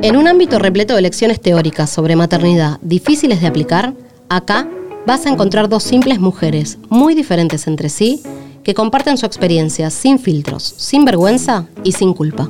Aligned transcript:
En 0.00 0.16
un 0.16 0.28
ámbito 0.28 0.60
repleto 0.60 0.94
de 0.94 1.02
lecciones 1.02 1.40
teóricas 1.40 1.90
sobre 1.90 2.14
maternidad 2.14 2.78
difíciles 2.82 3.40
de 3.40 3.48
aplicar, 3.48 3.94
acá 4.28 4.68
vas 5.06 5.26
a 5.26 5.28
encontrar 5.28 5.68
dos 5.68 5.82
simples 5.82 6.20
mujeres, 6.20 6.78
muy 6.88 7.16
diferentes 7.16 7.66
entre 7.66 7.88
sí, 7.88 8.22
que 8.62 8.74
comparten 8.74 9.18
su 9.18 9.26
experiencia 9.26 9.90
sin 9.90 10.20
filtros, 10.20 10.62
sin 10.76 11.04
vergüenza 11.04 11.66
y 11.82 11.92
sin 11.92 12.14
culpa. 12.14 12.48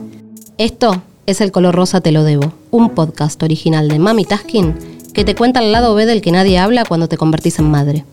Esto 0.59 1.03
es 1.25 1.41
El 1.41 1.51
color 1.51 1.75
rosa 1.75 2.03
te 2.03 2.13
lo 2.13 2.23
debo, 2.23 2.53
un 2.71 2.91
podcast 2.91 3.43
original 3.43 3.89
de 3.89 3.99
Mami 3.99 4.27
Taskin 4.27 4.75
que 5.15 5.25
te 5.25 5.35
cuenta 5.35 5.61
el 5.61 5.73
lado 5.73 5.95
B 5.95 6.05
del 6.05 6.21
que 6.21 6.33
nadie 6.33 6.59
habla 6.59 6.85
cuando 6.85 7.09
te 7.09 7.17
convertís 7.17 7.59
en 7.59 7.71
madre. 7.71 8.05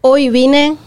Hoy 0.00 0.30
vine 0.30 0.78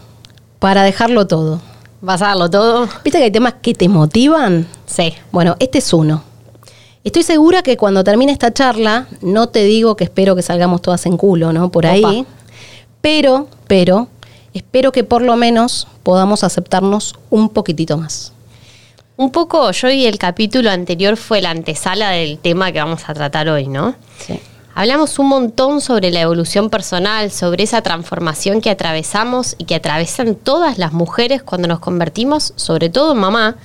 para 0.58 0.82
dejarlo 0.82 1.28
todo. 1.28 1.60
¿Vas 2.00 2.20
a 2.20 2.26
darlo 2.26 2.50
todo? 2.50 2.88
¿Viste 3.04 3.18
que 3.18 3.24
hay 3.24 3.30
temas 3.30 3.54
que 3.62 3.74
te 3.74 3.88
motivan? 3.88 4.66
Sí. 4.86 5.14
Bueno, 5.30 5.54
este 5.60 5.78
es 5.78 5.92
uno. 5.92 6.33
Estoy 7.04 7.22
segura 7.22 7.62
que 7.62 7.76
cuando 7.76 8.02
termine 8.02 8.32
esta 8.32 8.52
charla, 8.52 9.06
no 9.20 9.48
te 9.50 9.62
digo 9.64 9.94
que 9.94 10.04
espero 10.04 10.34
que 10.34 10.42
salgamos 10.42 10.80
todas 10.80 11.04
en 11.04 11.18
culo, 11.18 11.52
¿no? 11.52 11.70
Por 11.70 11.84
ahí. 11.86 12.02
Opa. 12.02 12.30
Pero, 13.02 13.48
pero, 13.66 14.08
espero 14.54 14.90
que 14.90 15.04
por 15.04 15.20
lo 15.20 15.36
menos 15.36 15.86
podamos 16.02 16.42
aceptarnos 16.42 17.14
un 17.28 17.50
poquitito 17.50 17.98
más. 17.98 18.32
Un 19.16 19.30
poco, 19.30 19.70
yo 19.70 19.90
y 19.90 20.06
el 20.06 20.18
capítulo 20.18 20.70
anterior 20.70 21.18
fue 21.18 21.42
la 21.42 21.50
antesala 21.50 22.10
del 22.10 22.38
tema 22.38 22.72
que 22.72 22.78
vamos 22.78 23.02
a 23.06 23.12
tratar 23.12 23.50
hoy, 23.50 23.68
¿no? 23.68 23.94
Sí. 24.18 24.40
Hablamos 24.74 25.18
un 25.20 25.28
montón 25.28 25.80
sobre 25.80 26.10
la 26.10 26.22
evolución 26.22 26.68
personal, 26.68 27.30
sobre 27.30 27.62
esa 27.62 27.82
transformación 27.82 28.60
que 28.60 28.70
atravesamos 28.70 29.54
y 29.56 29.66
que 29.66 29.76
atravesan 29.76 30.34
todas 30.34 30.78
las 30.78 30.92
mujeres 30.92 31.44
cuando 31.44 31.68
nos 31.68 31.78
convertimos, 31.78 32.54
sobre 32.56 32.88
todo 32.88 33.12
en 33.12 33.18
mamá. 33.18 33.56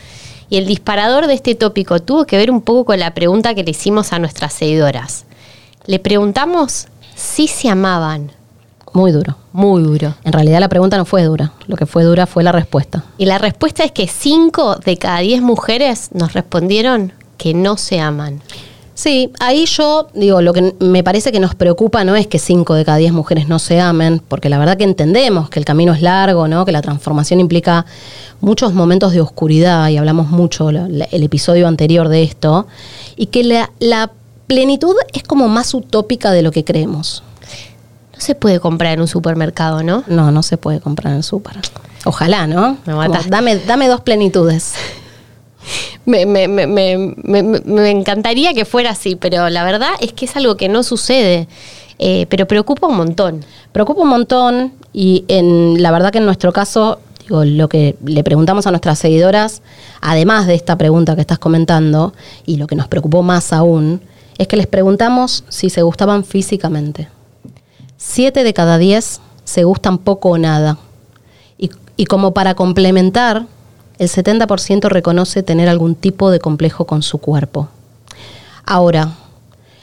Y 0.50 0.58
el 0.58 0.66
disparador 0.66 1.28
de 1.28 1.36
este 1.36 1.56
tópico 1.56 2.00
tuvo 2.00 2.26
que 2.26 2.38
ver 2.38 2.52
un 2.52 2.62
poco 2.62 2.86
con 2.86 3.00
la 3.00 3.14
pregunta 3.14 3.54
que 3.54 3.64
le 3.64 3.72
hicimos 3.72 4.14
a 4.14 4.20
nuestras 4.20 4.54
seguidoras. 4.54 5.26
Le 5.86 6.00
preguntamos 6.00 6.88
si 7.16 7.48
se 7.48 7.70
amaban. 7.70 8.32
Muy 8.94 9.12
duro. 9.12 9.36
Muy 9.52 9.84
duro. 9.84 10.16
En 10.24 10.34
realidad 10.34 10.60
la 10.60 10.70
pregunta 10.70 10.98
no 10.98 11.06
fue 11.06 11.24
dura. 11.24 11.54
Lo 11.68 11.76
que 11.76 11.86
fue 11.86 12.04
dura 12.04 12.26
fue 12.26 12.44
la 12.44 12.52
respuesta. 12.52 13.04
Y 13.18 13.26
la 13.26 13.38
respuesta 13.38 13.84
es 13.84 13.92
que 13.92 14.08
5 14.08 14.78
de 14.78 14.98
cada 14.98 15.20
10 15.20 15.42
mujeres 15.42 16.10
nos 16.14 16.34
respondieron 16.34 17.14
que 17.38 17.54
no 17.54 17.78
se 17.78 18.00
aman. 18.00 18.42
Sí, 19.00 19.32
ahí 19.40 19.66
yo 19.66 20.10
digo, 20.14 20.42
lo 20.42 20.52
que 20.52 20.76
me 20.82 21.06
parece 21.06 21.32
que 21.32 21.40
nos 21.40 21.56
preocupa 21.56 22.04
no 22.04 22.18
es 22.18 22.28
que 22.28 22.38
5 22.38 22.74
de 22.74 22.84
cada 22.84 22.98
10 22.98 23.14
mujeres 23.14 23.48
no 23.48 23.58
se 23.58 23.80
amen, 23.80 24.22
porque 24.28 24.50
la 24.50 24.60
verdad 24.60 24.76
que 24.76 24.84
entendemos 24.84 25.50
que 25.50 25.58
el 25.58 25.64
camino 25.64 25.94
es 25.94 26.02
largo, 26.02 26.50
¿no? 26.50 26.66
que 26.66 26.74
la 26.74 26.82
transformación 26.82 27.40
implica 27.40 27.86
muchos 28.42 28.74
momentos 28.74 29.14
de 29.14 29.22
oscuridad, 29.22 29.88
y 29.88 29.96
hablamos 29.96 30.28
mucho 30.32 30.70
la- 30.74 30.90
la- 30.90 31.06
el 31.06 31.24
episodio 31.24 31.66
anterior 31.70 32.10
de 32.10 32.24
esto, 32.24 32.68
y 33.16 33.28
que 33.28 33.46
la, 33.46 33.72
la 33.80 34.12
plenitud 34.48 34.94
es 35.14 35.24
como 35.24 35.48
más 35.48 35.74
utópica 35.74 36.32
de 36.32 36.42
lo 36.42 36.52
que 36.52 36.66
creemos. 36.66 37.24
No 38.14 38.20
se 38.20 38.36
puede 38.36 38.60
comprar 38.60 38.96
en 38.96 39.00
un 39.00 39.08
supermercado, 39.08 39.82
¿no? 39.82 40.04
No, 40.08 40.30
no 40.32 40.44
se 40.44 40.58
puede 40.58 40.82
comprar 40.82 41.12
en 41.14 41.20
el 41.20 41.24
súper. 41.24 41.56
Ojalá, 42.04 42.48
¿no? 42.48 42.78
Me 42.86 42.92
Como, 42.92 43.30
dame, 43.30 43.60
dame 43.60 43.88
dos 43.88 44.02
plenitudes. 44.02 44.74
Me, 46.06 46.26
me- 46.26 46.48
me- 46.48 46.68
me- 46.68 47.90
encantaría 47.92 48.54
que 48.54 48.66
fuera 48.66 48.92
así, 48.92 49.16
pero 49.16 49.50
la 49.50 49.64
verdad 49.64 49.92
es 50.00 50.14
que 50.14 50.26
es 50.26 50.36
algo 50.36 50.58
que 50.58 50.70
no 50.70 50.84
sucede. 50.84 51.48
Eh, 52.00 52.26
pero 52.30 52.48
preocupa 52.48 52.88
un 52.88 52.96
montón. 52.98 53.44
Preocupa 53.72 54.02
un 54.02 54.10
montón 54.10 54.74
y 54.94 55.26
en 55.28 55.82
la 55.84 55.92
verdad 55.92 56.12
que 56.12 56.18
en 56.20 56.26
nuestro 56.26 56.54
caso, 56.54 57.00
digo, 57.22 57.44
lo 57.44 57.68
que 57.68 57.96
le 58.06 58.24
preguntamos 58.24 58.66
a 58.68 58.72
nuestras 58.72 58.98
seguidoras, 59.00 59.62
además 60.02 60.48
de 60.48 60.56
esta 60.56 60.78
pregunta 60.78 61.16
que 61.16 61.22
estás 61.22 61.40
comentando, 61.40 62.14
y 62.46 62.56
lo 62.58 62.68
que 62.68 62.76
nos 62.76 62.88
preocupó 62.88 63.22
más 63.22 63.52
aún, 63.54 64.02
es 64.38 64.48
que 64.48 64.56
les 64.56 64.68
preguntamos 64.68 65.44
si 65.50 65.70
se 65.70 65.82
gustaban 65.82 66.24
físicamente. 66.24 67.10
Siete 67.98 68.44
de 68.46 68.54
cada 68.54 68.78
diez 68.78 69.20
se 69.44 69.66
gustan 69.66 69.98
poco 69.98 70.30
o 70.30 70.38
nada. 70.38 70.78
Y, 71.58 71.70
y 71.98 72.06
como 72.06 72.34
para 72.34 72.56
complementar, 72.56 73.46
el 74.00 74.08
70% 74.10 74.90
reconoce 74.90 75.44
tener 75.44 75.70
algún 75.70 75.94
tipo 75.96 76.32
de 76.32 76.40
complejo 76.40 76.86
con 76.86 77.04
su 77.04 77.20
cuerpo. 77.20 77.68
Ahora, 78.66 79.10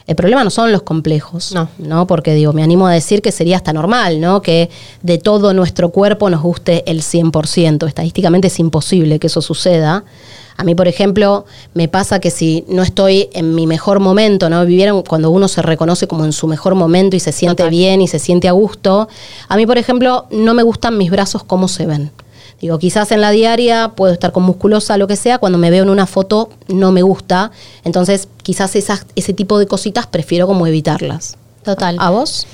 el 0.05 0.15
problema 0.15 0.43
no 0.43 0.49
son 0.49 0.71
los 0.71 0.83
complejos, 0.83 1.51
No. 1.53 1.67
¿no? 1.77 2.07
Porque 2.07 2.33
digo, 2.33 2.53
me 2.53 2.63
animo 2.63 2.87
a 2.87 2.93
decir 2.93 3.21
que 3.21 3.31
sería 3.31 3.57
hasta 3.57 3.73
normal, 3.73 4.21
¿no? 4.21 4.41
Que 4.41 4.69
de 5.03 5.17
todo 5.17 5.53
nuestro 5.53 5.89
cuerpo 5.89 6.29
nos 6.29 6.41
guste 6.41 6.89
el 6.89 7.01
100%. 7.01 7.85
Estadísticamente 7.87 8.47
es 8.47 8.57
imposible 8.59 9.19
que 9.19 9.27
eso 9.27 9.41
suceda. 9.41 10.05
A 10.55 10.63
mí, 10.63 10.73
por 10.75 10.87
ejemplo, 10.87 11.45
me 11.73 11.87
pasa 11.89 12.19
que 12.19 12.31
si 12.31 12.63
no 12.69 12.81
estoy 12.83 13.29
en 13.33 13.53
mi 13.53 13.67
mejor 13.67 13.99
momento, 13.99 14.49
¿no? 14.49 14.65
Vivieron 14.65 15.03
cuando 15.03 15.29
uno 15.29 15.47
se 15.49 15.61
reconoce 15.61 16.07
como 16.07 16.23
en 16.25 16.31
su 16.31 16.47
mejor 16.47 16.73
momento 16.73 17.15
y 17.15 17.19
se 17.19 17.31
siente 17.33 17.57
Total. 17.63 17.69
bien 17.69 18.01
y 18.01 18.07
se 18.07 18.17
siente 18.17 18.47
a 18.47 18.53
gusto. 18.53 19.07
A 19.49 19.57
mí, 19.57 19.67
por 19.67 19.77
ejemplo, 19.77 20.25
no 20.31 20.53
me 20.53 20.63
gustan 20.63 20.97
mis 20.97 21.11
brazos 21.11 21.43
como 21.43 21.67
se 21.67 21.85
ven. 21.85 22.11
Digo, 22.59 22.79
quizás 22.79 23.11
en 23.11 23.21
la 23.21 23.31
diaria 23.31 23.89
puedo 23.95 24.13
estar 24.13 24.31
con 24.31 24.43
musculosa, 24.43 24.97
lo 24.97 25.07
que 25.07 25.15
sea, 25.15 25.37
cuando 25.37 25.57
me 25.57 25.69
veo 25.69 25.83
en 25.83 25.89
una 25.89 26.07
foto 26.07 26.49
no 26.67 26.91
me 26.91 27.03
gusta. 27.03 27.51
Entonces, 27.83 28.27
quizás 28.41 28.75
esas, 28.75 29.05
ese 29.15 29.33
tipo 29.33 29.59
de 29.59 29.67
cositas 29.67 30.07
prefiero 30.07 30.47
como 30.47 30.65
evitarlas. 30.65 31.37
Total. 31.63 31.97
¿A 31.99 32.09
vos? 32.09 32.47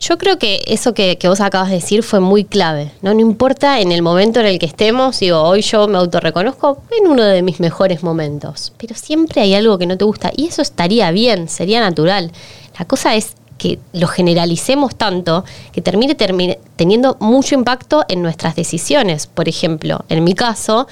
Yo 0.00 0.18
creo 0.18 0.36
que 0.36 0.62
eso 0.66 0.94
que, 0.94 1.16
que 1.16 1.28
vos 1.28 1.40
acabas 1.40 1.68
de 1.68 1.76
decir 1.76 2.02
fue 2.02 2.18
muy 2.18 2.44
clave. 2.44 2.90
¿no? 3.02 3.14
no 3.14 3.20
importa 3.20 3.80
en 3.80 3.92
el 3.92 4.02
momento 4.02 4.40
en 4.40 4.46
el 4.46 4.58
que 4.58 4.66
estemos, 4.66 5.20
digo, 5.20 5.40
hoy 5.40 5.62
yo 5.62 5.86
me 5.86 5.96
autorreconozco 5.96 6.82
en 6.90 7.08
uno 7.08 7.22
de 7.22 7.40
mis 7.42 7.60
mejores 7.60 8.02
momentos. 8.02 8.72
Pero 8.78 8.96
siempre 8.96 9.40
hay 9.40 9.54
algo 9.54 9.78
que 9.78 9.86
no 9.86 9.96
te 9.96 10.04
gusta. 10.04 10.32
Y 10.36 10.48
eso 10.48 10.60
estaría 10.60 11.10
bien, 11.12 11.48
sería 11.48 11.80
natural. 11.80 12.32
La 12.78 12.84
cosa 12.84 13.14
es 13.14 13.34
que 13.62 13.78
lo 13.92 14.08
generalicemos 14.08 14.96
tanto 14.96 15.44
que 15.70 15.80
termine, 15.80 16.16
termine 16.16 16.58
teniendo 16.74 17.16
mucho 17.20 17.54
impacto 17.54 18.04
en 18.08 18.20
nuestras 18.20 18.56
decisiones. 18.56 19.28
Por 19.28 19.48
ejemplo, 19.48 20.04
en 20.08 20.24
mi 20.24 20.34
caso, 20.34 20.88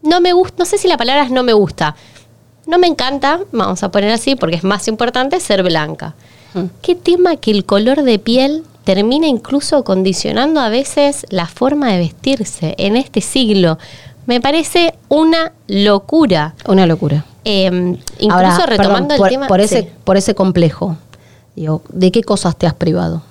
no 0.00 0.22
me 0.22 0.32
gusta, 0.32 0.54
no 0.60 0.64
sé 0.64 0.78
si 0.78 0.88
la 0.88 0.96
palabra 0.96 1.24
es 1.24 1.30
no 1.30 1.42
me 1.42 1.52
gusta. 1.52 1.94
No 2.66 2.78
me 2.78 2.86
encanta, 2.86 3.40
vamos 3.52 3.82
a 3.82 3.90
poner 3.90 4.12
así 4.12 4.34
porque 4.34 4.56
es 4.56 4.64
más 4.64 4.88
importante 4.88 5.40
ser 5.40 5.62
blanca. 5.62 6.14
¿Qué 6.80 6.94
tema 6.94 7.36
que 7.36 7.50
el 7.50 7.66
color 7.66 8.02
de 8.02 8.18
piel 8.18 8.62
termina 8.84 9.26
incluso 9.26 9.84
condicionando 9.84 10.58
a 10.60 10.70
veces 10.70 11.26
la 11.28 11.46
forma 11.46 11.92
de 11.92 11.98
vestirse 11.98 12.74
en 12.78 12.96
este 12.96 13.20
siglo? 13.20 13.78
Me 14.24 14.40
parece 14.40 14.94
una 15.08 15.52
locura. 15.66 16.54
Una 16.66 16.86
locura. 16.86 17.26
Eh, 17.44 17.66
incluso 18.20 18.34
Ahora, 18.34 18.66
retomando 18.66 19.08
perdón, 19.08 19.12
el 19.12 19.18
por, 19.18 19.28
tema. 19.28 19.46
por 19.48 19.60
ese, 19.60 19.82
sí. 19.82 19.88
por 20.04 20.16
ese 20.16 20.34
complejo, 20.34 20.96
digo, 21.56 21.82
¿de 21.90 22.10
qué 22.10 22.22
cosas 22.22 22.56
te 22.56 22.66
has 22.66 22.74
privado? 22.74 23.22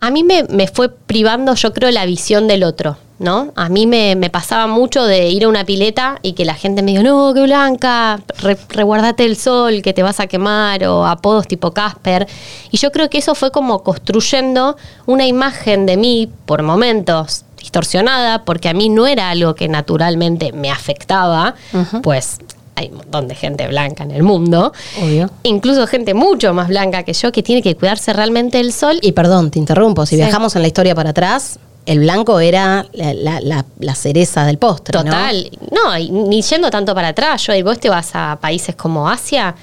A 0.00 0.10
mí 0.10 0.22
me, 0.22 0.44
me 0.44 0.68
fue 0.68 0.90
privando, 0.90 1.54
yo 1.54 1.72
creo, 1.72 1.90
la 1.90 2.04
visión 2.06 2.46
del 2.46 2.62
otro, 2.62 2.96
¿no? 3.18 3.52
A 3.56 3.68
mí 3.68 3.84
me, 3.88 4.14
me 4.14 4.30
pasaba 4.30 4.68
mucho 4.68 5.04
de 5.04 5.28
ir 5.28 5.42
a 5.44 5.48
una 5.48 5.64
pileta 5.64 6.20
y 6.22 6.34
que 6.34 6.44
la 6.44 6.54
gente 6.54 6.82
me 6.82 6.92
diga, 6.92 7.02
no, 7.02 7.32
qué 7.34 7.42
blanca, 7.42 8.20
re- 8.38 8.56
reguardate 8.68 9.24
el 9.24 9.34
sol, 9.36 9.82
que 9.82 9.92
te 9.92 10.04
vas 10.04 10.20
a 10.20 10.28
quemar, 10.28 10.84
o 10.86 11.04
apodos 11.04 11.48
tipo 11.48 11.72
Casper. 11.72 12.28
Y 12.70 12.76
yo 12.76 12.92
creo 12.92 13.10
que 13.10 13.18
eso 13.18 13.34
fue 13.34 13.50
como 13.50 13.82
construyendo 13.82 14.76
una 15.06 15.26
imagen 15.26 15.84
de 15.84 15.96
mí, 15.96 16.30
por 16.46 16.62
momentos, 16.62 17.44
distorsionada, 17.58 18.44
porque 18.44 18.68
a 18.68 18.74
mí 18.74 18.88
no 18.88 19.08
era 19.08 19.30
algo 19.30 19.56
que 19.56 19.66
naturalmente 19.66 20.52
me 20.52 20.70
afectaba, 20.70 21.56
pues 22.02 22.38
hay 22.78 22.88
un 22.88 22.96
montón 22.98 23.28
de 23.28 23.34
gente 23.34 23.66
blanca 23.68 24.04
en 24.04 24.10
el 24.12 24.22
mundo. 24.22 24.72
Obvio. 25.02 25.30
Incluso 25.42 25.86
gente 25.86 26.14
mucho 26.14 26.54
más 26.54 26.68
blanca 26.68 27.02
que 27.02 27.12
yo 27.12 27.30
que 27.32 27.42
tiene 27.42 27.62
que 27.62 27.74
cuidarse 27.76 28.12
realmente 28.12 28.58
del 28.58 28.72
sol 28.72 28.98
Y 29.02 29.12
perdón, 29.12 29.50
te 29.50 29.58
interrumpo, 29.58 30.06
si 30.06 30.16
Sí. 30.16 30.22
viajamos 30.22 30.54
en 30.56 30.62
la 30.62 30.68
historia 30.68 30.94
para 30.94 31.10
atrás, 31.10 31.58
el 31.86 32.00
blanco 32.00 32.38
era 32.40 32.86
la, 32.92 33.14
la- 33.14 33.40
la- 33.40 33.64
la 33.78 33.94
cereza 33.94 34.44
del 34.44 34.58
postre, 34.58 34.98
¿no? 34.98 35.04
Total. 35.04 35.50
No, 35.72 35.96
y 35.98 36.10
ni 36.10 36.42
yendo 36.42 36.70
tanto 36.70 36.94
para 36.94 37.08
atrás. 37.08 37.46
Yo, 37.46 37.54
y 37.54 37.62
vos 37.62 37.78
te 37.80 37.88
vas 37.88 38.10
a 38.14 38.38
países 38.40 38.76
como 38.76 39.08
Asia 39.08 39.54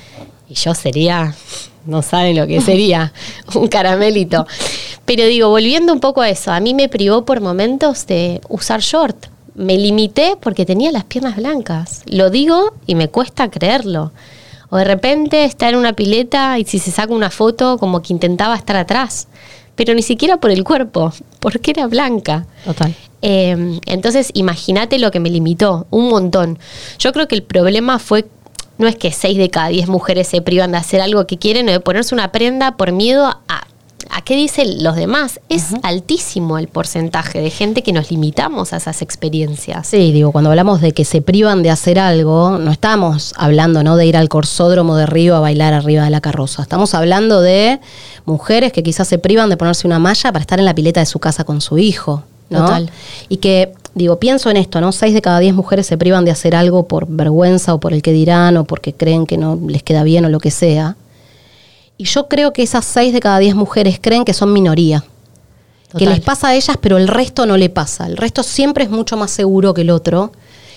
y 0.49 0.55
yo 0.55 0.73
sería, 0.73 1.35
no 1.85 2.01
saben 2.01 2.35
lo 2.35 2.47
que 2.47 2.61
sería, 2.61 3.13
un 3.53 3.67
caramelito. 3.67 4.47
Pero 5.05 5.23
digo, 5.25 5.49
volviendo 5.49 5.93
un 5.93 5.99
poco 5.99 6.21
a 6.21 6.29
eso, 6.29 6.51
a 6.51 6.59
mí 6.59 6.73
me 6.73 6.89
privó 6.89 7.25
por 7.25 7.41
momentos 7.41 8.07
de 8.07 8.41
usar 8.49 8.81
short. 8.81 9.27
Me 9.55 9.77
limité 9.77 10.37
porque 10.39 10.65
tenía 10.65 10.91
las 10.91 11.05
piernas 11.05 11.37
blancas. 11.37 12.03
Lo 12.05 12.29
digo 12.29 12.73
y 12.85 12.95
me 12.95 13.07
cuesta 13.07 13.49
creerlo. 13.49 14.11
O 14.69 14.77
de 14.77 14.83
repente 14.83 15.45
estar 15.45 15.73
en 15.73 15.79
una 15.79 15.93
pileta 15.93 16.59
y 16.59 16.65
si 16.65 16.79
se 16.79 16.91
saca 16.91 17.13
una 17.13 17.29
foto 17.29 17.77
como 17.77 18.01
que 18.01 18.11
intentaba 18.11 18.55
estar 18.55 18.75
atrás. 18.75 19.27
Pero 19.75 19.93
ni 19.93 20.01
siquiera 20.01 20.37
por 20.37 20.51
el 20.51 20.63
cuerpo, 20.63 21.13
porque 21.39 21.71
era 21.71 21.87
blanca. 21.87 22.45
Total. 22.65 22.93
Eh, 23.21 23.79
entonces, 23.85 24.29
imagínate 24.33 24.99
lo 24.99 25.11
que 25.11 25.19
me 25.19 25.29
limitó, 25.29 25.87
un 25.89 26.09
montón. 26.09 26.59
Yo 26.99 27.11
creo 27.11 27.27
que 27.27 27.35
el 27.35 27.43
problema 27.43 27.97
fue, 27.97 28.27
no 28.77 28.87
es 28.87 28.95
que 28.97 29.11
6 29.11 29.37
de 29.37 29.49
cada 29.49 29.69
10 29.69 29.87
mujeres 29.87 30.27
se 30.27 30.41
privan 30.41 30.73
de 30.73 30.77
hacer 30.77 31.01
algo 31.01 31.25
que 31.25 31.37
quieren 31.37 31.67
o 31.69 31.71
de 31.71 31.79
ponerse 31.79 32.13
una 32.13 32.31
prenda 32.31 32.77
por 32.77 32.91
miedo 32.91 33.25
a, 33.25 33.67
¿a 34.09 34.21
qué 34.21 34.35
dicen 34.35 34.83
los 34.83 34.95
demás? 34.95 35.39
Es 35.49 35.73
altísimo 35.83 36.57
el 36.57 36.67
porcentaje 36.67 37.39
de 37.41 37.49
gente 37.49 37.83
que 37.83 37.93
nos 37.93 38.11
limitamos 38.11 38.73
a 38.73 38.77
esas 38.77 39.01
experiencias. 39.01 39.87
Sí, 39.87 40.11
digo, 40.11 40.31
cuando 40.31 40.49
hablamos 40.49 40.81
de 40.81 40.91
que 40.91 41.05
se 41.05 41.21
privan 41.21 41.63
de 41.63 41.69
hacer 41.69 41.99
algo, 41.99 42.57
no 42.57 42.71
estamos 42.71 43.33
hablando 43.37 43.83
¿no? 43.83 43.95
de 43.97 44.05
ir 44.05 44.17
al 44.17 44.29
corsódromo 44.29 44.95
de 44.95 45.05
Río 45.05 45.35
a 45.35 45.39
bailar 45.39 45.73
arriba 45.73 46.03
de 46.03 46.09
la 46.09 46.21
carroza. 46.21 46.61
Estamos 46.61 46.93
hablando 46.93 47.41
de 47.41 47.79
mujeres 48.25 48.71
que 48.71 48.83
quizás 48.83 49.07
se 49.07 49.17
privan 49.17 49.49
de 49.49 49.57
ponerse 49.57 49.87
una 49.87 49.99
malla 49.99 50.31
para 50.31 50.41
estar 50.41 50.59
en 50.59 50.65
la 50.65 50.75
pileta 50.75 50.99
de 50.99 51.05
su 51.05 51.19
casa 51.19 51.43
con 51.43 51.61
su 51.61 51.77
hijo. 51.77 52.23
¿no? 52.49 52.61
Total. 52.61 52.89
Y 53.29 53.37
que, 53.37 53.73
digo, 53.95 54.19
pienso 54.19 54.49
en 54.49 54.57
esto, 54.57 54.81
¿no? 54.81 54.91
Seis 54.91 55.13
de 55.13 55.21
cada 55.21 55.39
diez 55.39 55.53
mujeres 55.53 55.87
se 55.87 55.97
privan 55.97 56.25
de 56.25 56.31
hacer 56.31 56.55
algo 56.55 56.87
por 56.87 57.07
vergüenza 57.07 57.73
o 57.73 57.79
por 57.79 57.93
el 57.93 58.01
que 58.01 58.11
dirán 58.11 58.57
o 58.57 58.65
porque 58.65 58.93
creen 58.93 59.25
que 59.25 59.37
no 59.37 59.59
les 59.67 59.83
queda 59.83 60.03
bien 60.03 60.25
o 60.25 60.29
lo 60.29 60.39
que 60.39 60.51
sea. 60.51 60.95
Y 61.97 62.05
yo 62.05 62.27
creo 62.27 62.53
que 62.53 62.63
esas 62.63 62.85
seis 62.85 63.13
de 63.13 63.19
cada 63.19 63.39
diez 63.39 63.55
mujeres 63.55 63.99
creen 64.01 64.25
que 64.25 64.33
son 64.33 64.51
minoría. 64.53 65.03
Que 65.97 66.05
les 66.05 66.19
pasa 66.19 66.49
a 66.49 66.55
ellas, 66.55 66.77
pero 66.81 66.97
el 66.97 67.07
resto 67.07 67.45
no 67.45 67.55
le 67.55 67.69
pasa. 67.69 68.05
El 68.05 68.17
resto 68.17 68.43
siempre 68.43 68.83
es 68.83 68.89
mucho 68.89 69.15
más 69.15 69.31
seguro 69.31 69.73
que 69.73 69.81
el 69.81 69.89
otro. 69.89 70.33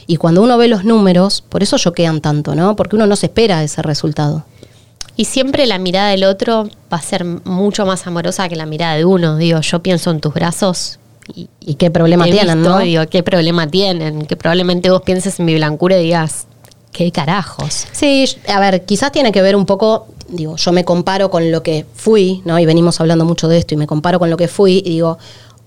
Y 0.06 0.16
cuando 0.16 0.42
uno 0.42 0.56
ve 0.56 0.68
los 0.68 0.84
números, 0.84 1.42
por 1.42 1.64
eso 1.64 1.76
choquean 1.76 2.20
tanto, 2.20 2.54
¿no? 2.54 2.76
Porque 2.76 2.94
uno 2.94 3.06
no 3.06 3.16
se 3.16 3.26
espera 3.26 3.64
ese 3.64 3.82
resultado. 3.82 4.44
Y 5.16 5.24
siempre 5.24 5.66
la 5.66 5.78
mirada 5.78 6.10
del 6.10 6.22
otro 6.22 6.68
va 6.92 6.98
a 6.98 7.02
ser 7.02 7.24
mucho 7.24 7.84
más 7.84 8.06
amorosa 8.06 8.48
que 8.48 8.54
la 8.54 8.66
mirada 8.66 8.94
de 8.94 9.04
uno. 9.04 9.36
Digo, 9.36 9.60
yo 9.60 9.82
pienso 9.82 10.12
en 10.12 10.20
tus 10.20 10.32
brazos 10.32 11.00
y, 11.34 11.48
¿Y 11.60 11.74
qué 11.74 11.90
problema 11.90 12.24
tienen, 12.24 12.58
visto, 12.58 12.70
no? 12.70 12.78
Digo, 12.78 13.06
¿qué 13.08 13.22
problema 13.22 13.66
tienen? 13.66 14.26
Que 14.26 14.36
probablemente 14.36 14.90
vos 14.90 15.02
pienses 15.02 15.38
en 15.38 15.46
mi 15.46 15.54
blancura 15.54 15.98
y 15.98 16.04
digas, 16.04 16.46
¿qué 16.92 17.12
carajos? 17.12 17.86
Sí, 17.92 18.24
a 18.48 18.60
ver, 18.60 18.84
quizás 18.84 19.12
tiene 19.12 19.32
que 19.32 19.42
ver 19.42 19.54
un 19.54 19.66
poco, 19.66 20.08
digo, 20.28 20.56
yo 20.56 20.72
me 20.72 20.84
comparo 20.84 21.30
con 21.30 21.50
lo 21.50 21.62
que 21.62 21.84
fui, 21.94 22.42
¿no? 22.44 22.58
Y 22.58 22.66
venimos 22.66 23.00
hablando 23.00 23.24
mucho 23.24 23.48
de 23.48 23.58
esto 23.58 23.74
y 23.74 23.76
me 23.76 23.86
comparo 23.86 24.18
con 24.18 24.30
lo 24.30 24.36
que 24.36 24.48
fui 24.48 24.82
y 24.84 24.90
digo, 24.90 25.18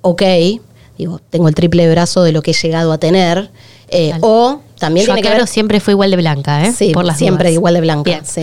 ok, 0.01 0.21
digo, 0.97 1.19
tengo 1.29 1.47
el 1.47 1.55
triple 1.55 1.89
brazo 1.89 2.23
de 2.23 2.31
lo 2.31 2.41
que 2.41 2.51
he 2.51 2.53
llegado 2.53 2.91
a 2.91 2.97
tener. 2.97 3.49
eh, 3.89 4.13
o 4.21 4.59
también 4.79 5.05
yo 5.05 5.13
tiene 5.13 5.27
que 5.27 5.35
ver 5.35 5.47
siempre 5.47 5.79
fue 5.79 5.93
igual 5.93 6.11
de 6.11 6.17
blanca, 6.17 6.65
¿eh? 6.65 6.73
Sí, 6.73 6.91
Por 6.91 7.05
las 7.05 7.17
siempre 7.17 7.49
dudas. 7.49 7.55
igual 7.55 7.73
de 7.75 7.81
blanca. 7.81 8.03
Bien. 8.11 8.25
Sí. 8.25 8.41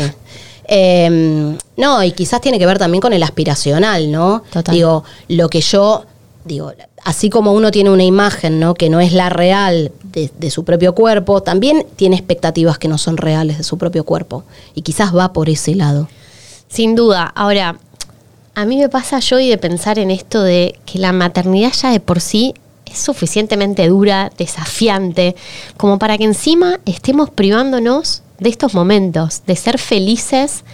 Eh, 0.71 1.57
no, 1.77 2.03
y 2.05 2.13
quizás 2.13 2.41
tiene 2.41 2.59
que 2.59 2.67
ver 2.67 2.79
también 2.79 3.01
con 3.01 3.13
el 3.13 3.23
aspiracional, 3.23 4.11
¿no? 4.13 4.43
Total. 4.53 4.75
Digo, 4.75 5.05
lo 5.29 5.49
que 5.49 5.61
yo, 5.61 6.05
digo, 6.45 6.73
así 7.05 7.31
como 7.31 7.53
uno 7.53 7.71
tiene 7.71 7.91
una 7.91 8.05
imagen, 8.05 8.61
¿no? 8.61 8.75
Que 8.75 8.91
no 8.91 9.01
es 9.01 9.13
la 9.13 9.31
real 9.31 9.93
de, 10.27 10.51
su 10.51 10.65
propio 10.65 10.95
cuerpo, 10.95 11.43
también 11.43 11.87
tiene 11.97 12.17
expectativas 12.17 12.79
que 12.79 12.89
no 12.89 12.99
son 12.99 13.17
reales 13.17 13.59
de 13.59 13.65
su 13.65 13.79
propio 13.79 14.05
cuerpo. 14.05 14.45
Y 14.75 14.83
quizás 14.83 15.15
va 15.15 15.33
por 15.33 15.49
ese 15.49 15.75
lado. 15.75 16.09
Sin 16.69 16.95
duda. 16.95 17.33
Ahora, 17.35 17.79
a 18.55 18.65
mí 18.65 18.77
me 18.77 18.89
pasa 18.89 19.21
yo 19.21 19.37
de 19.37 19.59
pensar 19.59 19.99
en 19.99 20.11
esto 20.11 20.43
de 20.43 20.79
que 20.85 20.99
la 20.99 21.13
maternidad 21.13 21.73
ya 21.73 21.91
de 21.91 22.01
por 22.01 22.21
sí 22.21 22.55
es 22.87 22.99
suficientemente 22.99 23.87
dura, 23.89 24.31
desafiante, 24.37 25.37
como 25.77 25.99
para 25.99 26.19
que 26.19 26.25
encima 26.25 26.81
estemos 26.85 27.31
privándonos 27.31 28.23
de 28.39 28.49
estos 28.49 28.75
momentos, 28.75 29.43
de 29.47 29.57
ser 29.57 29.79
felices 29.79 30.65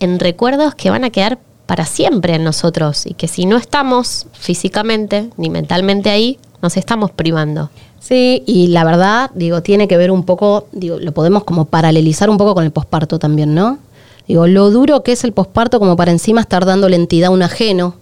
en 0.00 0.18
recuerdos 0.18 0.74
que 0.74 0.90
van 0.90 1.04
a 1.04 1.10
quedar 1.10 1.38
para 1.66 1.86
siempre 1.86 2.34
en 2.34 2.44
nosotros 2.44 3.06
y 3.06 3.14
que 3.14 3.28
si 3.28 3.46
no 3.46 3.56
estamos 3.56 4.26
físicamente 4.32 5.30
ni 5.36 5.48
mentalmente 5.48 6.10
ahí, 6.10 6.38
nos 6.60 6.76
estamos 6.76 7.10
privando. 7.10 7.70
Sí, 8.02 8.42
y 8.46 8.66
la 8.66 8.82
verdad, 8.82 9.30
digo, 9.32 9.62
tiene 9.62 9.86
que 9.86 9.96
ver 9.96 10.10
un 10.10 10.24
poco, 10.24 10.66
digo, 10.72 10.98
lo 10.98 11.12
podemos 11.12 11.44
como 11.44 11.66
paralelizar 11.66 12.28
un 12.28 12.36
poco 12.36 12.52
con 12.52 12.64
el 12.64 12.72
posparto 12.72 13.20
también, 13.20 13.54
¿no? 13.54 13.78
Digo, 14.26 14.48
lo 14.48 14.70
duro 14.70 15.04
que 15.04 15.12
es 15.12 15.22
el 15.22 15.32
posparto 15.32 15.78
como 15.78 15.94
para 15.94 16.10
encima 16.10 16.40
estar 16.40 16.64
dando 16.66 16.88
entidad 16.88 17.28
a 17.28 17.30
un 17.30 17.42
ajeno 17.42 17.94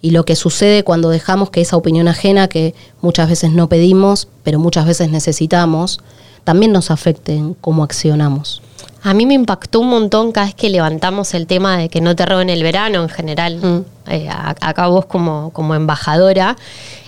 y 0.00 0.10
lo 0.10 0.24
que 0.24 0.36
sucede 0.36 0.84
cuando 0.84 1.10
dejamos 1.10 1.50
que 1.50 1.60
esa 1.60 1.76
opinión 1.76 2.06
ajena 2.06 2.46
que 2.46 2.74
muchas 3.00 3.28
veces 3.28 3.50
no 3.50 3.68
pedimos, 3.68 4.28
pero 4.44 4.60
muchas 4.60 4.86
veces 4.86 5.10
necesitamos, 5.10 5.98
también 6.44 6.70
nos 6.70 6.92
afecte 6.92 7.34
en 7.34 7.54
cómo 7.54 7.82
accionamos. 7.82 8.61
A 9.04 9.14
mí 9.14 9.26
me 9.26 9.34
impactó 9.34 9.80
un 9.80 9.88
montón 9.88 10.30
cada 10.32 10.46
vez 10.46 10.54
que 10.54 10.70
levantamos 10.70 11.34
el 11.34 11.46
tema 11.46 11.76
de 11.76 11.88
que 11.88 12.00
no 12.00 12.14
te 12.14 12.24
roben 12.24 12.50
el 12.50 12.62
verano 12.62 13.02
en 13.02 13.08
general. 13.08 13.56
Mm. 13.56 13.84
Eh, 14.10 14.28
acá 14.30 14.86
vos 14.86 15.06
como, 15.06 15.50
como 15.52 15.74
embajadora, 15.74 16.56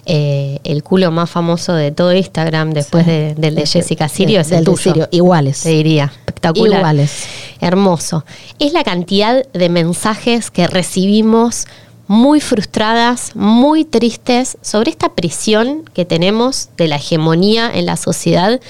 eh, 0.06 0.58
el 0.64 0.82
culo 0.82 1.10
más 1.10 1.30
famoso 1.30 1.72
de 1.72 1.92
todo 1.92 2.12
Instagram 2.12 2.72
después 2.72 3.04
Sí. 3.04 3.10
de- 3.10 3.34
del 3.36 3.54
de 3.54 3.62
Ese- 3.62 3.80
Jessica 3.80 4.08
Sirio 4.08 4.40
es 4.40 4.50
el 4.50 4.64
tuyo. 4.64 4.76
Sirio. 4.76 5.08
Iguales. 5.12 5.60
Te 5.62 5.70
diría, 5.70 6.12
espectacular. 6.26 6.78
Iguales. 6.80 7.26
Hermoso. 7.60 8.24
Es 8.58 8.72
la 8.72 8.82
cantidad 8.84 9.44
de 9.52 9.68
mensajes 9.68 10.50
que 10.50 10.66
recibimos 10.66 11.66
muy 12.06 12.40
frustradas, 12.40 13.34
muy 13.34 13.86
tristes 13.86 14.58
sobre 14.60 14.90
esta 14.90 15.14
presión 15.14 15.84
que 15.94 16.04
tenemos 16.04 16.68
de 16.76 16.86
la 16.86 16.96
hegemonía 16.96 17.70
en 17.72 17.86
la 17.86 17.96
sociedad, 17.96 18.60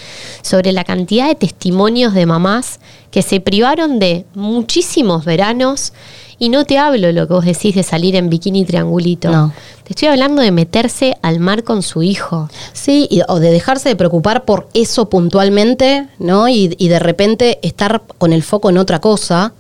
sobre 0.43 0.71
la 0.71 0.85
cantidad 0.85 1.26
de 1.26 1.35
testimonios 1.35 2.15
de 2.15 2.26
mamás 2.26 2.79
que 3.14 3.22
se 3.22 3.38
privaron 3.38 4.00
de 4.00 4.26
muchísimos 4.34 5.25
veranos. 5.25 5.93
Y 6.37 6.49
no 6.49 6.64
te 6.64 6.78
hablo 6.78 7.12
lo 7.12 7.28
que 7.28 7.32
vos 7.32 7.44
decís 7.44 7.76
de 7.76 7.84
salir 7.84 8.16
en 8.16 8.28
bikini 8.28 8.64
triangulito. 8.64 9.31
No. 9.31 9.52
Te 9.84 9.93
estoy 9.93 10.08
hablando 10.08 10.43
de 10.43 10.50
meterse 10.50 11.16
al 11.22 11.38
mar 11.38 11.62
con 11.62 11.84
su 11.84 12.02
hijo. 12.02 12.50
Sí, 12.72 13.06
y- 13.08 13.20
o 13.28 13.38
de 13.38 13.52
dejarse 13.52 13.88
de 13.88 13.94
preocupar 13.94 14.44
por 14.44 14.66
eso 14.75 15.08
puntualmente, 15.08 16.08
¿no? 16.19 16.49
Y, 16.49 16.75
y 16.76 16.88
de 16.88 16.99
repente 16.99 17.61
estar 17.62 18.02
con 18.19 18.32
el 18.32 18.43
foco 18.43 18.69
en 18.69 18.78
otra 18.78 19.00
cosa. 19.00 19.52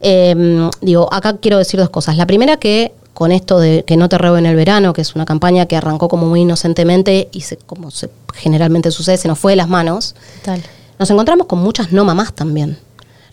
Eh, 0.00 0.70
digo, 0.80 1.12
acá 1.12 1.36
quiero 1.36 1.58
decir 1.58 1.78
dos 1.78 1.90
cosas. 1.90 2.16
La 2.16 2.26
primera 2.26 2.56
que 2.56 2.92
con 3.12 3.30
esto 3.30 3.58
de 3.60 3.84
que 3.86 3.98
no 3.98 4.08
te 4.08 4.16
roben 4.16 4.46
el 4.46 4.56
verano, 4.56 4.94
que 4.94 5.02
es 5.02 5.14
una 5.14 5.26
campaña 5.26 5.66
que 5.66 5.76
arrancó 5.76 6.08
como 6.08 6.26
muy 6.26 6.40
inocentemente 6.40 7.28
y 7.32 7.42
se, 7.42 7.58
como 7.58 7.90
se, 7.90 8.08
generalmente 8.32 8.90
sucede, 8.90 9.18
se 9.18 9.28
nos 9.28 9.38
fue 9.38 9.52
de 9.52 9.56
las 9.56 9.68
manos. 9.68 10.14
Total. 10.40 10.62
Nos 10.98 11.10
encontramos 11.10 11.46
con 11.48 11.58
muchas 11.58 11.92
no 11.92 12.04
mamás 12.06 12.32
también. 12.32 12.78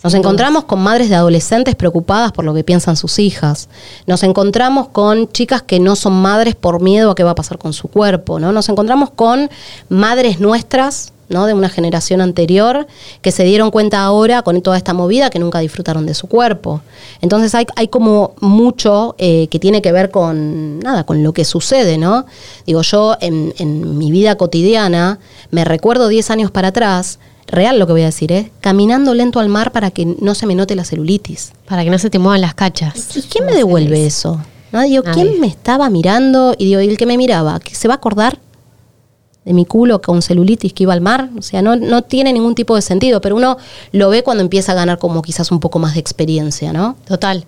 Nos 0.03 0.15
encontramos 0.15 0.63
con 0.63 0.79
madres 0.79 1.09
de 1.09 1.15
adolescentes 1.15 1.75
preocupadas 1.75 2.31
por 2.31 2.43
lo 2.43 2.55
que 2.55 2.63
piensan 2.63 2.95
sus 2.97 3.19
hijas. 3.19 3.69
Nos 4.07 4.23
encontramos 4.23 4.87
con 4.87 5.31
chicas 5.31 5.61
que 5.61 5.79
no 5.79 5.95
son 5.95 6.13
madres 6.13 6.55
por 6.55 6.81
miedo 6.81 7.11
a 7.11 7.15
qué 7.15 7.23
va 7.23 7.31
a 7.31 7.35
pasar 7.35 7.59
con 7.59 7.71
su 7.73 7.87
cuerpo, 7.87 8.39
¿no? 8.39 8.51
Nos 8.51 8.67
encontramos 8.69 9.11
con 9.11 9.51
madres 9.89 10.39
nuestras, 10.39 11.13
¿no? 11.29 11.45
De 11.45 11.53
una 11.53 11.69
generación 11.69 12.19
anterior 12.19 12.87
que 13.21 13.31
se 13.31 13.43
dieron 13.43 13.69
cuenta 13.69 14.01
ahora 14.01 14.41
con 14.41 14.59
toda 14.63 14.75
esta 14.75 14.95
movida 14.95 15.29
que 15.29 15.37
nunca 15.37 15.59
disfrutaron 15.59 16.07
de 16.07 16.15
su 16.15 16.25
cuerpo. 16.25 16.81
Entonces 17.21 17.53
hay, 17.53 17.67
hay 17.75 17.87
como 17.87 18.33
mucho 18.39 19.13
eh, 19.19 19.49
que 19.49 19.59
tiene 19.59 19.83
que 19.83 19.91
ver 19.91 20.09
con 20.09 20.79
nada, 20.79 21.03
con 21.03 21.21
lo 21.21 21.31
que 21.31 21.45
sucede, 21.45 21.99
¿no? 21.99 22.25
Digo, 22.65 22.81
yo 22.81 23.17
en, 23.21 23.53
en 23.59 23.99
mi 23.99 24.11
vida 24.11 24.35
cotidiana 24.35 25.19
me 25.51 25.63
recuerdo 25.63 26.07
10 26.07 26.31
años 26.31 26.49
para 26.49 26.69
atrás 26.69 27.19
real 27.51 27.77
lo 27.77 27.85
que 27.85 27.93
voy 27.93 28.01
a 28.01 28.05
decir, 28.05 28.31
¿eh? 28.31 28.51
Caminando 28.61 29.13
lento 29.13 29.39
al 29.39 29.49
mar 29.49 29.71
para 29.71 29.91
que 29.91 30.05
no 30.05 30.35
se 30.35 30.45
me 30.45 30.55
note 30.55 30.75
la 30.75 30.85
celulitis. 30.85 31.53
Para 31.67 31.83
que 31.83 31.89
no 31.89 31.99
se 31.99 32.09
te 32.09 32.19
muevan 32.19 32.41
las 32.41 32.55
cachas. 32.55 33.15
¿Y 33.15 33.21
quién 33.23 33.45
me 33.45 33.53
devuelve 33.53 34.05
eso? 34.05 34.41
¿No? 34.71 34.81
Digo, 34.81 35.03
Nadie. 35.03 35.23
¿quién 35.23 35.41
me 35.41 35.47
estaba 35.47 35.89
mirando? 35.89 36.55
Y 36.57 36.65
digo, 36.65 36.81
¿y 36.81 36.87
el 36.87 36.97
que 36.97 37.05
me 37.05 37.17
miraba? 37.17 37.59
¿Que 37.59 37.75
se 37.75 37.87
va 37.87 37.95
a 37.95 37.97
acordar 37.97 38.39
de 39.43 39.53
mi 39.53 39.65
culo 39.65 40.01
con 40.01 40.21
celulitis 40.21 40.71
que 40.71 40.83
iba 40.83 40.93
al 40.93 41.01
mar? 41.01 41.29
O 41.37 41.41
sea, 41.41 41.61
no, 41.61 41.75
no 41.75 42.03
tiene 42.03 42.31
ningún 42.31 42.55
tipo 42.55 42.75
de 42.75 42.81
sentido, 42.81 43.21
pero 43.21 43.35
uno 43.35 43.57
lo 43.91 44.09
ve 44.09 44.23
cuando 44.23 44.41
empieza 44.41 44.71
a 44.71 44.75
ganar 44.75 44.97
como 44.97 45.21
quizás 45.21 45.51
un 45.51 45.59
poco 45.59 45.79
más 45.79 45.95
de 45.95 45.99
experiencia, 45.99 46.71
¿no? 46.71 46.95
Total. 47.05 47.45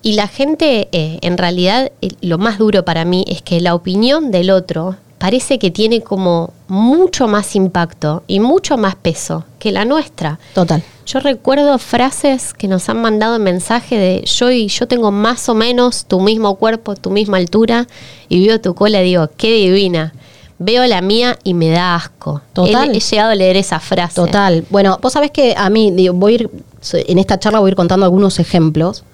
Y 0.00 0.14
la 0.14 0.28
gente, 0.28 0.88
eh, 0.92 1.18
en 1.20 1.36
realidad, 1.36 1.92
eh, 2.00 2.10
lo 2.22 2.38
más 2.38 2.58
duro 2.58 2.84
para 2.84 3.04
mí 3.04 3.24
es 3.28 3.42
que 3.42 3.60
la 3.60 3.74
opinión 3.74 4.30
del 4.30 4.50
otro 4.50 4.96
parece 5.22 5.60
que 5.60 5.70
tiene 5.70 6.00
como 6.00 6.52
mucho 6.66 7.28
más 7.28 7.54
impacto 7.54 8.24
y 8.26 8.40
mucho 8.40 8.76
más 8.76 8.96
peso 8.96 9.44
que 9.60 9.70
la 9.70 9.84
nuestra. 9.84 10.40
Total. 10.52 10.82
Yo 11.06 11.20
recuerdo 11.20 11.78
frases 11.78 12.52
que 12.52 12.66
nos 12.66 12.88
han 12.88 13.00
mandado 13.00 13.36
en 13.36 13.44
mensaje 13.44 13.96
de 13.96 14.24
yo 14.24 14.50
y 14.50 14.66
yo 14.66 14.88
tengo 14.88 15.12
más 15.12 15.48
o 15.48 15.54
menos 15.54 16.06
tu 16.06 16.18
mismo 16.18 16.56
cuerpo, 16.56 16.96
tu 16.96 17.12
misma 17.12 17.36
altura 17.36 17.86
y 18.28 18.44
veo 18.44 18.60
tu 18.60 18.74
cola 18.74 19.00
y 19.00 19.04
digo, 19.04 19.30
qué 19.36 19.52
divina. 19.52 20.12
Veo 20.58 20.84
la 20.86 21.00
mía 21.00 21.38
y 21.44 21.54
me 21.54 21.68
da 21.68 21.94
asco. 21.94 22.40
Total. 22.52 22.90
He, 22.90 22.96
he 22.96 23.00
llegado 23.00 23.30
a 23.30 23.36
leer 23.36 23.56
esa 23.56 23.78
frase. 23.78 24.16
Total. 24.16 24.64
Bueno, 24.70 24.98
vos 25.00 25.12
sabés 25.12 25.30
que 25.30 25.54
a 25.56 25.70
mí, 25.70 25.92
digo, 25.92 26.14
voy 26.14 26.32
a 26.32 26.34
ir, 26.34 26.50
en 26.94 27.18
esta 27.18 27.38
charla 27.38 27.60
voy 27.60 27.68
a 27.68 27.70
ir 27.70 27.76
contando 27.76 28.04
algunos 28.04 28.40
ejemplos, 28.40 29.04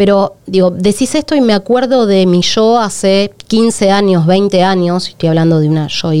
pero 0.00 0.36
digo, 0.46 0.70
decís 0.70 1.14
esto 1.14 1.34
y 1.34 1.42
me 1.42 1.52
acuerdo 1.52 2.06
de 2.06 2.24
mi 2.24 2.40
yo 2.40 2.78
hace 2.78 3.34
15 3.48 3.90
años, 3.90 4.24
20 4.24 4.62
años, 4.64 5.06
estoy 5.06 5.28
hablando 5.28 5.60
de 5.60 5.68
una 5.68 5.88
yo 5.88 6.12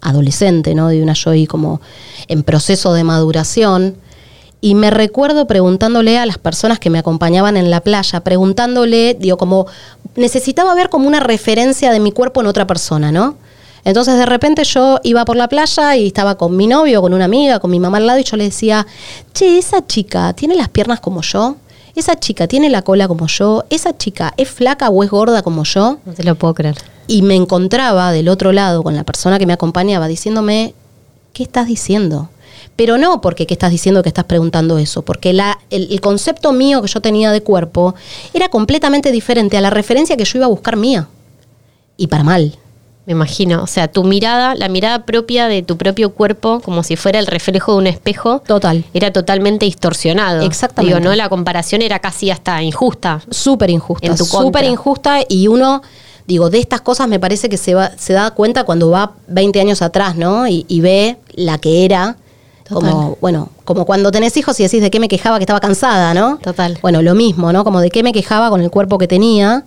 adolescente, 0.00 0.76
¿no? 0.76 0.86
De 0.86 1.02
una 1.02 1.14
yo 1.14 1.32
como 1.48 1.80
en 2.28 2.44
proceso 2.44 2.94
de 2.94 3.02
maduración. 3.02 3.96
Y 4.60 4.76
me 4.76 4.92
recuerdo 4.92 5.48
preguntándole 5.48 6.18
a 6.18 6.24
las 6.24 6.38
personas 6.38 6.78
que 6.78 6.88
me 6.88 7.00
acompañaban 7.00 7.56
en 7.56 7.68
la 7.68 7.80
playa, 7.80 8.20
preguntándole, 8.20 9.16
digo, 9.18 9.36
como 9.38 9.66
necesitaba 10.14 10.72
ver 10.76 10.88
como 10.88 11.08
una 11.08 11.18
referencia 11.18 11.90
de 11.90 11.98
mi 11.98 12.12
cuerpo 12.12 12.42
en 12.42 12.46
otra 12.46 12.68
persona, 12.68 13.10
¿no? 13.10 13.38
Entonces 13.82 14.18
de 14.18 14.26
repente 14.26 14.62
yo 14.62 15.00
iba 15.02 15.24
por 15.24 15.34
la 15.34 15.48
playa 15.48 15.96
y 15.96 16.06
estaba 16.06 16.36
con 16.36 16.56
mi 16.56 16.68
novio, 16.68 17.02
con 17.02 17.12
una 17.12 17.24
amiga, 17.24 17.58
con 17.58 17.72
mi 17.72 17.80
mamá 17.80 17.96
al 17.96 18.06
lado 18.06 18.20
y 18.20 18.22
yo 18.22 18.36
le 18.36 18.44
decía, 18.44 18.86
che, 19.34 19.58
esa 19.58 19.84
chica 19.84 20.32
tiene 20.32 20.54
las 20.54 20.68
piernas 20.68 21.00
como 21.00 21.22
yo. 21.22 21.56
Esa 22.00 22.16
chica 22.18 22.46
tiene 22.46 22.70
la 22.70 22.82
cola 22.82 23.08
como 23.08 23.26
yo, 23.26 23.64
esa 23.70 23.96
chica 23.96 24.32
es 24.36 24.48
flaca 24.50 24.88
o 24.90 25.02
es 25.02 25.10
gorda 25.10 25.42
como 25.42 25.64
yo, 25.64 25.98
No 26.04 26.12
te 26.14 26.24
lo 26.24 26.34
puedo 26.34 26.54
creer. 26.54 26.76
y 27.06 27.22
me 27.22 27.34
encontraba 27.34 28.12
del 28.12 28.28
otro 28.28 28.52
lado 28.52 28.82
con 28.82 28.94
la 28.96 29.04
persona 29.04 29.38
que 29.38 29.46
me 29.46 29.52
acompañaba 29.52 30.06
diciéndome, 30.08 30.74
¿qué 31.32 31.42
estás 31.42 31.66
diciendo? 31.66 32.30
Pero 32.76 32.98
no 32.98 33.20
porque 33.22 33.46
qué 33.46 33.54
estás 33.54 33.70
diciendo 33.70 34.02
que 34.02 34.08
estás 34.10 34.24
preguntando 34.26 34.76
eso, 34.78 35.02
porque 35.02 35.32
la, 35.32 35.58
el, 35.70 35.88
el 35.90 36.00
concepto 36.00 36.52
mío 36.52 36.82
que 36.82 36.88
yo 36.88 37.00
tenía 37.00 37.32
de 37.32 37.42
cuerpo 37.42 37.94
era 38.34 38.48
completamente 38.50 39.10
diferente 39.12 39.56
a 39.56 39.60
la 39.62 39.70
referencia 39.70 40.16
que 40.16 40.24
yo 40.24 40.38
iba 40.38 40.46
a 40.46 40.50
buscar 40.50 40.76
mía. 40.76 41.08
Y 41.96 42.08
para 42.08 42.22
mal. 42.24 42.54
Me 43.06 43.12
imagino. 43.12 43.62
O 43.62 43.68
sea, 43.68 43.86
tu 43.86 44.02
mirada, 44.02 44.56
la 44.56 44.68
mirada 44.68 45.06
propia 45.06 45.46
de 45.46 45.62
tu 45.62 45.76
propio 45.76 46.10
cuerpo, 46.10 46.60
como 46.60 46.82
si 46.82 46.96
fuera 46.96 47.20
el 47.20 47.26
reflejo 47.26 47.72
de 47.72 47.78
un 47.78 47.86
espejo, 47.86 48.42
Total. 48.44 48.84
era 48.94 49.12
totalmente 49.12 49.64
distorsionado. 49.64 50.42
Exactamente. 50.44 50.96
Digo, 50.96 51.08
¿no? 51.08 51.14
La 51.14 51.28
comparación 51.28 51.82
era 51.82 52.00
casi 52.00 52.30
hasta 52.30 52.60
injusta. 52.62 53.22
súper 53.30 53.70
injusta. 53.70 54.08
En 54.08 54.16
tu. 54.16 54.24
Súper 54.24 54.64
injusta 54.64 55.20
y 55.28 55.46
uno, 55.46 55.82
digo, 56.26 56.50
de 56.50 56.58
estas 56.58 56.80
cosas 56.80 57.06
me 57.06 57.20
parece 57.20 57.48
que 57.48 57.56
se, 57.56 57.74
va, 57.74 57.92
se 57.96 58.12
da 58.12 58.32
cuenta 58.32 58.64
cuando 58.64 58.90
va 58.90 59.12
20 59.28 59.60
años 59.60 59.82
atrás, 59.82 60.16
¿no? 60.16 60.48
Y, 60.48 60.66
y 60.66 60.80
ve 60.80 61.16
la 61.34 61.58
que 61.58 61.84
era. 61.84 62.16
Total. 62.64 62.90
Como, 62.90 63.18
bueno, 63.20 63.50
como 63.64 63.86
cuando 63.86 64.10
tenés 64.10 64.36
hijos 64.36 64.58
y 64.58 64.64
decís 64.64 64.80
de 64.82 64.90
qué 64.90 64.98
me 64.98 65.06
quejaba 65.06 65.38
que 65.38 65.44
estaba 65.44 65.60
cansada, 65.60 66.12
¿no? 66.12 66.38
Total. 66.38 66.76
Bueno, 66.82 67.00
lo 67.02 67.14
mismo, 67.14 67.52
¿no? 67.52 67.62
Como 67.62 67.80
de 67.80 67.90
qué 67.90 68.02
me 68.02 68.12
quejaba 68.12 68.50
con 68.50 68.60
el 68.60 68.72
cuerpo 68.72 68.98
que 68.98 69.06
tenía. 69.06 69.64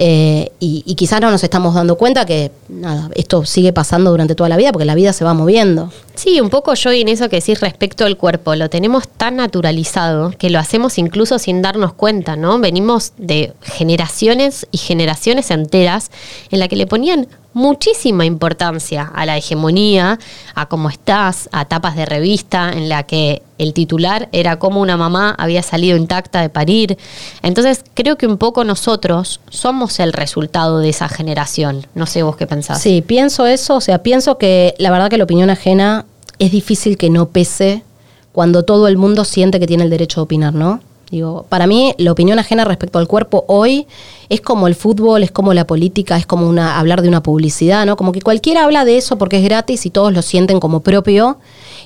Eh, 0.00 0.52
y, 0.60 0.84
y 0.86 0.94
quizás 0.94 1.20
no 1.20 1.28
nos 1.28 1.42
estamos 1.42 1.74
dando 1.74 1.98
cuenta 1.98 2.24
que, 2.24 2.52
nada, 2.68 3.10
esto 3.16 3.44
sigue 3.44 3.72
pasando 3.72 4.12
durante 4.12 4.36
toda 4.36 4.48
la 4.48 4.56
vida 4.56 4.70
porque 4.70 4.84
la 4.84 4.94
vida 4.94 5.12
se 5.12 5.24
va 5.24 5.34
moviendo. 5.34 5.90
Sí, 6.14 6.40
un 6.40 6.50
poco 6.50 6.74
yo 6.74 6.92
en 6.92 7.08
eso 7.08 7.28
que 7.28 7.36
decís 7.36 7.60
respecto 7.60 8.04
al 8.04 8.16
cuerpo, 8.16 8.54
lo 8.54 8.70
tenemos 8.70 9.08
tan 9.08 9.36
naturalizado 9.36 10.30
que 10.38 10.50
lo 10.50 10.60
hacemos 10.60 10.98
incluso 10.98 11.40
sin 11.40 11.62
darnos 11.62 11.94
cuenta, 11.94 12.36
¿no? 12.36 12.60
Venimos 12.60 13.12
de 13.18 13.54
generaciones 13.60 14.68
y 14.70 14.78
generaciones 14.78 15.50
enteras 15.50 16.12
en 16.50 16.60
la 16.60 16.68
que 16.68 16.76
le 16.76 16.86
ponían 16.86 17.26
muchísima 17.58 18.24
importancia 18.24 19.10
a 19.12 19.26
la 19.26 19.36
hegemonía, 19.36 20.18
a 20.54 20.66
cómo 20.66 20.88
estás, 20.88 21.48
a 21.52 21.64
tapas 21.64 21.96
de 21.96 22.06
revista 22.06 22.72
en 22.72 22.88
la 22.88 23.02
que 23.02 23.42
el 23.58 23.74
titular 23.74 24.28
era 24.30 24.60
cómo 24.60 24.80
una 24.80 24.96
mamá 24.96 25.34
había 25.36 25.62
salido 25.64 25.96
intacta 25.96 26.40
de 26.40 26.48
parir. 26.48 26.96
Entonces 27.42 27.84
creo 27.94 28.16
que 28.16 28.28
un 28.28 28.38
poco 28.38 28.62
nosotros 28.62 29.40
somos 29.50 29.98
el 29.98 30.12
resultado 30.12 30.78
de 30.78 30.90
esa 30.90 31.08
generación. 31.08 31.86
No 31.94 32.06
sé 32.06 32.22
vos 32.22 32.36
qué 32.36 32.46
pensás. 32.46 32.80
Sí, 32.80 33.02
pienso 33.02 33.44
eso, 33.46 33.74
o 33.74 33.80
sea, 33.80 34.04
pienso 34.04 34.38
que 34.38 34.74
la 34.78 34.92
verdad 34.92 35.10
que 35.10 35.18
la 35.18 35.24
opinión 35.24 35.50
ajena 35.50 36.06
es 36.38 36.52
difícil 36.52 36.96
que 36.96 37.10
no 37.10 37.26
pese 37.30 37.82
cuando 38.30 38.62
todo 38.62 38.86
el 38.86 38.96
mundo 38.96 39.24
siente 39.24 39.58
que 39.58 39.66
tiene 39.66 39.82
el 39.82 39.90
derecho 39.90 40.20
a 40.20 40.22
opinar, 40.22 40.54
¿no? 40.54 40.80
Digo, 41.10 41.46
para 41.48 41.66
mí 41.66 41.94
la 41.96 42.12
opinión 42.12 42.38
ajena 42.38 42.64
respecto 42.64 42.98
al 42.98 43.08
cuerpo 43.08 43.44
hoy 43.48 43.86
es 44.28 44.42
como 44.42 44.66
el 44.66 44.74
fútbol, 44.74 45.22
es 45.22 45.30
como 45.30 45.54
la 45.54 45.66
política, 45.66 46.18
es 46.18 46.26
como 46.26 46.46
una 46.46 46.78
hablar 46.78 47.00
de 47.00 47.08
una 47.08 47.22
publicidad, 47.22 47.86
¿no? 47.86 47.96
Como 47.96 48.12
que 48.12 48.20
cualquiera 48.20 48.64
habla 48.64 48.84
de 48.84 48.98
eso 48.98 49.16
porque 49.16 49.38
es 49.38 49.44
gratis 49.44 49.86
y 49.86 49.90
todos 49.90 50.12
lo 50.12 50.20
sienten 50.20 50.60
como 50.60 50.80
propio 50.80 51.38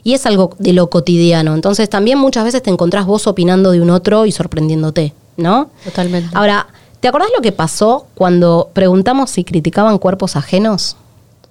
y 0.02 0.14
es 0.14 0.26
algo 0.26 0.56
de 0.58 0.72
lo 0.72 0.90
cotidiano. 0.90 1.54
Entonces 1.54 1.88
también 1.88 2.18
muchas 2.18 2.44
veces 2.44 2.62
te 2.62 2.70
encontrás 2.70 3.06
vos 3.06 3.28
opinando 3.28 3.70
de 3.70 3.80
un 3.80 3.90
otro 3.90 4.26
y 4.26 4.32
sorprendiéndote, 4.32 5.12
¿no? 5.36 5.70
Totalmente. 5.84 6.30
Ahora, 6.34 6.66
¿te 6.98 7.06
acordás 7.06 7.28
lo 7.34 7.42
que 7.42 7.52
pasó 7.52 8.06
cuando 8.16 8.70
preguntamos 8.72 9.30
si 9.30 9.44
criticaban 9.44 9.98
cuerpos 9.98 10.34
ajenos? 10.34 10.96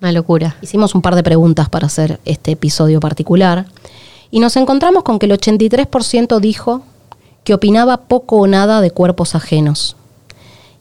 Una 0.01 0.12
locura. 0.12 0.58
Hicimos 0.62 0.94
un 0.94 1.01
par 1.01 1.16
de 1.16 1.24
preguntas 1.24 1.70
para 1.70 1.88
hacer 1.88 2.20
este 2.25 2.51
episodio 2.51 3.00
particular 3.00 3.66
y 4.30 4.40
nos 4.40 4.58
encontramos 4.58 5.04
con 5.04 5.20
que 5.20 5.28
el 5.28 5.32
83% 5.32 6.40
dijo 6.42 6.82
que 7.44 7.54
opinaba 7.54 7.98
poco 7.98 8.38
o 8.38 8.48
nada 8.48 8.82
de 8.82 8.92
cuerpos 8.92 9.36
ajenos. 9.36 9.96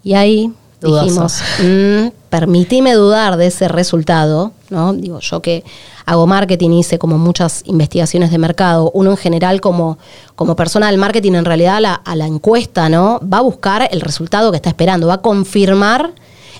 Y 0.04 0.14
ahí 0.14 0.52
Dudoso. 0.80 1.04
dijimos, 1.04 1.42
"Mm, 1.62 2.08
permitime 2.30 2.94
dudar 2.94 3.36
de 3.36 3.46
ese 3.46 3.68
resultado, 3.68 4.52
¿no? 4.70 4.92
Digo, 4.92 5.20
yo 5.20 5.40
que 5.40 5.64
hago 6.06 6.26
marketing, 6.26 6.70
hice 6.70 6.98
como 6.98 7.18
muchas 7.18 7.62
investigaciones 7.66 8.30
de 8.30 8.38
mercado, 8.38 8.90
uno 8.94 9.10
en 9.10 9.16
general 9.16 9.60
como, 9.60 9.98
como 10.36 10.56
persona 10.56 10.86
del 10.88 10.98
marketing, 10.98 11.32
en 11.34 11.44
realidad 11.44 11.76
a 11.76 11.80
la, 11.80 11.94
a 11.94 12.16
la 12.16 12.26
encuesta, 12.26 12.88
¿no? 12.88 13.20
Va 13.22 13.38
a 13.38 13.42
buscar 13.42 13.88
el 13.90 14.00
resultado 14.00 14.50
que 14.50 14.56
está 14.56 14.70
esperando, 14.70 15.06
va 15.06 15.14
a 15.14 15.18
confirmar 15.22 16.12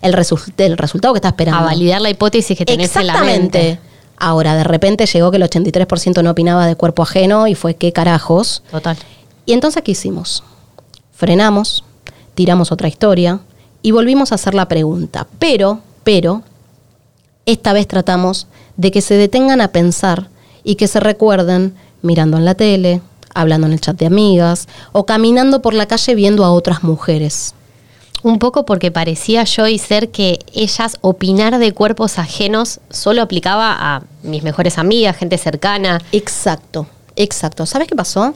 el, 0.02 0.14
resu- 0.14 0.52
el 0.58 0.76
resultado 0.78 1.14
que 1.14 1.18
está 1.18 1.28
esperando. 1.28 1.60
A 1.60 1.64
validar 1.64 2.00
la 2.00 2.10
hipótesis 2.10 2.56
que 2.56 2.64
tenés 2.64 2.94
en 2.96 3.06
la 3.06 3.12
Exactamente. 3.14 3.58
mente. 3.58 3.80
Ahora, 4.22 4.54
de 4.54 4.64
repente 4.64 5.06
llegó 5.06 5.30
que 5.30 5.38
el 5.38 5.42
83% 5.44 6.22
no 6.22 6.30
opinaba 6.32 6.66
de 6.66 6.76
cuerpo 6.76 7.02
ajeno 7.02 7.46
y 7.46 7.54
fue 7.54 7.74
qué 7.74 7.90
carajos. 7.92 8.62
Total. 8.70 8.96
Y 9.46 9.52
entonces, 9.52 9.82
¿qué 9.82 9.92
hicimos? 9.92 10.42
Frenamos, 11.12 11.84
tiramos 12.34 12.72
otra 12.72 12.88
historia 12.88 13.40
y 13.82 13.90
volvimos 13.90 14.32
a 14.32 14.36
hacer 14.36 14.54
la 14.54 14.68
pregunta. 14.68 15.26
Pero, 15.38 15.80
pero, 16.04 16.42
esta 17.46 17.72
vez 17.72 17.86
tratamos 17.88 18.46
de 18.76 18.90
que 18.90 19.00
se 19.00 19.14
detengan 19.14 19.60
a 19.60 19.68
pensar 19.68 20.28
y 20.64 20.76
que 20.76 20.88
se 20.88 21.00
recuerden 21.00 21.74
mirando 22.02 22.36
en 22.36 22.44
la 22.44 22.54
tele, 22.54 23.02
hablando 23.34 23.66
en 23.66 23.72
el 23.72 23.80
chat 23.80 23.98
de 23.98 24.06
amigas 24.06 24.68
o 24.92 25.06
caminando 25.06 25.62
por 25.62 25.74
la 25.74 25.86
calle 25.86 26.14
viendo 26.14 26.44
a 26.44 26.52
otras 26.52 26.82
mujeres. 26.82 27.54
Un 28.22 28.38
poco 28.38 28.66
porque 28.66 28.90
parecía 28.90 29.44
yo 29.44 29.66
y 29.66 29.78
ser 29.78 30.10
que 30.10 30.40
ellas 30.52 30.98
opinar 31.00 31.58
de 31.58 31.72
cuerpos 31.72 32.18
ajenos 32.18 32.80
solo 32.90 33.22
aplicaba 33.22 33.76
a 33.78 34.02
mis 34.22 34.42
mejores 34.42 34.76
amigas, 34.76 35.16
gente 35.16 35.38
cercana. 35.38 36.02
Exacto, 36.12 36.86
exacto. 37.16 37.64
¿Sabes 37.64 37.88
qué 37.88 37.96
pasó? 37.96 38.34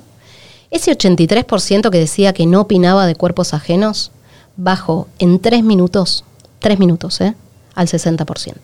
Ese 0.75 0.91
83% 0.91 1.89
que 1.89 1.99
decía 1.99 2.33
que 2.33 2.47
no 2.47 2.63
opinaba 2.63 3.07
de 3.07 3.15
cuerpos 3.15 3.55
ajenos 3.55 4.11
bajó 4.57 5.07
en 5.21 5.39
tres 5.39 5.63
minutos, 5.63 6.25
tres 6.59 6.81
minutos, 6.81 7.21
¿eh? 7.21 7.37
Al 7.77 7.87
60%. 7.87 8.55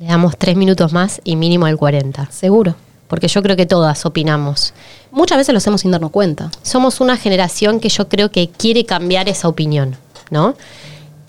Le 0.00 0.06
damos 0.06 0.36
tres 0.36 0.56
minutos 0.56 0.92
más 0.92 1.20
y 1.22 1.36
mínimo 1.36 1.66
al 1.66 1.76
40. 1.76 2.28
Seguro. 2.32 2.74
Porque 3.06 3.28
yo 3.28 3.44
creo 3.44 3.54
que 3.54 3.64
todas 3.64 4.04
opinamos. 4.04 4.74
Muchas 5.12 5.38
veces 5.38 5.52
lo 5.52 5.58
hacemos 5.58 5.82
sin 5.82 5.92
darnos 5.92 6.10
cuenta. 6.10 6.50
Somos 6.62 7.00
una 7.00 7.16
generación 7.16 7.78
que 7.78 7.90
yo 7.90 8.08
creo 8.08 8.32
que 8.32 8.48
quiere 8.48 8.84
cambiar 8.84 9.28
esa 9.28 9.46
opinión, 9.46 9.94
¿no? 10.30 10.56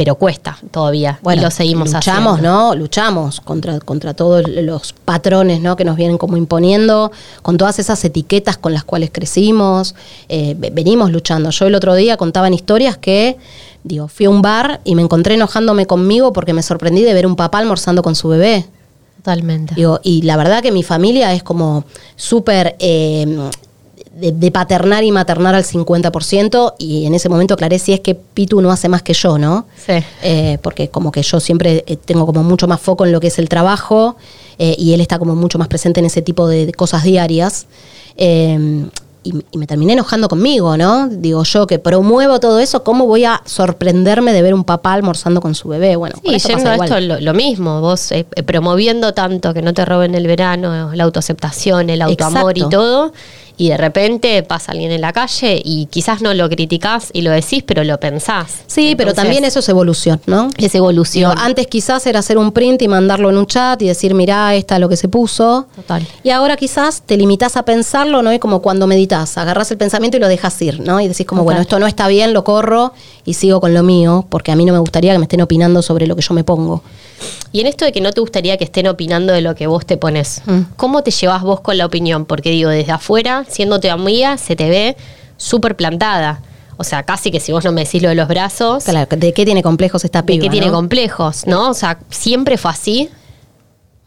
Pero 0.03 0.15
cuesta 0.15 0.57
todavía. 0.69 1.17
y 1.33 1.39
lo 1.39 1.49
seguimos 1.49 1.93
luchamos, 1.93 2.33
haciendo. 2.39 2.51
¿no? 2.69 2.75
Luchamos 2.75 3.39
contra, 3.39 3.79
contra 3.79 4.13
todos 4.13 4.45
los 4.49 4.91
patrones, 4.91 5.61
¿no? 5.61 5.77
Que 5.77 5.85
nos 5.85 5.95
vienen 5.95 6.17
como 6.17 6.35
imponiendo, 6.35 7.09
con 7.41 7.55
todas 7.57 7.79
esas 7.79 8.03
etiquetas 8.03 8.57
con 8.57 8.73
las 8.73 8.83
cuales 8.83 9.11
crecimos. 9.13 9.95
eh, 10.27 10.55
ve- 10.57 10.71
venimos 10.73 11.09
luchando. 11.09 11.51
Yo 11.51 11.67
el 11.67 11.75
otro 11.75 11.95
día 11.95 12.17
contaban 12.17 12.53
historias 12.53 12.97
que, 12.97 13.37
digo, 13.85 14.09
fui 14.09 14.25
a 14.25 14.29
un 14.29 14.41
bar 14.41 14.81
y 14.83 14.95
me 14.95 15.01
encontré 15.03 15.35
enojándome 15.35 15.85
conmigo 15.85 16.33
porque 16.33 16.51
me 16.51 16.63
sorprendí 16.63 17.03
de 17.03 17.13
ver 17.13 17.25
un 17.25 17.37
papá 17.37 17.59
almorzando 17.59 18.01
con 18.03 18.15
su 18.15 18.27
bebé. 18.27 18.65
Totalmente. 19.17 19.73
Digo, 19.75 20.01
y 20.03 20.23
la 20.23 20.35
verdad 20.35 20.61
que 20.61 20.73
mi 20.73 20.83
familia 20.83 21.31
es 21.33 21.43
como 21.43 21.85
súper 22.17 22.75
eh, 22.79 23.25
de, 24.13 24.31
de 24.31 24.51
paternar 24.51 25.03
y 25.03 25.11
maternar 25.11 25.55
al 25.55 25.63
50%, 25.63 26.75
y 26.77 27.05
en 27.05 27.15
ese 27.15 27.29
momento 27.29 27.53
aclaré 27.53 27.79
si 27.79 27.93
es 27.93 27.99
que 27.99 28.15
Pitu 28.15 28.61
no 28.61 28.71
hace 28.71 28.89
más 28.89 29.01
que 29.01 29.13
yo, 29.13 29.37
¿no? 29.37 29.65
Sí. 29.75 29.93
Eh, 30.21 30.57
porque 30.61 30.89
como 30.89 31.11
que 31.11 31.21
yo 31.23 31.39
siempre 31.39 31.83
eh, 31.87 31.97
tengo 31.97 32.25
como 32.25 32.43
mucho 32.43 32.67
más 32.67 32.79
foco 32.79 33.05
en 33.05 33.11
lo 33.11 33.19
que 33.19 33.27
es 33.27 33.39
el 33.39 33.49
trabajo, 33.49 34.15
eh, 34.59 34.75
y 34.77 34.93
él 34.93 35.01
está 35.01 35.19
como 35.19 35.35
mucho 35.35 35.57
más 35.57 35.67
presente 35.67 35.99
en 35.99 36.05
ese 36.05 36.21
tipo 36.21 36.47
de, 36.47 36.65
de 36.67 36.73
cosas 36.73 37.03
diarias. 37.03 37.65
Eh, 38.17 38.85
y, 39.23 39.33
y 39.51 39.57
me 39.57 39.65
terminé 39.65 39.93
enojando 39.93 40.27
conmigo, 40.27 40.75
¿no? 40.77 41.07
Digo 41.07 41.43
yo 41.43 41.65
que 41.65 41.79
promuevo 41.79 42.39
todo 42.39 42.59
eso, 42.59 42.83
¿cómo 42.83 43.07
voy 43.07 43.23
a 43.25 43.41
sorprenderme 43.45 44.33
de 44.33 44.41
ver 44.41 44.53
un 44.53 44.65
papá 44.65 44.93
almorzando 44.93 45.39
con 45.41 45.55
su 45.55 45.69
bebé? 45.69 45.95
Bueno, 45.95 46.15
Sí, 46.23 46.35
esto 46.35 46.49
yendo 46.49 46.69
a 46.69 46.75
esto 46.75 46.99
lo, 46.99 47.19
lo 47.19 47.33
mismo, 47.33 47.79
vos 47.79 48.11
eh, 48.11 48.25
eh, 48.35 48.43
promoviendo 48.43 49.13
tanto 49.13 49.53
que 49.53 49.61
no 49.61 49.73
te 49.73 49.85
roben 49.85 50.13
el 50.15 50.27
verano, 50.27 50.93
la 50.93 51.03
autoaceptación, 51.05 51.89
el 51.89 52.01
autoamor 52.01 52.51
Exacto. 52.51 52.67
y 52.67 52.69
todo, 52.69 53.13
y 53.57 53.69
de 53.69 53.77
repente 53.77 54.41
pasa 54.43 54.71
alguien 54.71 54.91
en 54.91 55.01
la 55.01 55.13
calle 55.13 55.61
y 55.63 55.85
quizás 55.87 56.21
no 56.21 56.33
lo 56.33 56.49
criticás 56.49 57.09
y 57.13 57.21
lo 57.21 57.31
decís, 57.31 57.63
pero 57.65 57.83
lo 57.83 57.99
pensás. 57.99 58.63
Sí, 58.67 58.95
pero 58.95 59.13
también 59.13 59.45
eso 59.45 59.59
es 59.59 59.69
evolución, 59.69 60.19
¿no? 60.25 60.49
es 60.57 60.75
evolución. 60.75 61.31
Digo, 61.31 61.43
antes 61.43 61.67
quizás 61.67 62.05
era 62.07 62.19
hacer 62.19 62.37
un 62.37 62.51
print 62.51 62.81
y 62.81 62.87
mandarlo 62.87 63.29
en 63.29 63.37
un 63.37 63.45
chat 63.45 63.81
y 63.81 63.87
decir, 63.87 64.13
mirá, 64.13 64.55
esta 64.55 64.75
es 64.75 64.81
lo 64.81 64.89
que 64.89 64.97
se 64.97 65.07
puso. 65.07 65.67
Total. 65.75 66.05
Y 66.23 66.29
ahora 66.29 66.57
quizás 66.57 67.01
te 67.03 67.17
limitas 67.17 67.57
a 67.57 67.63
pensarlo, 67.63 68.21
¿no? 68.21 68.33
Y 68.33 68.39
como 68.39 68.61
cuando 68.61 68.87
meditas, 68.87 69.37
agarras 69.37 69.69
el 69.71 69.77
pensamiento 69.77 70.17
y 70.17 70.19
lo 70.19 70.27
dejas 70.27 70.59
ir, 70.61 70.79
¿no? 70.79 70.99
Y 70.99 71.07
decís 71.07 71.25
como, 71.25 71.41
Total. 71.41 71.45
bueno, 71.45 71.61
esto 71.61 71.79
no 71.79 71.87
está 71.87 72.07
bien, 72.07 72.33
lo 72.33 72.43
corro 72.43 72.93
y 73.25 73.35
sigo 73.35 73.61
con 73.61 73.73
lo 73.73 73.83
mío, 73.83 74.25
porque 74.29 74.51
a 74.51 74.55
mí 74.55 74.65
no 74.65 74.73
me 74.73 74.79
gustaría 74.79 75.13
que 75.13 75.19
me 75.19 75.25
estén 75.25 75.41
opinando 75.41 75.81
sobre 75.81 76.07
lo 76.07 76.15
que 76.15 76.21
yo 76.21 76.33
me 76.33 76.43
pongo. 76.43 76.83
Y 77.51 77.61
en 77.61 77.67
esto 77.67 77.85
de 77.85 77.91
que 77.91 78.01
no 78.01 78.11
te 78.11 78.21
gustaría 78.21 78.57
que 78.57 78.63
estén 78.63 78.87
opinando 78.87 79.33
de 79.33 79.41
lo 79.41 79.55
que 79.55 79.67
vos 79.67 79.85
te 79.85 79.97
pones, 79.97 80.41
Mm. 80.45 80.61
¿cómo 80.75 81.03
te 81.03 81.11
llevas 81.11 81.41
vos 81.43 81.61
con 81.61 81.77
la 81.77 81.85
opinión? 81.85 82.25
Porque 82.25 82.49
digo, 82.51 82.69
desde 82.69 82.91
afuera, 82.91 83.45
siendo 83.47 83.79
tu 83.79 83.89
amiga, 83.89 84.37
se 84.37 84.55
te 84.55 84.69
ve 84.69 84.97
súper 85.37 85.75
plantada. 85.75 86.41
O 86.77 86.83
sea, 86.83 87.03
casi 87.03 87.29
que 87.29 87.39
si 87.39 87.51
vos 87.51 87.63
no 87.63 87.71
me 87.71 87.83
decís 87.85 88.01
lo 88.01 88.09
de 88.09 88.15
los 88.15 88.27
brazos, 88.27 88.83
Claro, 88.85 89.07
¿de 89.15 89.31
qué 89.33 89.45
tiene 89.45 89.61
complejos 89.61 90.03
esta 90.05 90.21
¿de 90.21 90.25
piba? 90.25 90.43
qué 90.43 90.49
tiene 90.49 90.67
no? 90.67 90.73
complejos? 90.73 91.45
¿No? 91.45 91.69
O 91.69 91.73
sea, 91.73 91.99
siempre 92.09 92.57
fue 92.57 92.71
así. 92.71 93.09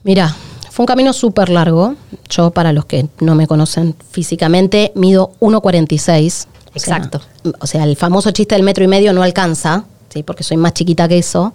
Mira, 0.02 0.34
Fue 0.70 0.82
un 0.82 0.86
camino 0.88 1.12
súper 1.14 1.48
largo. 1.48 1.94
Yo, 2.28 2.50
para 2.50 2.70
los 2.72 2.84
que 2.84 3.06
no 3.20 3.34
me 3.34 3.46
conocen 3.46 3.94
físicamente, 4.10 4.92
mido 4.94 5.30
1,46. 5.40 6.46
Exacto. 6.74 7.22
O 7.60 7.66
sea, 7.66 7.84
el 7.84 7.96
famoso 7.96 8.30
chiste 8.32 8.54
del 8.56 8.62
metro 8.62 8.84
y 8.84 8.88
medio 8.88 9.14
no 9.14 9.22
alcanza, 9.22 9.84
¿sí? 10.12 10.22
porque 10.22 10.42
soy 10.42 10.58
más 10.58 10.74
chiquita 10.74 11.08
que 11.08 11.16
eso. 11.18 11.54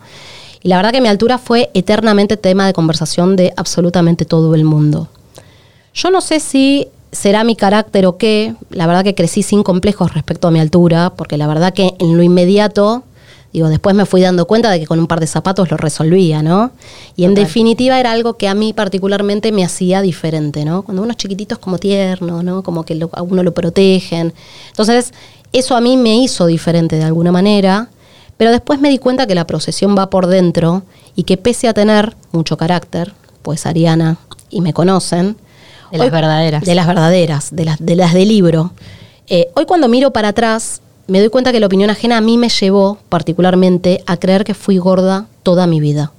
Y 0.63 0.69
la 0.69 0.77
verdad 0.77 0.91
que 0.91 1.01
mi 1.01 1.07
altura 1.07 1.37
fue 1.37 1.69
eternamente 1.73 2.37
tema 2.37 2.65
de 2.65 2.73
conversación 2.73 3.35
de 3.35 3.53
absolutamente 3.57 4.25
todo 4.25 4.53
el 4.55 4.63
mundo. 4.63 5.07
Yo 5.93 6.09
no 6.11 6.21
sé 6.21 6.39
si 6.39 6.87
será 7.11 7.43
mi 7.43 7.55
carácter 7.55 8.05
o 8.05 8.17
qué. 8.17 8.55
La 8.69 8.87
verdad 8.87 9.03
que 9.03 9.15
crecí 9.15 9.43
sin 9.43 9.63
complejos 9.63 10.13
respecto 10.13 10.47
a 10.47 10.51
mi 10.51 10.59
altura, 10.59 11.13
porque 11.15 11.37
la 11.37 11.47
verdad 11.47 11.73
que 11.73 11.95
en 11.99 12.15
lo 12.15 12.23
inmediato 12.23 13.03
Digo, 13.53 13.67
después 13.67 13.93
me 13.95 14.05
fui 14.05 14.21
dando 14.21 14.47
cuenta 14.47 14.71
de 14.71 14.79
que 14.79 14.87
con 14.87 14.99
un 14.99 15.07
par 15.07 15.19
de 15.19 15.27
zapatos 15.27 15.69
lo 15.69 15.75
resolvía, 15.75 16.41
¿no? 16.41 16.71
Y 17.17 17.25
en 17.25 17.33
definitiva 17.33 17.99
era 17.99 18.11
algo 18.13 18.35
que 18.35 18.47
a 18.47 18.55
mí 18.55 18.71
particularmente 18.71 19.51
me 19.51 19.65
hacía 19.65 20.01
diferente, 20.01 20.63
¿no? 20.63 20.83
Cuando 20.83 21.03
uno 21.03 21.11
es 21.11 21.17
chiquitito 21.17 21.55
es 21.55 21.59
como 21.59 21.77
tierno, 21.77 22.43
¿no? 22.43 22.63
Como 22.63 22.83
que 22.83 22.97
a 23.11 23.21
uno 23.21 23.43
lo 23.43 23.53
protegen. 23.53 24.33
Entonces, 24.69 25.13
eso 25.51 25.75
a 25.75 25.81
mí 25.81 25.97
me 25.97 26.15
hizo 26.15 26.45
diferente 26.45 26.95
de 26.95 27.03
alguna 27.03 27.33
manera, 27.33 27.89
pero 28.41 28.49
después 28.49 28.81
me 28.81 28.89
di 28.89 28.97
cuenta 28.97 29.27
que 29.27 29.35
la 29.35 29.45
procesión 29.45 29.95
va 29.95 30.09
por 30.09 30.25
dentro 30.25 30.81
y 31.15 31.25
que 31.25 31.37
pese 31.37 31.67
a 31.67 31.75
tener 31.75 32.15
mucho 32.31 32.57
carácter, 32.57 33.13
pues 33.43 33.67
Ariana 33.67 34.17
y 34.49 34.61
me 34.61 34.73
conocen. 34.73 35.37
De 35.91 35.99
las 35.99 36.09
verdaderas. 36.09 36.63
De 36.63 36.73
las 36.73 36.87
verdaderas, 36.87 37.55
de 37.55 37.65
las 37.65 37.77
de, 37.85 37.95
las 37.95 38.15
de 38.15 38.25
libro. 38.25 38.71
Eh, 39.27 39.51
hoy 39.53 39.67
cuando 39.67 39.87
miro 39.87 40.11
para 40.11 40.29
atrás, 40.29 40.81
me 41.05 41.19
doy 41.19 41.29
cuenta 41.29 41.51
que 41.51 41.59
la 41.59 41.67
opinión 41.67 41.91
ajena 41.91 42.17
a 42.17 42.21
mí 42.21 42.39
me 42.39 42.49
llevó 42.49 42.97
particularmente 43.09 44.03
a 44.07 44.17
creer 44.17 44.43
que 44.43 44.55
fui 44.55 44.79
gorda 44.79 45.27
toda 45.43 45.67
mi 45.67 45.79
vida. 45.79 46.11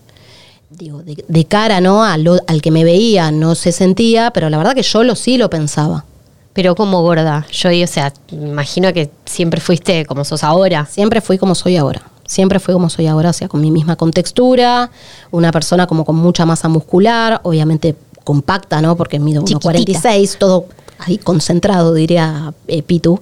Digo, 0.71 1.02
de, 1.02 1.45
cara 1.47 1.81
¿no? 1.81 2.05
al 2.05 2.62
que 2.62 2.71
me 2.71 2.85
veía 2.85 3.33
no 3.33 3.57
se 3.57 3.73
sentía, 3.73 4.31
pero 4.31 4.49
la 4.49 4.59
verdad 4.59 4.76
que 4.76 4.85
yo 4.85 5.02
lo 5.02 5.17
sí 5.17 5.38
lo 5.38 5.50
pensaba. 5.50 6.05
Pero 6.52 6.76
como 6.76 7.02
gorda, 7.02 7.49
yo, 7.50 7.71
o 7.71 7.87
sea, 7.88 8.12
imagino 8.31 8.93
que 8.93 9.11
siempre 9.25 9.61
fuiste 9.61 10.07
como 10.07 10.25
sos 10.25 10.45
ahora. 10.45 10.87
Siempre 10.87 11.21
fui 11.21 11.37
como 11.37 11.57
soy 11.57 11.79
ahora. 11.79 12.12
Siempre 12.26 12.61
fui 12.61 12.73
como 12.75 12.88
soy 12.88 13.07
ahora, 13.07 13.31
o 13.31 13.33
sea, 13.33 13.49
con 13.49 13.61
mi 13.61 13.71
misma 13.71 13.97
contextura, 13.97 14.91
una 15.31 15.52
persona 15.52 15.87
como 15.87 16.05
con 16.05 16.17
mucha 16.17 16.47
masa 16.47 16.69
muscular, 16.69 17.41
obviamente 17.43 17.97
compacta, 18.25 18.81
¿no? 18.81 18.97
Porque 18.97 19.19
mido 19.19 19.43
1,46, 19.43 20.38
todo 20.38 20.67
ahí 20.99 21.19
concentrado, 21.19 21.95
diría 21.95 22.55
eh, 22.69 22.83
Pitu. 22.83 23.21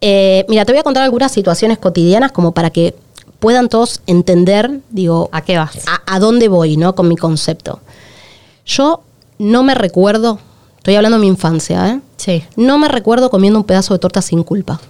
Eh, 0.00 0.44
mira, 0.48 0.64
te 0.64 0.72
voy 0.72 0.80
a 0.80 0.82
contar 0.82 1.02
algunas 1.02 1.32
situaciones 1.32 1.78
cotidianas 1.78 2.32
como 2.32 2.52
para 2.52 2.70
que 2.70 2.94
puedan 3.38 3.68
todos 3.68 4.00
entender, 4.06 4.80
digo, 4.90 5.28
¿a 5.32 5.42
qué 5.42 5.58
vas? 5.58 5.78
A, 6.06 6.18
dónde 6.18 6.48
voy, 6.48 6.76
¿no? 6.76 6.94
Con 6.94 7.08
mi 7.08 7.16
concepto. 7.16 7.80
Yo 8.66 9.02
no 9.38 9.62
me 9.62 9.74
recuerdo, 9.74 10.38
estoy 10.78 10.94
hablando 10.96 11.18
de 11.18 11.22
mi 11.22 11.28
infancia, 11.28 11.90
¿eh? 11.90 12.00
Sí. 12.16 12.44
No 12.56 12.78
me 12.78 12.88
recuerdo 12.88 13.30
comiendo 13.30 13.58
un 13.58 13.64
pedazo 13.64 13.92
de 13.94 13.98
torta 13.98 14.22
sin 14.22 14.42
culpa. 14.44 14.80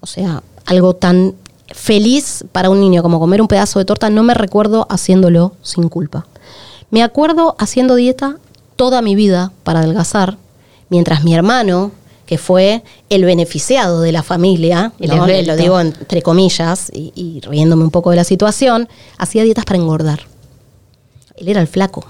O 0.00 0.06
sea, 0.06 0.42
algo 0.66 0.94
tan 0.94 1.34
feliz 1.74 2.44
para 2.52 2.70
un 2.70 2.80
niño 2.80 3.02
como 3.02 3.18
comer 3.18 3.42
un 3.42 3.48
pedazo 3.48 3.80
de 3.80 3.84
torta, 3.84 4.08
no 4.08 4.22
me 4.22 4.32
recuerdo 4.32 4.86
haciéndolo 4.88 5.52
sin 5.62 5.88
culpa. 5.88 6.26
Me 6.90 7.02
acuerdo 7.02 7.56
haciendo 7.58 7.96
dieta 7.96 8.36
toda 8.76 9.02
mi 9.02 9.16
vida 9.16 9.52
para 9.64 9.80
adelgazar, 9.80 10.38
mientras 10.88 11.24
mi 11.24 11.34
hermano 11.34 11.90
que 12.26 12.38
fue 12.38 12.82
el 13.10 13.24
beneficiado 13.24 14.00
de 14.00 14.12
la 14.12 14.22
familia, 14.22 14.92
lo 14.98 15.56
digo 15.56 15.78
entre 15.78 16.22
comillas 16.22 16.90
y, 16.94 17.40
riéndome 17.42 17.84
un 17.84 17.90
poco 17.90 18.10
de 18.10 18.16
la 18.16 18.24
situación, 18.24 18.88
hacía 19.18 19.42
dietas 19.42 19.66
para 19.66 19.78
engordar. 19.78 20.20
Él 21.36 21.48
era 21.48 21.60
el 21.60 21.66
flaco 21.66 22.06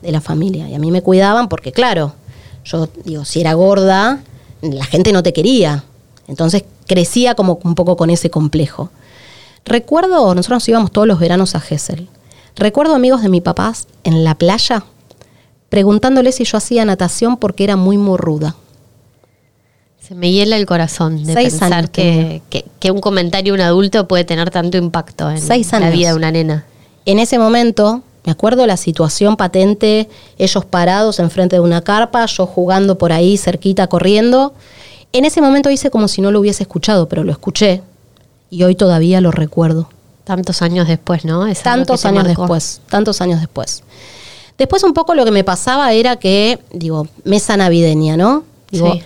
de 0.00 0.10
la 0.10 0.20
familia 0.20 0.68
y 0.68 0.74
a 0.74 0.78
mí 0.78 0.90
me 0.90 1.02
cuidaban 1.02 1.48
porque, 1.48 1.70
claro, 1.70 2.14
yo 2.64 2.88
digo, 3.04 3.24
si 3.24 3.40
era 3.40 3.52
gorda, 3.52 4.22
la 4.62 4.84
gente 4.86 5.12
no 5.12 5.22
te 5.22 5.32
quería. 5.32 5.84
Entonces 6.26 6.64
crecía 6.86 7.34
como 7.34 7.58
un 7.64 7.74
poco 7.74 7.96
con 7.96 8.10
ese 8.10 8.30
complejo. 8.30 8.90
Recuerdo, 9.64 10.34
nosotros 10.34 10.56
nos 10.56 10.68
íbamos 10.68 10.90
todos 10.90 11.06
los 11.06 11.18
veranos 11.18 11.54
a 11.54 11.60
Gessel. 11.60 12.08
Recuerdo 12.56 12.94
amigos 12.94 13.22
de 13.22 13.28
mi 13.28 13.40
papá 13.40 13.72
en 14.04 14.24
la 14.24 14.34
playa 14.34 14.84
preguntándole 15.72 16.32
si 16.32 16.44
yo 16.44 16.58
hacía 16.58 16.84
natación 16.84 17.38
porque 17.38 17.64
era 17.64 17.76
muy 17.76 17.96
morruda. 17.96 18.56
Se 19.98 20.14
me 20.14 20.30
hiela 20.30 20.56
el 20.58 20.66
corazón 20.66 21.24
de 21.24 21.32
pensar 21.32 21.90
que, 21.90 22.42
un 22.90 23.00
comentario 23.00 23.54
de 23.54 23.58
un 23.58 23.64
adulto 23.64 24.06
puede 24.06 24.24
tener 24.24 24.50
tanto 24.50 24.76
impacto 24.76 25.30
en 25.30 25.40
la 25.80 25.88
vida 25.88 26.10
de 26.10 26.14
una 26.14 26.30
nena. 26.30 26.66
En 27.06 27.18
ese 27.18 27.38
momento, 27.38 28.02
me 28.26 28.32
acuerdo 28.32 28.66
la 28.66 28.76
situación 28.76 29.38
patente, 29.38 30.10
ellos 30.36 30.66
parados 30.66 31.18
enfrente 31.20 31.56
de 31.56 31.60
una 31.60 31.80
carpa, 31.80 32.26
yo 32.26 32.44
jugando 32.44 32.98
por 32.98 33.10
ahí 33.10 33.38
cerquita, 33.38 33.86
corriendo. 33.86 34.52
En 35.12 35.24
ese 35.24 35.40
momento 35.40 35.70
hice 35.70 35.90
como 35.90 36.08
si 36.08 36.20
no 36.20 36.30
lo 36.30 36.40
hubiese 36.40 36.62
escuchado, 36.62 37.08
pero 37.08 37.24
lo 37.24 37.32
escuché 37.32 37.82
y 38.50 38.62
hoy 38.62 38.74
todavía 38.74 39.20
lo 39.20 39.30
recuerdo. 39.30 39.88
Tantos 40.24 40.62
años 40.62 40.86
después, 40.86 41.24
¿no? 41.24 41.44
tantos 41.62 42.04
años 42.04 42.24
después, 42.24 42.80
tantos 42.88 43.20
años 43.20 43.40
después. 43.40 43.82
Después 44.56 44.84
un 44.84 44.94
poco 44.94 45.14
lo 45.14 45.24
que 45.24 45.30
me 45.30 45.42
pasaba 45.42 45.92
era 45.92 46.16
que, 46.16 46.60
digo, 46.72 47.08
mesa 47.24 47.56
navideña, 47.56 48.16
¿no? 48.16 48.44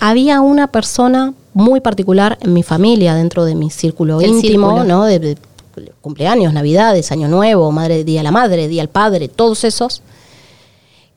había 0.01 0.41
una 0.41 0.69
persona 0.69 1.35
muy 1.55 1.81
particular 1.81 2.39
en 2.41 2.53
mi 2.53 2.63
familia, 2.63 3.15
dentro 3.15 3.45
de 3.45 3.55
mi 3.55 3.71
círculo 3.71 4.21
íntimo, 4.21 4.85
¿no? 4.85 5.05
De, 5.05 5.37
cumpleaños, 6.01 6.53
navidades, 6.53 7.13
año 7.13 7.29
nuevo, 7.29 7.71
madre, 7.73 8.05
día 8.05 8.21
de 8.21 8.25
la 8.25 8.31
madre, 8.31 8.69
día 8.69 8.83
del 8.83 8.89
padre, 8.89 9.29
todos 9.29 9.65
esos, 9.65 10.03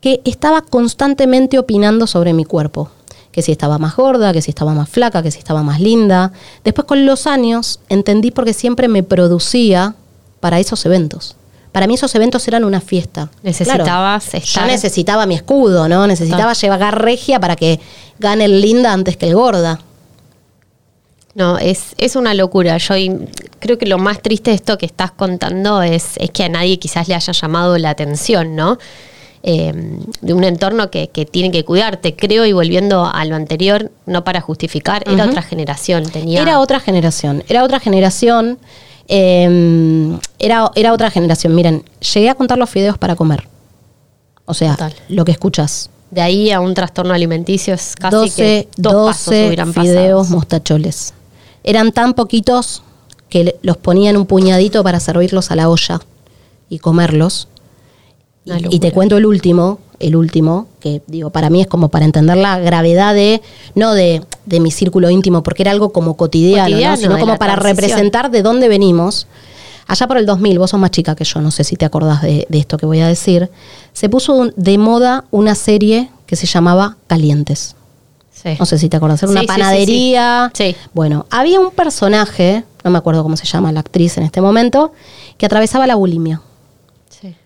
que 0.01 0.21
estaba 0.25 0.61
constantemente 0.61 1.59
opinando 1.59 2.07
sobre 2.07 2.33
mi 2.33 2.45
cuerpo. 2.45 2.89
Que 3.31 3.41
si 3.41 3.51
estaba 3.51 3.77
más 3.77 3.95
gorda, 3.95 4.33
que 4.33 4.41
si 4.41 4.51
estaba 4.51 4.73
más 4.73 4.89
flaca, 4.89 5.21
que 5.21 5.31
si 5.31 5.39
estaba 5.39 5.63
más 5.63 5.79
linda. 5.79 6.31
Después 6.63 6.85
con 6.85 7.05
los 7.05 7.27
años 7.27 7.79
entendí 7.89 8.31
porque 8.31 8.53
siempre 8.53 8.87
me 8.87 9.03
producía 9.03 9.95
para 10.39 10.59
esos 10.59 10.85
eventos 10.85 11.35
para 11.71 11.87
mí 11.87 11.93
esos 11.93 12.13
eventos 12.15 12.47
eran 12.47 12.63
una 12.63 12.81
fiesta. 12.81 13.29
Necesitabas 13.43 14.33
estar. 14.33 14.65
Yo 14.65 14.71
necesitaba 14.71 15.25
mi 15.25 15.35
escudo, 15.35 15.87
¿no? 15.87 16.07
Necesitaba 16.07 16.53
llevar 16.53 17.01
regia 17.01 17.39
para 17.39 17.55
que 17.55 17.79
gane 18.17 18.45
el 18.45 18.61
linda 18.61 18.91
antes 18.91 19.17
que 19.17 19.27
el 19.27 19.35
gorda. 19.35 19.79
No, 21.35 21.57
es, 21.59 21.93
es 21.97 22.15
una 22.15 22.33
locura. 22.33 22.77
Yo 22.77 22.95
creo 23.59 23.77
que 23.77 23.85
lo 23.85 23.99
más 23.99 24.21
triste 24.21 24.49
de 24.49 24.55
esto 24.55 24.77
que 24.77 24.87
estás 24.87 25.11
contando 25.11 25.81
es, 25.83 26.17
es 26.17 26.31
que 26.31 26.43
a 26.43 26.49
nadie 26.49 26.79
quizás 26.79 27.07
le 27.07 27.15
haya 27.15 27.31
llamado 27.31 27.77
la 27.77 27.91
atención, 27.91 28.55
¿no? 28.55 28.79
Eh, 29.41 29.73
de 30.19 30.33
un 30.33 30.43
entorno 30.43 30.91
que, 30.91 31.07
tiene 31.31 31.51
que 31.51 31.63
cuidarte. 31.63 32.15
Creo, 32.15 32.45
y 32.45 32.51
volviendo 32.51 33.05
a 33.05 33.23
lo 33.25 33.35
anterior, 33.35 33.89
no 34.05 34.23
para 34.23 34.41
justificar, 34.41 35.03
era 35.09 35.25
otra 35.25 35.41
generación. 35.41 36.03
Tenía... 36.03 36.41
Era 36.41 36.59
otra 36.59 36.79
generación, 36.79 37.43
era 37.47 37.63
otra 37.63 37.79
generación. 37.79 38.59
Em, 39.07 40.19
era, 40.39 40.69
era 40.75 40.93
otra 40.93 41.09
generación. 41.09 41.55
Miren, 41.55 41.83
llegué 42.13 42.29
a 42.29 42.35
contar 42.35 42.57
los 42.57 42.69
fideos 42.69 42.97
para 42.97 43.15
comer. 43.15 43.47
O 44.45 44.53
sea, 44.53 44.77
lo 45.07 45.25
que 45.25 45.31
escuchas. 45.31 45.89
De 46.11 46.21
ahí 46.21 46.51
a 46.51 46.59
un 46.59 46.73
trastorno 46.73 47.13
alimenticio 47.13 47.73
es 47.73 47.95
casi 47.95 48.15
12, 48.15 48.35
que 48.35 48.67
dos 48.77 49.25
12 49.25 49.55
fideos 49.73 50.29
mostacholes. 50.29 51.13
Eran 51.63 51.91
tan 51.91 52.13
poquitos 52.13 52.81
que 53.29 53.55
los 53.61 53.77
ponían 53.77 54.17
un 54.17 54.25
puñadito 54.25 54.83
para 54.83 54.99
servirlos 54.99 55.51
a 55.51 55.55
la 55.55 55.69
olla 55.69 56.01
y 56.67 56.79
comerlos. 56.79 57.47
Y, 58.45 58.79
te 58.79 58.91
cuento 58.91 59.17
el 59.17 59.25
último, 59.25 59.79
el 59.99 60.15
último, 60.15 60.67
que 60.79 61.01
digo, 61.07 61.29
para 61.29 61.49
mí 61.49 61.61
es 61.61 61.67
como 61.67 61.89
para 61.89 62.05
entender 62.05 62.37
la 62.37 62.57
gravedad 62.57 63.13
de, 63.13 63.41
no 63.75 63.93
de, 63.93 64.23
mi 64.47 64.71
círculo 64.71 65.09
íntimo, 65.09 65.43
porque 65.43 65.63
era 65.63 65.71
algo 65.71 65.91
como 65.91 66.15
cotidiano, 66.15 66.97
sino 66.97 67.19
como 67.19 67.37
para 67.37 67.55
representar 67.55 68.31
de 68.31 68.41
dónde 68.41 68.67
venimos. 68.69 69.27
Allá 69.87 70.07
por 70.07 70.17
el 70.17 70.25
2000, 70.25 70.59
vos 70.59 70.69
sos 70.69 70.79
más 70.79 70.91
chica 70.91 71.15
que 71.15 71.23
yo, 71.23 71.41
no 71.41 71.51
sé 71.51 71.63
si 71.63 71.75
te 71.75 71.85
acordás 71.85 72.21
de, 72.21 72.47
esto 72.51 72.77
que 72.77 72.85
voy 72.85 72.99
a 72.99 73.07
decir, 73.07 73.49
se 73.93 74.07
puso 74.07 74.51
de 74.55 74.77
moda 74.77 75.25
una 75.31 75.55
serie 75.55 76.09
que 76.25 76.35
se 76.35 76.47
llamaba 76.47 76.97
Calientes. 77.07 77.75
No 78.57 78.65
sé 78.65 78.77
si 78.79 78.87
te 78.87 78.95
acordás, 78.95 79.21
era 79.21 79.31
una 79.31 79.43
panadería. 79.43 80.49
Sí, 80.53 80.75
Bueno, 80.93 81.25
había 81.29 81.59
un 81.59 81.71
personaje, 81.71 82.63
no 82.85 82.91
me 82.91 82.97
acuerdo 82.97 83.21
cómo 83.21 83.35
se 83.35 83.45
llama 83.45 83.71
la 83.71 83.81
actriz 83.81 84.17
en 84.17 84.23
este 84.23 84.39
momento, 84.39 84.93
que 85.37 85.45
atravesaba 85.45 85.85
la 85.87 85.95
bulimia. 85.95 86.41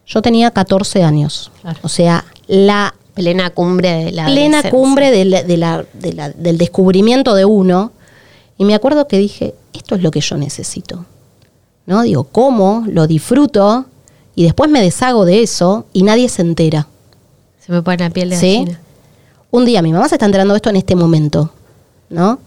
Yo 0.06 0.22
tenía 0.22 0.52
14 0.52 1.04
años. 1.04 1.52
O 1.82 1.90
sea, 1.90 2.26
la 2.48 2.94
plena 3.14 3.50
cumbre 3.50 4.06
de 4.06 4.12
la 4.12 4.26
plena 4.26 4.70
cumbre 4.70 5.12
del 5.12 6.58
descubrimiento 6.58 7.36
de 7.36 7.46
uno. 7.46 7.92
Y 8.58 8.66
me 8.66 8.76
acuerdo 8.76 9.08
que 9.08 9.18
dije, 9.18 9.56
esto 9.74 9.96
es 9.96 10.02
lo 10.02 10.12
que 10.12 10.22
yo 10.22 10.38
necesito. 10.38 11.06
¿no? 11.86 12.02
Digo, 12.04 12.26
¿cómo? 12.26 12.84
Lo 12.88 13.08
disfruto 13.08 13.86
y 14.36 14.44
después 14.44 14.70
me 14.70 14.82
deshago 14.82 15.26
de 15.26 15.44
eso 15.44 15.86
y 15.94 16.04
nadie 16.04 16.30
se 16.30 16.42
entera. 16.42 16.88
Se 17.60 17.72
me 17.72 17.82
pone 17.82 17.98
la 17.98 18.10
piel 18.10 18.30
de 18.30 18.38
¿Sí? 18.38 18.68
Un 19.52 19.66
día, 19.66 19.82
mi 19.82 19.94
mamá 19.94 20.10
se 20.10 20.16
está 20.16 20.26
enterando 20.26 20.54
de 20.54 20.58
esto 20.58 20.70
en 20.70 20.78
este 20.78 20.96
momento, 20.96 21.52
¿no? 22.10 22.40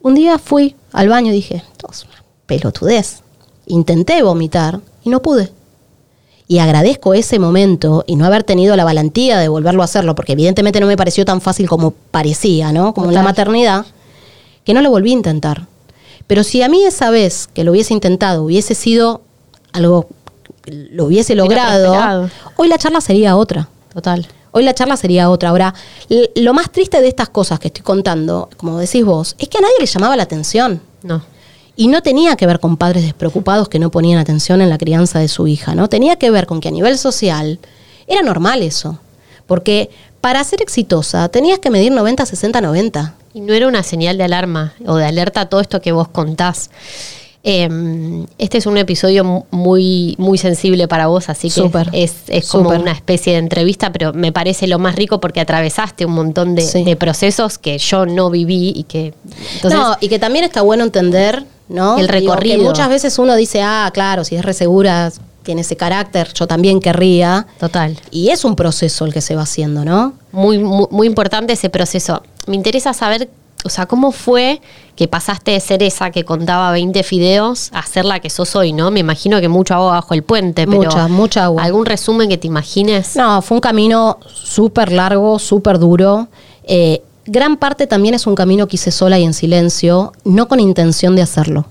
Un 0.00 0.14
día 0.14 0.38
fui 0.38 0.74
al 0.92 1.08
baño 1.08 1.30
y 1.30 1.34
dije, 1.34 1.56
esto 1.56 1.88
es 1.90 2.04
una 2.04 2.24
pelotudez. 2.46 3.22
Intenté 3.66 4.22
vomitar 4.22 4.80
y 5.04 5.10
no 5.10 5.20
pude. 5.20 5.52
Y 6.50 6.60
agradezco 6.60 7.12
ese 7.12 7.38
momento 7.38 8.04
y 8.06 8.16
no 8.16 8.24
haber 8.24 8.42
tenido 8.42 8.74
la 8.74 8.84
valentía 8.84 9.38
de 9.38 9.48
volverlo 9.48 9.82
a 9.82 9.84
hacerlo, 9.84 10.14
porque 10.14 10.32
evidentemente 10.32 10.80
no 10.80 10.86
me 10.86 10.96
pareció 10.96 11.26
tan 11.26 11.42
fácil 11.42 11.68
como 11.68 11.90
parecía, 11.90 12.72
¿no? 12.72 12.94
Como 12.94 13.08
en 13.08 13.14
la 13.14 13.22
maternidad, 13.22 13.84
que 14.64 14.72
no 14.72 14.80
lo 14.80 14.90
volví 14.90 15.10
a 15.10 15.12
intentar. 15.12 15.66
Pero 16.26 16.42
si 16.44 16.62
a 16.62 16.68
mí 16.68 16.84
esa 16.84 17.10
vez 17.10 17.48
que 17.52 17.64
lo 17.64 17.72
hubiese 17.72 17.92
intentado 17.92 18.44
hubiese 18.44 18.74
sido 18.74 19.20
algo, 19.72 20.08
lo 20.66 21.04
hubiese 21.04 21.34
logrado, 21.34 22.30
hoy 22.56 22.68
la 22.68 22.78
charla 22.78 23.02
sería 23.02 23.36
otra. 23.36 23.68
Total. 23.92 24.26
Hoy 24.50 24.62
la 24.64 24.74
charla 24.74 24.96
sería 24.96 25.28
otra. 25.28 25.50
Ahora, 25.50 25.74
lo 26.34 26.54
más 26.54 26.70
triste 26.72 27.00
de 27.02 27.08
estas 27.08 27.28
cosas 27.28 27.60
que 27.60 27.68
estoy 27.68 27.82
contando, 27.82 28.48
como 28.56 28.78
decís 28.78 29.04
vos, 29.04 29.36
es 29.38 29.48
que 29.48 29.58
a 29.58 29.60
nadie 29.60 29.74
le 29.78 29.86
llamaba 29.86 30.16
la 30.16 30.22
atención. 30.22 30.80
No. 31.02 31.22
Y 31.78 31.86
no 31.86 32.02
tenía 32.02 32.34
que 32.34 32.44
ver 32.46 32.58
con 32.58 32.76
padres 32.76 33.04
despreocupados 33.04 33.68
que 33.68 33.78
no 33.78 33.90
ponían 33.92 34.18
atención 34.18 34.60
en 34.60 34.68
la 34.68 34.78
crianza 34.78 35.20
de 35.20 35.28
su 35.28 35.46
hija, 35.46 35.76
¿no? 35.76 35.88
Tenía 35.88 36.16
que 36.16 36.30
ver 36.30 36.46
con 36.46 36.60
que 36.60 36.66
a 36.68 36.72
nivel 36.72 36.98
social 36.98 37.60
era 38.08 38.20
normal 38.22 38.62
eso. 38.62 38.98
Porque 39.46 39.88
para 40.20 40.42
ser 40.42 40.60
exitosa 40.60 41.28
tenías 41.28 41.60
que 41.60 41.70
medir 41.70 41.92
90, 41.92 42.26
60, 42.26 42.60
90. 42.60 43.14
Y 43.32 43.40
no 43.42 43.54
era 43.54 43.68
una 43.68 43.84
señal 43.84 44.18
de 44.18 44.24
alarma 44.24 44.74
o 44.86 44.96
de 44.96 45.04
alerta 45.04 45.42
a 45.42 45.48
todo 45.48 45.60
esto 45.60 45.80
que 45.80 45.92
vos 45.92 46.08
contás. 46.08 46.70
Eh, 47.44 47.68
este 48.38 48.58
es 48.58 48.66
un 48.66 48.76
episodio 48.76 49.22
mu- 49.22 49.44
muy, 49.52 50.16
muy 50.18 50.36
sensible 50.36 50.88
para 50.88 51.06
vos, 51.06 51.28
así 51.28 51.48
que 51.48 51.70
es, 51.92 52.14
es 52.26 52.48
como 52.50 52.70
una 52.70 52.90
especie 52.90 53.34
de 53.34 53.38
entrevista, 53.38 53.92
pero 53.92 54.12
me 54.12 54.32
parece 54.32 54.66
lo 54.66 54.80
más 54.80 54.96
rico 54.96 55.20
porque 55.20 55.40
atravesaste 55.40 56.04
un 56.04 56.12
montón 56.12 56.56
de, 56.56 56.62
Sí. 56.62 56.82
de 56.82 56.96
procesos 56.96 57.56
que 57.56 57.78
yo 57.78 58.04
no 58.04 58.28
viví 58.30 58.72
y 58.74 58.82
que... 58.82 59.14
Entonces, 59.54 59.78
no, 59.78 59.96
y 60.00 60.08
que 60.08 60.18
también 60.18 60.44
está 60.44 60.62
bueno 60.62 60.82
entender, 60.82 61.44
¿no? 61.68 61.98
El 61.98 62.06
Digo, 62.06 62.12
que 62.12 62.20
recorrido. 62.20 62.64
muchas 62.64 62.88
veces 62.88 63.18
uno 63.18 63.34
dice, 63.36 63.62
ah, 63.62 63.90
claro, 63.92 64.24
si 64.24 64.36
es 64.36 64.44
re 64.44 64.52
segura, 64.54 65.12
tiene 65.42 65.62
ese 65.62 65.76
carácter, 65.76 66.32
yo 66.34 66.46
también 66.46 66.80
querría. 66.80 67.46
Total. 67.58 67.98
Y 68.10 68.28
es 68.30 68.44
un 68.44 68.54
proceso 68.56 69.04
el 69.06 69.12
que 69.12 69.20
se 69.20 69.34
va 69.34 69.42
haciendo, 69.42 69.84
¿no? 69.84 70.12
Muy, 70.32 70.58
muy, 70.58 70.86
muy 70.90 71.06
importante 71.06 71.52
ese 71.54 71.70
proceso. 71.70 72.22
Me 72.46 72.54
interesa 72.56 72.92
saber, 72.92 73.30
o 73.64 73.68
sea, 73.70 73.86
cómo 73.86 74.12
fue 74.12 74.60
que 74.94 75.08
pasaste 75.08 75.52
de 75.52 75.60
ser 75.60 75.82
esa 75.82 76.10
que 76.10 76.24
contaba 76.24 76.70
20 76.72 77.02
fideos 77.02 77.70
a 77.72 77.82
ser 77.86 78.04
la 78.04 78.20
que 78.20 78.28
sos 78.30 78.54
hoy, 78.56 78.72
¿no? 78.72 78.90
Me 78.90 79.00
imagino 79.00 79.40
que 79.40 79.48
mucho 79.48 79.74
agua 79.74 79.92
bajo 79.92 80.12
el 80.12 80.22
puente, 80.22 80.66
pero 80.66 80.82
Mucha, 80.82 81.08
mucha 81.08 81.44
agua. 81.44 81.62
¿algún 81.62 81.86
resumen 81.86 82.28
que 82.28 82.36
te 82.36 82.46
imagines? 82.46 83.16
No, 83.16 83.40
fue 83.40 83.56
un 83.56 83.60
camino 83.60 84.18
súper 84.26 84.92
largo, 84.92 85.38
súper 85.38 85.78
duro. 85.78 86.28
Eh, 86.64 87.02
gran 87.28 87.56
parte 87.56 87.86
también 87.86 88.14
es 88.14 88.26
un 88.26 88.34
camino 88.34 88.66
que 88.66 88.76
hice 88.76 88.90
sola 88.90 89.18
y 89.18 89.24
en 89.24 89.34
silencio, 89.34 90.12
no 90.24 90.48
con 90.48 90.60
intención 90.60 91.14
de 91.14 91.22
hacerlo. 91.22 91.66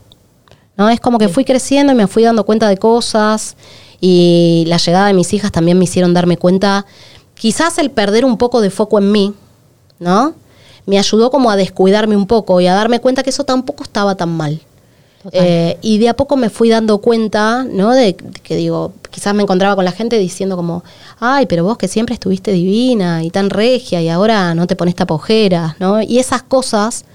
¿No? 0.78 0.90
Es 0.90 1.00
como 1.00 1.18
que 1.18 1.28
fui 1.28 1.44
creciendo 1.44 1.92
y 1.92 1.96
me 1.96 2.08
fui 2.08 2.24
dando 2.24 2.46
cuenta 2.46 2.70
de 2.70 2.78
cosas 2.78 3.58
y 4.00 4.64
la 4.68 4.78
llegada 4.78 5.08
de 5.08 5.14
mis 5.14 5.34
hijas 5.34 5.52
también 5.52 5.78
me 5.80 5.86
hicieron 5.86 6.14
darme 6.14 6.38
cuenta, 6.38 6.86
quizás 7.34 7.80
el 7.80 7.90
perder 7.90 8.26
un 8.26 8.38
poco 8.38 8.62
de 8.62 8.70
foco 8.70 9.00
en 9.00 9.12
mí, 9.12 9.34
¿no? 10.00 10.36
Me 10.86 11.00
ayudó 11.00 11.32
como 11.32 11.50
a 11.50 11.56
descuidarme 11.56 12.16
un 12.16 12.28
poco 12.28 12.62
y 12.62 12.68
a 12.68 12.76
darme 12.76 13.00
cuenta 13.00 13.24
que 13.24 13.32
eso 13.32 13.44
tampoco 13.44 13.84
estaba 13.84 14.16
tan 14.16 14.30
mal. 14.30 14.62
Eh, 15.32 15.78
y 15.82 15.98
de 15.98 16.10
a 16.10 16.16
poco 16.16 16.38
me 16.38 16.50
fui 16.50 16.70
dando 16.70 17.00
cuenta, 17.00 17.64
¿no? 17.64 17.92
De, 17.92 18.14
de 18.14 18.40
que 18.44 18.56
digo, 18.56 18.94
quizás 19.10 19.34
me 19.34 19.44
encontraba 19.44 19.76
con 19.76 19.84
la 19.84 19.92
gente 19.92 20.18
diciendo 20.20 20.56
como, 20.56 20.84
ay, 21.20 21.48
pero 21.48 21.64
vos 21.64 21.78
que 21.78 21.88
siempre 21.88 22.14
estuviste 22.14 22.52
divina 22.52 23.24
y 23.24 23.30
tan 23.30 23.50
regia 23.50 24.02
y 24.02 24.10
ahora 24.10 24.54
no 24.54 24.68
te 24.68 24.76
pones 24.76 24.96
tapajeras, 24.96 25.80
¿no? 25.80 26.02
Y 26.02 26.20
esas 26.20 26.44
cosas, 26.44 27.06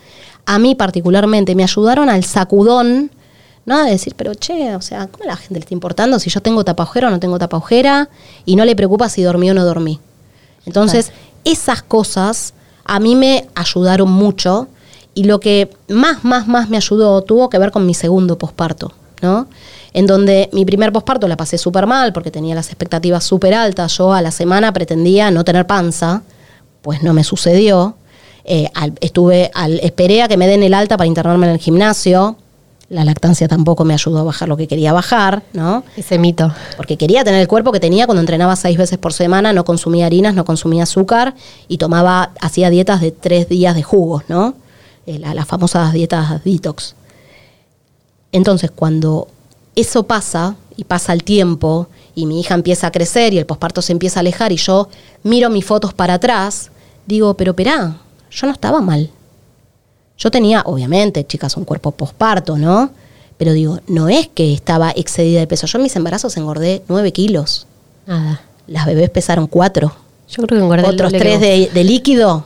a 0.44 0.58
mí 0.58 0.74
particularmente, 0.74 1.54
me 1.54 1.62
ayudaron 1.62 2.10
al 2.10 2.24
sacudón, 2.24 3.10
¿no? 3.64 3.84
De 3.84 3.92
decir, 3.92 4.14
pero 4.16 4.34
che, 4.34 4.74
o 4.74 4.80
sea, 4.80 5.06
¿cómo 5.06 5.24
a 5.24 5.28
la 5.28 5.36
gente 5.36 5.54
le 5.54 5.60
está 5.60 5.74
importando 5.74 6.18
si 6.18 6.28
yo 6.28 6.40
tengo 6.40 6.64
tapajera 6.64 7.08
o 7.08 7.10
no 7.10 7.20
tengo 7.20 7.38
tapajera? 7.38 8.08
Y 8.44 8.56
no 8.56 8.64
le 8.64 8.74
preocupa 8.74 9.08
si 9.08 9.22
dormí 9.22 9.50
o 9.50 9.54
no 9.54 9.64
dormí. 9.64 10.00
Entonces, 10.66 11.12
esas 11.44 11.82
cosas 11.82 12.54
a 12.84 13.00
mí 13.00 13.14
me 13.14 13.48
ayudaron 13.54 14.10
mucho 14.10 14.68
y 15.14 15.24
lo 15.24 15.40
que 15.40 15.70
más, 15.88 16.24
más, 16.24 16.48
más 16.48 16.68
me 16.68 16.76
ayudó 16.76 17.22
tuvo 17.22 17.48
que 17.50 17.58
ver 17.58 17.70
con 17.70 17.84
mi 17.86 17.94
segundo 17.94 18.38
posparto, 18.38 18.92
¿no? 19.20 19.46
En 19.92 20.06
donde 20.06 20.48
mi 20.52 20.64
primer 20.64 20.90
posparto 20.92 21.28
la 21.28 21.36
pasé 21.36 21.58
súper 21.58 21.86
mal 21.86 22.12
porque 22.12 22.30
tenía 22.30 22.54
las 22.54 22.68
expectativas 22.68 23.24
súper 23.24 23.52
altas. 23.54 23.96
Yo 23.98 24.12
a 24.12 24.22
la 24.22 24.30
semana 24.30 24.72
pretendía 24.72 25.30
no 25.30 25.44
tener 25.44 25.66
panza, 25.66 26.22
pues 26.80 27.02
no 27.02 27.12
me 27.12 27.24
sucedió. 27.24 27.96
Eh, 28.44 28.68
al- 28.74 28.94
estuve, 29.00 29.50
al, 29.54 29.78
esperé 29.80 30.22
a 30.22 30.28
que 30.28 30.36
me 30.38 30.46
den 30.48 30.62
el 30.62 30.72
alta 30.74 30.96
para 30.96 31.06
internarme 31.06 31.46
en 31.46 31.52
el 31.52 31.58
gimnasio. 31.58 32.36
La 32.88 33.04
lactancia 33.04 33.48
tampoco 33.48 33.84
me 33.84 33.94
ayudó 33.94 34.18
a 34.18 34.22
bajar 34.22 34.48
lo 34.48 34.56
que 34.56 34.66
quería 34.66 34.92
bajar, 34.92 35.42
¿no? 35.52 35.82
Ese 35.96 36.18
mito. 36.18 36.52
porque 36.76 36.96
quería 36.98 37.22
tener 37.24 37.40
el 37.40 37.48
cuerpo 37.48 37.70
que 37.72 37.80
tenía 37.80 38.06
cuando 38.06 38.20
entrenaba 38.20 38.54
seis 38.56 38.76
veces 38.76 38.98
por 38.98 39.12
semana, 39.12 39.52
no 39.52 39.64
consumía 39.64 40.06
harinas, 40.06 40.34
no 40.34 40.44
consumía 40.44 40.82
azúcar 40.82 41.34
y 41.68 41.78
tomaba, 41.78 42.32
hacía 42.40 42.68
dietas 42.70 43.00
de 43.00 43.10
tres 43.10 43.48
días 43.48 43.74
de 43.74 43.82
jugos, 43.82 44.24
¿no? 44.28 44.54
Eh, 45.06 45.18
la- 45.18 45.34
las 45.34 45.46
famosas 45.46 45.92
dietas 45.92 46.42
detox. 46.44 46.94
Entonces, 48.32 48.70
cuando 48.70 49.28
eso 49.76 50.04
pasa 50.04 50.56
y 50.76 50.84
pasa 50.84 51.12
el 51.12 51.22
tiempo 51.24 51.88
y 52.14 52.26
mi 52.26 52.40
hija 52.40 52.54
empieza 52.54 52.86
a 52.86 52.92
crecer 52.92 53.32
y 53.34 53.38
el 53.38 53.46
posparto 53.46 53.82
se 53.82 53.92
empieza 53.92 54.20
a 54.20 54.22
alejar 54.22 54.52
y 54.52 54.56
yo 54.56 54.88
miro 55.22 55.50
mis 55.50 55.64
fotos 55.64 55.92
para 55.94 56.14
atrás, 56.14 56.70
digo, 57.06 57.34
pero 57.34 57.54
perá, 57.54 57.96
yo 58.30 58.46
no 58.46 58.52
estaba 58.52 58.80
mal. 58.80 59.10
Yo 60.18 60.30
tenía, 60.30 60.62
obviamente, 60.66 61.26
chicas, 61.26 61.56
un 61.56 61.64
cuerpo 61.64 61.90
posparto, 61.90 62.56
¿no? 62.56 62.90
Pero 63.38 63.52
digo, 63.54 63.80
no 63.88 64.08
es 64.08 64.28
que 64.28 64.52
estaba 64.52 64.92
excedida 64.92 65.40
de 65.40 65.46
peso. 65.46 65.66
Yo 65.66 65.78
en 65.78 65.82
mis 65.84 65.96
embarazos 65.96 66.36
engordé 66.36 66.82
9 66.88 67.12
kilos. 67.12 67.66
Nada. 68.06 68.40
Las 68.68 68.86
bebés 68.86 69.10
pesaron 69.10 69.46
4. 69.48 69.92
Yo 70.30 70.42
creo 70.44 70.58
que 70.58 70.64
engordé 70.64 70.84
Otros 70.86 71.10
doble 71.12 71.18
que 71.18 71.24
3 71.24 71.34
vos. 71.34 71.40
de, 71.40 71.70
de 71.74 71.84
líquido. 71.84 72.44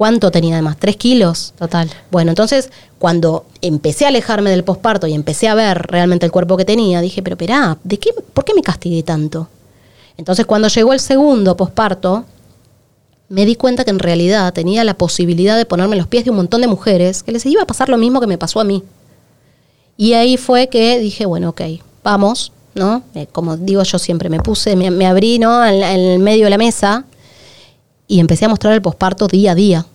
¿Cuánto 0.00 0.30
tenía 0.30 0.54
además? 0.54 0.78
¿3 0.80 0.96
kilos? 0.96 1.52
Total. 1.58 1.90
Bueno, 2.10 2.30
entonces, 2.30 2.70
cuando 2.98 3.44
empecé 3.60 4.06
a 4.06 4.08
alejarme 4.08 4.48
del 4.48 4.64
posparto 4.64 5.06
y 5.06 5.12
empecé 5.12 5.46
a 5.46 5.54
ver 5.54 5.76
realmente 5.88 6.24
el 6.24 6.32
cuerpo 6.32 6.56
que 6.56 6.64
tenía, 6.64 7.02
dije, 7.02 7.22
pero 7.22 7.34
esperá, 7.34 7.76
¿de 7.84 7.98
qué, 7.98 8.14
¿por 8.32 8.46
qué 8.46 8.54
me 8.54 8.62
castigué 8.62 9.02
tanto? 9.02 9.48
Entonces, 10.16 10.46
cuando 10.46 10.68
llegó 10.68 10.94
el 10.94 11.00
segundo 11.00 11.54
posparto, 11.54 12.24
me 13.28 13.44
di 13.44 13.56
cuenta 13.56 13.84
que 13.84 13.90
en 13.90 13.98
realidad 13.98 14.54
tenía 14.54 14.84
la 14.84 14.94
posibilidad 14.94 15.58
de 15.58 15.66
ponerme 15.66 15.96
en 15.96 15.98
los 15.98 16.08
pies 16.08 16.24
de 16.24 16.30
un 16.30 16.36
montón 16.36 16.62
de 16.62 16.66
mujeres 16.66 17.22
que 17.22 17.32
les 17.32 17.44
iba 17.44 17.60
a 17.60 17.66
pasar 17.66 17.90
lo 17.90 17.98
mismo 17.98 18.22
que 18.22 18.26
me 18.26 18.38
pasó 18.38 18.58
a 18.58 18.64
mí. 18.64 18.82
Y 19.98 20.14
ahí 20.14 20.38
fue 20.38 20.68
que 20.68 20.98
dije, 20.98 21.26
bueno, 21.26 21.50
ok, 21.50 21.60
vamos, 22.02 22.52
¿no? 22.74 23.02
Eh, 23.14 23.26
como 23.30 23.58
digo 23.58 23.82
yo 23.82 23.98
siempre, 23.98 24.30
me 24.30 24.40
puse, 24.40 24.76
me, 24.76 24.90
me 24.90 25.06
abrí, 25.06 25.38
¿no? 25.38 25.62
En 25.62 25.82
el 25.82 26.20
medio 26.20 26.44
de 26.44 26.50
la 26.50 26.56
mesa 26.56 27.04
y 28.10 28.18
empecé 28.20 28.44
a 28.44 28.48
mostrar 28.48 28.74
el 28.74 28.82
posparto 28.82 29.28
día 29.28 29.52
a 29.52 29.54
día. 29.54 29.86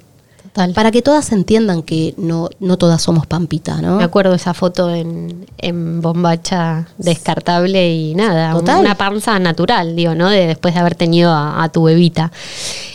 Total. 0.44 0.72
Para 0.74 0.90
que 0.92 1.02
todas 1.02 1.34
entiendan 1.34 1.82
que 1.84 2.14
no, 2.18 2.50
no 2.62 2.78
todas 2.78 3.02
somos 3.02 3.28
pampita, 3.28 3.82
¿no? 3.82 3.98
Me 3.98 4.06
acuerdo 4.06 4.34
esa 4.36 4.54
foto 4.54 4.90
en, 4.94 5.46
en 5.58 6.02
bombacha 6.02 6.88
descartable 6.98 7.94
y 7.94 8.16
nada, 8.16 8.54
Total. 8.54 8.80
una 8.80 8.96
panza 8.96 9.38
natural, 9.40 9.98
digo, 9.98 10.16
¿no? 10.16 10.30
De, 10.30 10.48
después 10.48 10.74
de 10.74 10.80
haber 10.80 10.96
tenido 10.96 11.30
a, 11.32 11.62
a 11.62 11.68
tu 11.70 11.84
bebita. 11.84 12.32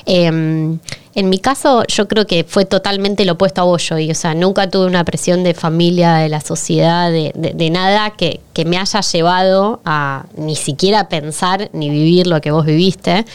Eh, 0.06 0.78
en 1.12 1.28
mi 1.28 1.38
caso, 1.38 1.82
yo 1.88 2.06
creo 2.08 2.26
que 2.26 2.44
fue 2.48 2.64
totalmente 2.64 3.24
lo 3.26 3.32
opuesto 3.32 3.60
a 3.60 3.64
vos, 3.64 3.90
y 3.98 4.10
o 4.10 4.14
sea, 4.14 4.32
nunca 4.34 4.70
tuve 4.70 4.86
una 4.86 5.04
presión 5.04 5.42
de 5.42 5.52
familia, 5.52 6.14
de 6.14 6.28
la 6.30 6.40
sociedad, 6.40 7.10
de, 7.10 7.32
de- 7.34 7.52
de 7.52 7.68
nada 7.70 8.10
que, 8.10 8.40
que 8.54 8.64
me 8.64 8.78
haya 8.78 9.00
llevado 9.00 9.80
a 9.84 10.24
ni 10.36 10.54
siquiera 10.56 11.08
pensar 11.08 11.68
ni 11.74 11.90
vivir 11.90 12.26
lo 12.28 12.40
que 12.40 12.52
vos 12.52 12.64
viviste 12.64 13.26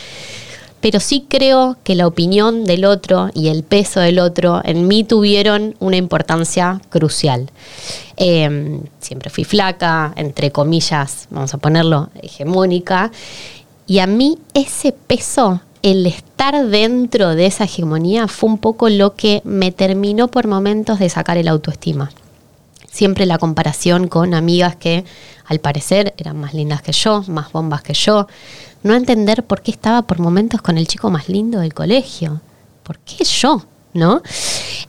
pero 0.85 0.99
sí 0.99 1.25
creo 1.27 1.77
que 1.83 1.95
la 1.95 2.05
opinión 2.05 2.63
del 2.63 2.85
otro 2.85 3.31
y 3.33 3.47
el 3.47 3.63
peso 3.63 4.01
del 4.01 4.19
otro 4.19 4.61
en 4.63 4.87
mí 4.87 5.03
tuvieron 5.03 5.73
una 5.79 5.95
importancia 5.95 6.79
crucial. 6.89 7.49
Eh, 8.17 8.81
siempre 8.99 9.31
fui 9.31 9.45
flaca, 9.45 10.13
entre 10.15 10.51
comillas, 10.51 11.25
vamos 11.31 11.55
a 11.55 11.57
ponerlo, 11.57 12.11
hegemónica, 12.21 13.11
y 13.87 13.97
a 13.97 14.05
mí 14.05 14.37
ese 14.53 14.91
peso, 14.91 15.59
el 15.81 16.05
estar 16.05 16.67
dentro 16.67 17.33
de 17.33 17.47
esa 17.47 17.63
hegemonía, 17.63 18.27
fue 18.27 18.51
un 18.51 18.59
poco 18.59 18.87
lo 18.87 19.15
que 19.15 19.41
me 19.43 19.71
terminó 19.71 20.27
por 20.27 20.45
momentos 20.45 20.99
de 20.99 21.09
sacar 21.09 21.39
el 21.39 21.47
autoestima 21.47 22.11
siempre 22.95 23.25
la 23.25 23.37
comparación 23.37 24.07
con 24.07 24.33
amigas 24.33 24.75
que 24.75 25.03
al 25.45 25.59
parecer 25.59 26.13
eran 26.17 26.39
más 26.39 26.53
lindas 26.53 26.81
que 26.81 26.91
yo, 26.93 27.23
más 27.27 27.51
bombas 27.51 27.83
que 27.83 27.93
yo. 27.93 28.27
No 28.83 28.93
entender 28.95 29.43
por 29.43 29.61
qué 29.61 29.71
estaba 29.71 30.03
por 30.03 30.19
momentos 30.19 30.61
con 30.61 30.77
el 30.77 30.87
chico 30.87 31.09
más 31.09 31.27
lindo 31.27 31.59
del 31.59 31.73
colegio. 31.73 32.41
¿Por 32.83 32.99
qué 32.99 33.23
yo? 33.23 33.63
¿No? 33.93 34.21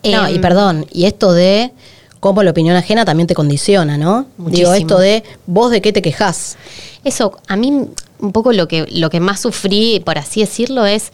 No, 0.04 0.26
Em, 0.26 0.34
y 0.34 0.38
perdón, 0.38 0.86
y 0.92 1.04
esto 1.06 1.32
de 1.32 1.72
cómo 2.20 2.42
la 2.42 2.50
opinión 2.52 2.76
ajena 2.76 3.04
también 3.04 3.26
te 3.26 3.34
condiciona, 3.34 3.96
¿no? 3.98 4.26
Muchísimo. 4.36 4.72
Digo, 4.72 4.74
esto 4.74 4.98
de 4.98 5.24
vos 5.46 5.70
de 5.70 5.80
qué 5.80 5.92
te 5.92 6.02
quejas. 6.02 6.56
Eso, 7.04 7.38
a 7.48 7.56
mí 7.56 7.70
un 8.18 8.32
poco 8.32 8.52
lo 8.52 8.66
que, 8.68 8.86
lo 8.90 9.10
que 9.10 9.20
más 9.20 9.40
sufrí, 9.40 10.00
por 10.04 10.18
así 10.18 10.40
decirlo, 10.40 10.86
es 10.86 11.12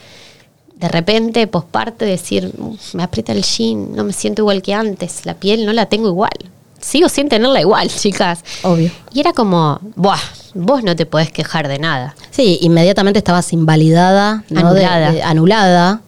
de 0.76 0.88
repente, 0.88 1.46
posparte, 1.46 2.04
decir, 2.04 2.52
"Uf, 2.58 2.94
me 2.94 3.02
aprieta 3.04 3.32
el 3.32 3.42
jean, 3.44 3.94
no 3.94 4.02
me 4.04 4.12
siento 4.12 4.42
igual 4.42 4.62
que 4.62 4.74
antes, 4.74 5.24
la 5.26 5.34
piel 5.34 5.64
no 5.64 5.72
la 5.72 5.86
tengo 5.86 6.08
igual. 6.08 6.32
Sigo 6.82 7.08
sin 7.08 7.28
tenerla 7.30 7.60
igual, 7.60 7.88
chicas. 7.96 8.44
Obvio. 8.62 8.90
Y 9.14 9.20
era 9.20 9.32
como, 9.32 9.80
buah, 9.96 10.18
vos 10.54 10.82
no 10.84 10.94
te 10.94 11.06
podés 11.06 11.32
quejar 11.32 11.68
de 11.68 11.78
nada. 11.78 12.14
Sí, 12.30 12.58
inmediatamente 12.60 13.18
estabas 13.18 13.50
invalidada, 13.54 14.44
¿no? 14.50 14.74
De- 14.74 14.84
Anulada. 14.84 15.12
de- 15.12 15.22
anulada. 15.22 16.00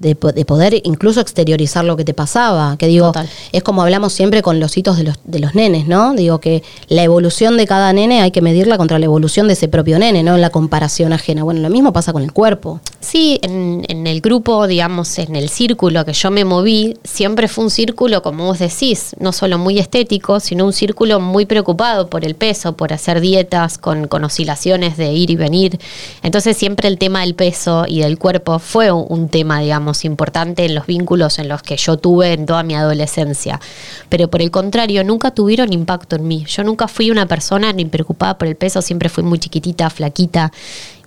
De, 0.00 0.14
po- 0.14 0.32
de 0.32 0.46
poder 0.46 0.80
incluso 0.84 1.20
exteriorizar 1.20 1.84
lo 1.84 1.94
que 1.94 2.06
te 2.06 2.14
pasaba. 2.14 2.76
Que 2.78 2.86
digo, 2.86 3.08
Total. 3.08 3.28
es 3.52 3.62
como 3.62 3.82
hablamos 3.82 4.14
siempre 4.14 4.40
con 4.40 4.58
los 4.58 4.74
hitos 4.78 4.96
de 4.96 5.04
los, 5.04 5.16
de 5.24 5.40
los 5.40 5.54
nenes, 5.54 5.86
¿no? 5.86 6.14
Digo 6.14 6.40
que 6.40 6.62
la 6.88 7.02
evolución 7.02 7.58
de 7.58 7.66
cada 7.66 7.92
nene 7.92 8.22
hay 8.22 8.30
que 8.30 8.40
medirla 8.40 8.78
contra 8.78 8.98
la 8.98 9.04
evolución 9.04 9.46
de 9.46 9.52
ese 9.52 9.68
propio 9.68 9.98
nene, 9.98 10.22
no 10.22 10.34
en 10.36 10.40
la 10.40 10.48
comparación 10.48 11.12
ajena. 11.12 11.44
Bueno, 11.44 11.60
lo 11.60 11.68
mismo 11.68 11.92
pasa 11.92 12.14
con 12.14 12.22
el 12.22 12.32
cuerpo. 12.32 12.80
Sí, 13.00 13.40
en, 13.42 13.84
en 13.88 14.06
el 14.06 14.22
grupo, 14.22 14.66
digamos, 14.66 15.18
en 15.18 15.36
el 15.36 15.50
círculo 15.50 16.06
que 16.06 16.14
yo 16.14 16.30
me 16.30 16.46
moví, 16.46 16.96
siempre 17.04 17.46
fue 17.46 17.64
un 17.64 17.70
círculo, 17.70 18.22
como 18.22 18.46
vos 18.46 18.58
decís, 18.58 19.14
no 19.18 19.32
solo 19.34 19.58
muy 19.58 19.78
estético, 19.78 20.40
sino 20.40 20.64
un 20.64 20.72
círculo 20.72 21.20
muy 21.20 21.44
preocupado 21.44 22.08
por 22.08 22.24
el 22.24 22.34
peso, 22.36 22.72
por 22.74 22.94
hacer 22.94 23.20
dietas 23.20 23.76
con, 23.76 24.08
con 24.08 24.24
oscilaciones 24.24 24.96
de 24.96 25.12
ir 25.12 25.30
y 25.30 25.36
venir. 25.36 25.78
Entonces 26.22 26.56
siempre 26.56 26.88
el 26.88 26.96
tema 26.96 27.20
del 27.20 27.34
peso 27.34 27.84
y 27.86 28.00
del 28.00 28.18
cuerpo 28.18 28.58
fue 28.58 28.90
un, 28.90 29.04
un 29.10 29.28
tema, 29.28 29.60
digamos, 29.60 29.89
importante 30.04 30.64
en 30.64 30.74
los 30.74 30.86
vínculos 30.86 31.38
en 31.38 31.48
los 31.48 31.62
que 31.62 31.76
yo 31.76 31.96
tuve 31.96 32.32
en 32.32 32.46
toda 32.46 32.62
mi 32.62 32.74
adolescencia. 32.74 33.60
Pero 34.08 34.28
por 34.28 34.42
el 34.42 34.50
contrario, 34.50 35.04
nunca 35.04 35.30
tuvieron 35.32 35.72
impacto 35.72 36.16
en 36.16 36.26
mí. 36.28 36.44
Yo 36.48 36.64
nunca 36.64 36.88
fui 36.88 37.10
una 37.10 37.26
persona 37.26 37.72
ni 37.72 37.84
preocupada 37.84 38.38
por 38.38 38.48
el 38.48 38.56
peso, 38.56 38.82
siempre 38.82 39.08
fui 39.08 39.24
muy 39.24 39.38
chiquitita, 39.38 39.90
flaquita. 39.90 40.52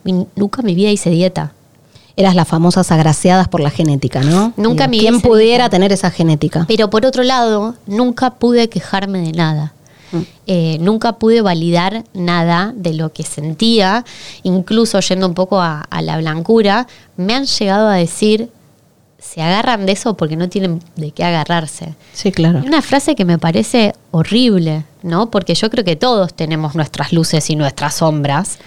Y 0.05 0.13
nunca 0.35 0.61
en 0.61 0.65
mi 0.65 0.75
vida 0.75 0.89
hice 0.89 1.09
dieta. 1.09 1.53
Eras 2.15 2.35
las 2.35 2.47
famosas 2.47 2.91
agraciadas 2.91 3.47
por 3.47 3.59
la 3.59 3.71
genética, 3.71 4.21
¿no? 4.21 4.53
Nunca 4.55 4.87
me 4.87 4.99
¿Quién 4.99 5.19
pudiera 5.21 5.63
dieta. 5.63 5.69
tener 5.69 5.91
esa 5.91 6.11
genética? 6.11 6.65
Pero 6.67 6.89
por 6.89 7.05
otro 7.05 7.23
lado, 7.23 7.75
nunca 7.87 8.35
pude 8.35 8.69
quejarme 8.69 9.19
de 9.19 9.31
nada. 9.31 9.73
Eh, 10.45 10.77
nunca 10.79 11.13
pude 11.13 11.41
validar 11.41 12.03
nada 12.13 12.71
de 12.75 12.93
lo 12.93 13.11
que 13.11 13.23
sentía, 13.23 14.05
incluso 14.43 14.99
yendo 14.99 15.25
un 15.25 15.33
poco 15.33 15.59
a, 15.59 15.81
a 15.81 16.01
la 16.03 16.17
blancura, 16.17 16.85
me 17.17 17.33
han 17.33 17.45
llegado 17.45 17.87
a 17.87 17.95
decir, 17.95 18.49
se 19.23 19.41
agarran 19.41 19.85
de 19.85 19.93
eso 19.93 20.15
porque 20.15 20.35
no 20.35 20.49
tienen 20.49 20.81
de 20.95 21.11
qué 21.11 21.23
agarrarse. 21.23 21.95
Sí, 22.13 22.31
claro. 22.31 22.59
Y 22.63 22.67
una 22.67 22.81
frase 22.81 23.15
que 23.15 23.25
me 23.25 23.39
parece 23.39 23.93
horrible, 24.11 24.83
¿no? 25.01 25.31
Porque 25.31 25.55
yo 25.55 25.69
creo 25.69 25.83
que 25.83 25.95
todos 25.95 26.33
tenemos 26.33 26.75
nuestras 26.75 27.13
luces 27.13 27.49
y 27.49 27.55
nuestras 27.55 27.95
sombras. 27.95 28.59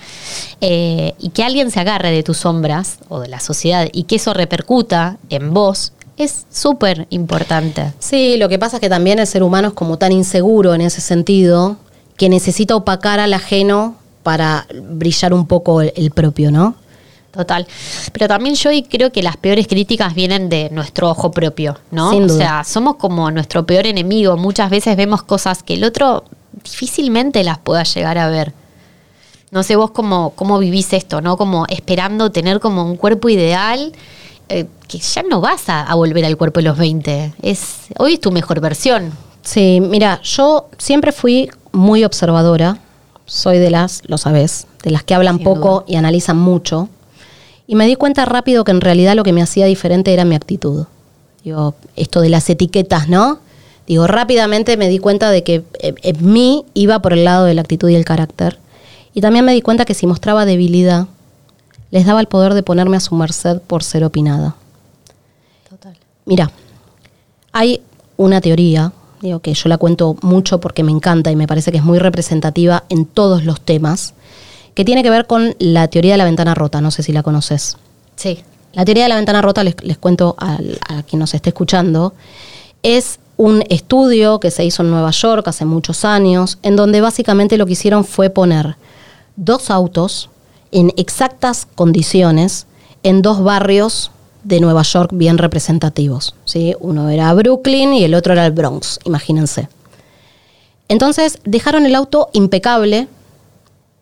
Eh, 0.60 1.14
y 1.18 1.30
que 1.30 1.44
alguien 1.44 1.70
se 1.70 1.80
agarre 1.80 2.10
de 2.10 2.22
tus 2.22 2.38
sombras 2.38 2.98
o 3.08 3.20
de 3.20 3.28
la 3.28 3.40
sociedad 3.40 3.88
y 3.92 4.04
que 4.04 4.16
eso 4.16 4.32
repercuta 4.32 5.18
en 5.28 5.52
vos 5.52 5.92
es 6.16 6.46
súper 6.50 7.06
importante. 7.10 7.92
Sí, 7.98 8.36
lo 8.38 8.48
que 8.48 8.58
pasa 8.58 8.78
es 8.78 8.80
que 8.80 8.88
también 8.88 9.18
el 9.18 9.26
ser 9.26 9.42
humano 9.42 9.68
es 9.68 9.74
como 9.74 9.98
tan 9.98 10.12
inseguro 10.12 10.74
en 10.74 10.80
ese 10.80 11.02
sentido 11.02 11.76
que 12.16 12.30
necesita 12.30 12.74
opacar 12.74 13.20
al 13.20 13.34
ajeno 13.34 13.96
para 14.22 14.66
brillar 14.90 15.34
un 15.34 15.46
poco 15.46 15.82
el, 15.82 15.92
el 15.94 16.10
propio, 16.10 16.50
¿no? 16.50 16.74
Total. 17.36 17.66
Pero 18.12 18.28
también 18.28 18.54
yo 18.54 18.70
y 18.72 18.82
creo 18.82 19.12
que 19.12 19.22
las 19.22 19.36
peores 19.36 19.66
críticas 19.68 20.14
vienen 20.14 20.48
de 20.48 20.70
nuestro 20.70 21.10
ojo 21.10 21.30
propio, 21.30 21.78
¿no? 21.90 22.10
Sin 22.10 22.24
O 22.24 22.28
sea, 22.28 22.64
somos 22.64 22.96
como 22.96 23.30
nuestro 23.30 23.66
peor 23.66 23.86
enemigo. 23.86 24.36
Muchas 24.36 24.70
veces 24.70 24.96
vemos 24.96 25.22
cosas 25.22 25.62
que 25.62 25.74
el 25.74 25.84
otro 25.84 26.24
difícilmente 26.64 27.44
las 27.44 27.58
pueda 27.58 27.82
llegar 27.82 28.16
a 28.18 28.28
ver. 28.28 28.54
No 29.50 29.62
sé 29.62 29.76
vos 29.76 29.90
cómo, 29.90 30.30
cómo 30.34 30.58
vivís 30.58 30.92
esto, 30.92 31.20
¿no? 31.20 31.36
Como 31.36 31.66
esperando 31.68 32.32
tener 32.32 32.58
como 32.58 32.84
un 32.84 32.96
cuerpo 32.96 33.28
ideal, 33.28 33.92
eh, 34.48 34.66
que 34.88 34.98
ya 34.98 35.22
no 35.22 35.40
vas 35.40 35.68
a, 35.68 35.82
a 35.82 35.94
volver 35.94 36.24
al 36.24 36.36
cuerpo 36.36 36.60
de 36.60 36.64
los 36.64 36.78
20. 36.78 37.34
Es, 37.42 37.86
hoy 37.98 38.14
es 38.14 38.20
tu 38.20 38.32
mejor 38.32 38.60
versión. 38.60 39.12
Sí, 39.42 39.80
mira, 39.80 40.20
yo 40.22 40.68
siempre 40.78 41.12
fui 41.12 41.50
muy 41.72 42.02
observadora, 42.02 42.78
soy 43.26 43.58
de 43.58 43.70
las, 43.70 44.02
lo 44.06 44.18
sabes, 44.18 44.66
de 44.82 44.90
las 44.90 45.04
que 45.04 45.14
hablan 45.14 45.36
Sin 45.36 45.44
poco 45.44 45.68
duda. 45.80 45.84
y 45.86 45.96
analizan 45.96 46.36
mucho, 46.36 46.88
y 47.66 47.74
me 47.74 47.86
di 47.86 47.96
cuenta 47.96 48.24
rápido 48.24 48.64
que 48.64 48.70
en 48.70 48.80
realidad 48.80 49.14
lo 49.14 49.24
que 49.24 49.32
me 49.32 49.42
hacía 49.42 49.66
diferente 49.66 50.12
era 50.12 50.24
mi 50.24 50.34
actitud. 50.34 50.86
Digo, 51.42 51.74
esto 51.96 52.20
de 52.20 52.28
las 52.28 52.48
etiquetas, 52.48 53.08
¿no? 53.08 53.38
Digo, 53.86 54.06
rápidamente 54.06 54.76
me 54.76 54.88
di 54.88 54.98
cuenta 54.98 55.30
de 55.30 55.44
que 55.44 55.62
eh, 55.80 55.94
en 56.02 56.32
mí 56.32 56.64
iba 56.74 57.00
por 57.00 57.12
el 57.12 57.24
lado 57.24 57.44
de 57.44 57.54
la 57.54 57.60
actitud 57.60 57.88
y 57.88 57.94
el 57.94 58.04
carácter. 58.04 58.58
Y 59.14 59.20
también 59.20 59.44
me 59.44 59.52
di 59.52 59.62
cuenta 59.62 59.84
que 59.84 59.94
si 59.94 60.06
mostraba 60.06 60.44
debilidad, 60.44 61.06
les 61.90 62.04
daba 62.04 62.20
el 62.20 62.26
poder 62.26 62.54
de 62.54 62.62
ponerme 62.62 62.96
a 62.96 63.00
su 63.00 63.14
merced 63.14 63.60
por 63.60 63.82
ser 63.82 64.04
opinada. 64.04 64.56
Total. 65.68 65.96
Mira, 66.24 66.50
hay 67.52 67.80
una 68.16 68.40
teoría, 68.40 68.92
digo 69.20 69.38
que 69.40 69.54
yo 69.54 69.68
la 69.68 69.78
cuento 69.78 70.16
mucho 70.22 70.60
porque 70.60 70.82
me 70.82 70.90
encanta 70.90 71.30
y 71.30 71.36
me 71.36 71.46
parece 71.46 71.70
que 71.70 71.78
es 71.78 71.84
muy 71.84 71.98
representativa 71.98 72.84
en 72.88 73.06
todos 73.06 73.44
los 73.44 73.60
temas, 73.60 74.14
que 74.76 74.84
tiene 74.84 75.02
que 75.02 75.08
ver 75.08 75.26
con 75.26 75.56
la 75.58 75.88
teoría 75.88 76.12
de 76.12 76.18
la 76.18 76.26
ventana 76.26 76.54
rota, 76.54 76.82
no 76.82 76.90
sé 76.90 77.02
si 77.02 77.10
la 77.10 77.22
conoces. 77.22 77.78
Sí. 78.14 78.44
La 78.74 78.84
teoría 78.84 79.04
de 79.04 79.08
la 79.08 79.16
ventana 79.16 79.40
rota, 79.40 79.64
les, 79.64 79.74
les 79.82 79.96
cuento 79.96 80.36
a, 80.38 80.58
quien 81.08 81.18
nos 81.18 81.32
esté 81.32 81.48
escuchando, 81.48 82.12
es 82.82 83.18
un 83.38 83.64
estudio 83.70 84.38
que 84.38 84.50
se 84.50 84.66
hizo 84.66 84.82
en 84.82 84.90
Nueva 84.90 85.12
York 85.12 85.48
hace 85.48 85.64
muchos 85.64 86.04
años, 86.04 86.58
en 86.62 86.76
donde 86.76 87.00
básicamente 87.00 87.56
lo 87.56 87.64
que 87.64 87.72
hicieron 87.72 88.04
fue 88.04 88.28
poner 88.28 88.76
dos 89.36 89.70
autos 89.70 90.28
en 90.72 90.92
exactas 90.98 91.66
condiciones 91.74 92.66
en 93.02 93.22
dos 93.22 93.42
barrios 93.42 94.10
de 94.44 94.60
Nueva 94.60 94.82
York 94.82 95.10
bien 95.14 95.38
representativos. 95.38 96.34
¿sí? 96.44 96.74
Uno 96.80 97.08
era 97.08 97.32
Brooklyn 97.32 97.94
y 97.94 98.04
el 98.04 98.12
otro 98.14 98.34
era 98.34 98.44
el 98.44 98.52
Bronx, 98.52 99.00
imagínense. 99.04 99.70
Entonces 100.88 101.38
dejaron 101.44 101.86
el 101.86 101.94
auto 101.94 102.28
impecable, 102.34 103.08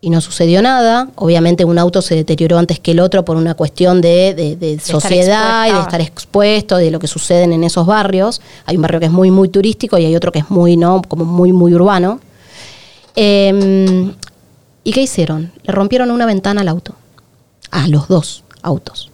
y 0.04 0.10
no 0.10 0.20
sucedió 0.20 0.60
nada. 0.60 1.08
Obviamente 1.16 1.64
un 1.64 1.78
auto 1.78 2.02
se 2.02 2.14
deterioró 2.14 2.58
antes 2.58 2.78
que 2.78 2.90
el 2.90 3.00
otro 3.00 3.24
por 3.24 3.36
una 3.36 3.54
cuestión 3.54 4.00
de, 4.00 4.34
de- 4.34 4.56
de 4.56 4.74
estar 4.74 5.00
sociedad 5.00 5.66
y 5.68 5.72
de 5.72 5.80
estar 5.80 6.00
expuesto, 6.00 6.76
de 6.76 6.90
lo 6.90 6.98
que 6.98 7.06
sucede 7.06 7.44
en 7.44 7.64
esos 7.64 7.86
barrios. 7.86 8.40
Hay 8.66 8.76
un 8.76 8.82
barrio 8.82 9.00
que 9.00 9.06
es 9.06 9.12
muy, 9.12 9.30
muy 9.30 9.48
turístico 9.48 9.96
y 9.98 10.04
hay 10.04 10.14
otro 10.14 10.30
que 10.30 10.40
es 10.40 10.50
muy, 10.50 10.76
¿no? 10.76 11.00
Como 11.08 11.24
muy, 11.24 11.52
muy 11.52 11.72
urbano. 11.74 12.20
Eh, 13.16 14.12
¿Y 14.84 14.92
qué 14.92 15.02
hicieron? 15.02 15.52
Le 15.62 15.72
rompieron 15.72 16.10
una 16.10 16.26
ventana 16.26 16.60
al 16.60 16.68
auto. 16.68 16.94
A 17.70 17.88
los 17.88 18.08
dos 18.08 18.44
autos. 18.62 19.10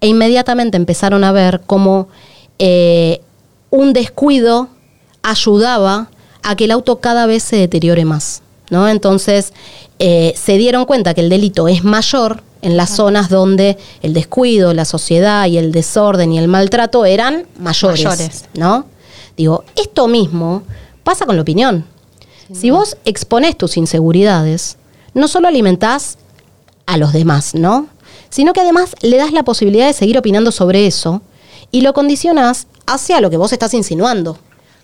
E 0.00 0.08
inmediatamente 0.08 0.76
empezaron 0.76 1.24
a 1.24 1.32
ver 1.32 1.60
cómo 1.66 2.08
eh, 2.58 3.20
un 3.70 3.92
descuido 3.92 4.68
ayudaba 5.22 6.08
a 6.42 6.56
que 6.56 6.64
el 6.64 6.70
auto 6.70 7.00
cada 7.00 7.26
vez 7.26 7.42
se 7.42 7.56
deteriore 7.56 8.04
más. 8.04 8.42
¿no? 8.70 8.88
Entonces 8.88 9.52
eh, 9.98 10.34
se 10.36 10.56
dieron 10.58 10.84
cuenta 10.84 11.14
que 11.14 11.20
el 11.20 11.28
delito 11.28 11.68
es 11.68 11.84
mayor 11.84 12.42
en 12.62 12.76
las 12.76 12.90
zonas 12.90 13.28
donde 13.28 13.76
el 14.02 14.14
descuido, 14.14 14.72
la 14.74 14.84
sociedad 14.84 15.46
y 15.46 15.58
el 15.58 15.70
desorden 15.70 16.32
y 16.32 16.38
el 16.38 16.48
maltrato 16.48 17.04
eran 17.04 17.46
mayores. 17.58 18.04
Mayores. 18.04 18.44
¿no? 18.54 18.86
Digo, 19.36 19.64
esto 19.76 20.08
mismo 20.08 20.62
pasa 21.02 21.26
con 21.26 21.36
la 21.36 21.42
opinión. 21.42 21.84
Si 22.52 22.70
vos 22.70 22.96
exponés 23.04 23.56
tus 23.56 23.76
inseguridades, 23.76 24.76
no 25.14 25.28
solo 25.28 25.48
alimentás 25.48 26.18
a 26.86 26.98
los 26.98 27.12
demás, 27.12 27.54
¿no? 27.54 27.88
Sino 28.28 28.52
que 28.52 28.60
además 28.60 28.94
le 29.00 29.16
das 29.16 29.32
la 29.32 29.44
posibilidad 29.44 29.86
de 29.86 29.92
seguir 29.92 30.18
opinando 30.18 30.52
sobre 30.52 30.86
eso 30.86 31.22
y 31.70 31.80
lo 31.80 31.94
condicionás 31.94 32.66
hacia 32.86 33.20
lo 33.20 33.30
que 33.30 33.36
vos 33.36 33.52
estás 33.52 33.74
insinuando. 33.74 34.38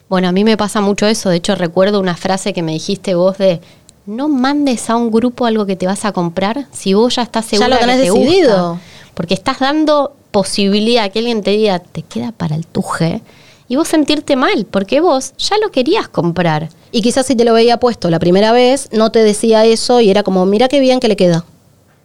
Bueno, 0.08 0.28
a 0.28 0.32
mí 0.32 0.42
me 0.42 0.56
pasa 0.56 0.80
mucho 0.80 1.06
eso. 1.06 1.28
De 1.30 1.36
hecho, 1.36 1.54
recuerdo 1.54 2.00
una 2.00 2.16
frase 2.16 2.52
que 2.52 2.62
me 2.62 2.72
dijiste 2.72 3.14
vos 3.14 3.38
de 3.38 3.60
no 4.10 4.28
mandes 4.28 4.90
a 4.90 4.96
un 4.96 5.10
grupo 5.10 5.46
algo 5.46 5.66
que 5.66 5.76
te 5.76 5.86
vas 5.86 6.04
a 6.04 6.10
comprar 6.10 6.66
si 6.72 6.94
vos 6.94 7.14
ya 7.14 7.22
estás 7.22 7.48
Ya 7.48 7.58
segura 7.58 7.78
que 7.78 7.86
te 7.86 8.10
gusta. 8.10 8.24
decidido. 8.24 8.80
Porque 9.14 9.34
estás 9.34 9.60
dando 9.60 10.14
posibilidad 10.32 11.04
a 11.04 11.08
que 11.10 11.20
alguien 11.20 11.42
te 11.42 11.52
diga, 11.52 11.78
te 11.78 12.02
queda 12.02 12.32
para 12.32 12.56
el 12.56 12.66
tuje, 12.66 13.22
y 13.68 13.76
vos 13.76 13.86
sentirte 13.86 14.34
mal, 14.34 14.66
porque 14.68 15.00
vos 15.00 15.32
ya 15.38 15.56
lo 15.58 15.70
querías 15.70 16.08
comprar. 16.08 16.70
Y 16.90 17.02
quizás 17.02 17.26
si 17.26 17.36
te 17.36 17.44
lo 17.44 17.52
veía 17.52 17.78
puesto 17.78 18.10
la 18.10 18.18
primera 18.18 18.50
vez, 18.50 18.88
no 18.90 19.12
te 19.12 19.20
decía 19.20 19.64
eso 19.64 20.00
y 20.00 20.10
era 20.10 20.24
como, 20.24 20.44
mira 20.44 20.66
qué 20.66 20.80
bien 20.80 20.98
que 20.98 21.06
le 21.06 21.14
queda. 21.14 21.44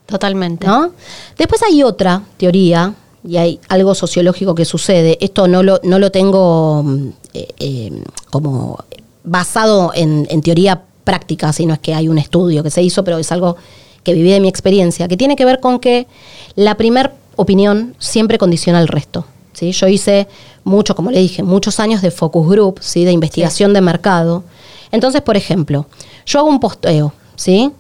Totalmente. 0.06 0.68
¿no? 0.68 0.92
Después 1.40 1.64
hay 1.64 1.82
otra 1.82 2.22
teoría, 2.38 2.94
y 3.28 3.38
hay 3.38 3.60
algo 3.68 3.96
sociológico 3.96 4.54
que 4.54 4.66
sucede. 4.66 5.18
Esto 5.22 5.48
no 5.48 5.64
lo, 5.64 5.80
no 5.82 5.98
lo 5.98 6.12
tengo 6.12 6.84
mm, 6.84 7.08
eh, 7.34 7.48
eh, 7.58 8.04
como 8.30 8.78
basado 9.24 9.92
en, 9.96 10.28
en 10.30 10.42
teoría 10.42 10.84
práctica, 11.06 11.54
sino 11.54 11.74
es 11.74 11.80
que 11.80 11.94
hay 11.94 12.10
un 12.10 12.18
estudio 12.18 12.64
que 12.64 12.70
se 12.70 12.82
hizo, 12.84 13.06
pero 13.06 13.18
es 13.18 13.32
algo 13.32 13.56
que 14.04 14.14
viví 14.14 14.32
de 14.32 14.42
mi 14.42 14.50
experiencia, 14.50 15.08
que 15.08 15.16
tiene 15.16 15.38
que 15.38 15.46
ver 15.46 15.62
con 15.62 15.80
que 15.80 16.08
la 16.56 16.76
primer 16.76 17.14
opinión 17.38 17.96
siempre 17.98 18.38
condiciona 18.38 18.80
al 18.80 18.90
resto. 18.90 19.26
¿sí? 19.54 19.72
Yo 19.72 19.88
hice 19.88 20.28
mucho, 20.64 20.96
como 20.96 21.12
le 21.12 21.20
dije, 21.20 21.44
muchos 21.44 21.80
años 21.80 22.02
de 22.02 22.12
focus 22.12 22.48
group, 22.50 22.80
¿sí? 22.82 23.06
de 23.06 23.12
investigación 23.12 23.74
de 23.74 23.82
mercado. 23.82 24.44
Entonces, 24.92 25.22
por 25.22 25.38
ejemplo, 25.38 25.88
yo 26.26 26.40
hago 26.40 26.50
un 26.50 26.60
posteo, 26.60 27.14
¿sí? 27.36 27.72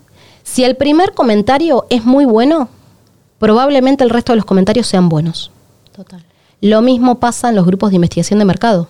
Si 0.44 0.64
el 0.64 0.76
primer 0.76 1.14
comentario 1.14 1.86
es 1.90 2.06
muy 2.06 2.26
bueno, 2.26 2.70
probablemente 3.40 4.04
el 4.04 4.10
resto 4.10 4.32
de 4.32 4.38
los 4.38 4.46
comentarios 4.46 4.88
sean 4.88 5.10
buenos. 5.10 5.52
Total. 5.96 6.24
Lo 6.62 6.82
mismo 6.82 7.20
pasa 7.20 7.50
en 7.50 7.56
los 7.56 7.66
grupos 7.66 7.90
de 7.90 7.96
investigación 7.98 8.40
de 8.40 8.46
mercado. 8.46 8.88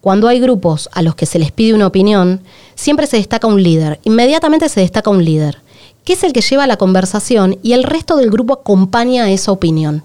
Cuando 0.00 0.28
hay 0.28 0.40
grupos 0.40 0.88
a 0.92 1.02
los 1.02 1.14
que 1.14 1.26
se 1.26 1.38
les 1.38 1.52
pide 1.52 1.74
una 1.74 1.86
opinión, 1.86 2.40
siempre 2.74 3.06
se 3.06 3.18
destaca 3.18 3.46
un 3.46 3.62
líder. 3.62 4.00
Inmediatamente 4.04 4.68
se 4.68 4.80
destaca 4.80 5.10
un 5.10 5.24
líder 5.24 5.58
que 6.04 6.14
es 6.14 6.24
el 6.24 6.32
que 6.32 6.40
lleva 6.40 6.66
la 6.66 6.76
conversación 6.76 7.58
y 7.62 7.72
el 7.72 7.84
resto 7.84 8.16
del 8.16 8.30
grupo 8.30 8.54
acompaña 8.54 9.30
esa 9.30 9.52
opinión. 9.52 10.02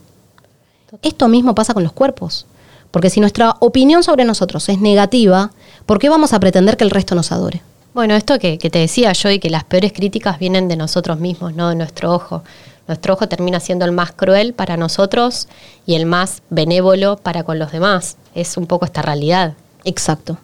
Esto 1.01 1.27
mismo 1.27 1.55
pasa 1.55 1.73
con 1.73 1.83
los 1.83 1.93
cuerpos. 1.93 2.45
Porque 2.91 3.09
si 3.09 3.19
nuestra 3.19 3.55
opinión 3.59 4.03
sobre 4.03 4.23
nosotros 4.23 4.69
es 4.69 4.79
negativa, 4.79 5.51
¿por 5.85 5.99
qué 5.99 6.07
vamos 6.07 6.31
a 6.31 6.39
pretender 6.39 6.77
que 6.77 6.85
el 6.85 6.91
resto 6.91 7.13
nos 7.13 7.31
adore? 7.31 7.61
Bueno, 7.93 8.15
esto 8.15 8.39
que, 8.39 8.57
te 8.57 8.79
decía 8.79 9.11
yo 9.13 9.29
y 9.29 9.39
que 9.39 9.49
las 9.49 9.65
peores 9.65 9.91
críticas 9.91 10.39
vienen 10.39 10.67
de 10.67 10.77
nosotros 10.77 11.19
mismos, 11.19 11.53
no 11.55 11.69
de 11.69 11.75
nuestro 11.75 12.13
ojo. 12.13 12.43
Nuestro 12.87 13.13
ojo 13.13 13.27
termina 13.27 13.59
siendo 13.59 13.83
el 13.83 13.91
más 13.91 14.11
cruel 14.11 14.53
para 14.53 14.77
nosotros 14.77 15.47
y 15.85 15.95
el 15.95 16.05
más 16.05 16.41
benévolo 16.49 17.17
para 17.17 17.43
con 17.43 17.59
los 17.59 17.71
demás. 17.71 18.17
Es 18.33 18.55
un 18.57 18.67
poco 18.67 18.85
esta 18.85 19.01
realidad. 19.01 19.55
Exacto. 19.85 20.37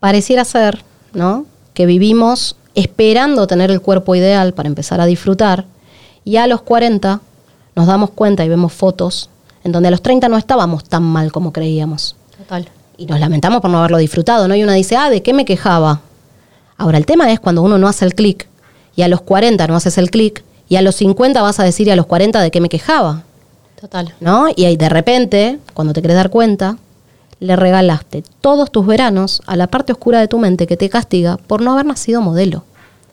Pareciera 0.00 0.44
ser, 0.44 0.82
¿no? 1.12 1.44
Que 1.74 1.86
vivimos 1.86 2.56
esperando 2.74 3.46
tener 3.46 3.70
el 3.70 3.80
cuerpo 3.80 4.14
ideal 4.14 4.54
para 4.54 4.68
empezar 4.68 5.00
a 5.00 5.06
disfrutar 5.06 5.66
y 6.24 6.36
a 6.36 6.46
los 6.46 6.62
40 6.62 7.20
nos 7.74 7.86
damos 7.86 8.10
cuenta 8.10 8.44
y 8.44 8.48
vemos 8.48 8.72
fotos 8.72 9.30
en 9.64 9.72
donde 9.72 9.88
a 9.88 9.90
los 9.90 10.02
30 10.02 10.28
no 10.28 10.36
estábamos 10.36 10.84
tan 10.84 11.02
mal 11.02 11.32
como 11.32 11.52
creíamos. 11.52 12.16
Total. 12.36 12.68
Y 12.96 13.06
nos 13.06 13.20
lamentamos 13.20 13.60
por 13.60 13.70
no 13.70 13.78
haberlo 13.78 13.98
disfrutado, 13.98 14.48
¿no? 14.48 14.54
Y 14.54 14.62
uno 14.62 14.72
dice, 14.72 14.96
ah, 14.96 15.10
¿de 15.10 15.22
qué 15.22 15.32
me 15.32 15.44
quejaba? 15.44 16.00
Ahora, 16.76 16.98
el 16.98 17.06
tema 17.06 17.30
es 17.32 17.40
cuando 17.40 17.62
uno 17.62 17.78
no 17.78 17.88
hace 17.88 18.04
el 18.04 18.14
clic 18.14 18.48
y 18.94 19.02
a 19.02 19.08
los 19.08 19.20
40 19.20 19.66
no 19.66 19.76
haces 19.76 19.98
el 19.98 20.10
clic 20.10 20.44
y 20.68 20.76
a 20.76 20.82
los 20.82 20.94
50 20.96 21.42
vas 21.42 21.58
a 21.60 21.64
decir 21.64 21.88
y 21.88 21.90
a 21.90 21.96
los 21.96 22.06
40 22.06 22.40
de 22.40 22.50
qué 22.50 22.60
me 22.60 22.68
quejaba. 22.68 23.22
Total. 23.80 24.14
¿No? 24.20 24.46
Y 24.54 24.64
ahí 24.64 24.76
de 24.76 24.88
repente, 24.88 25.58
cuando 25.74 25.92
te 25.92 26.02
querés 26.02 26.16
dar 26.16 26.30
cuenta, 26.30 26.76
le 27.40 27.56
regalaste 27.56 28.24
todos 28.40 28.70
tus 28.70 28.86
veranos 28.86 29.42
a 29.46 29.56
la 29.56 29.66
parte 29.66 29.92
oscura 29.92 30.20
de 30.20 30.28
tu 30.28 30.38
mente 30.38 30.66
que 30.66 30.76
te 30.76 30.88
castiga 30.88 31.36
por 31.36 31.60
no 31.60 31.72
haber 31.72 31.86
nacido 31.86 32.20
modelo. 32.20 32.64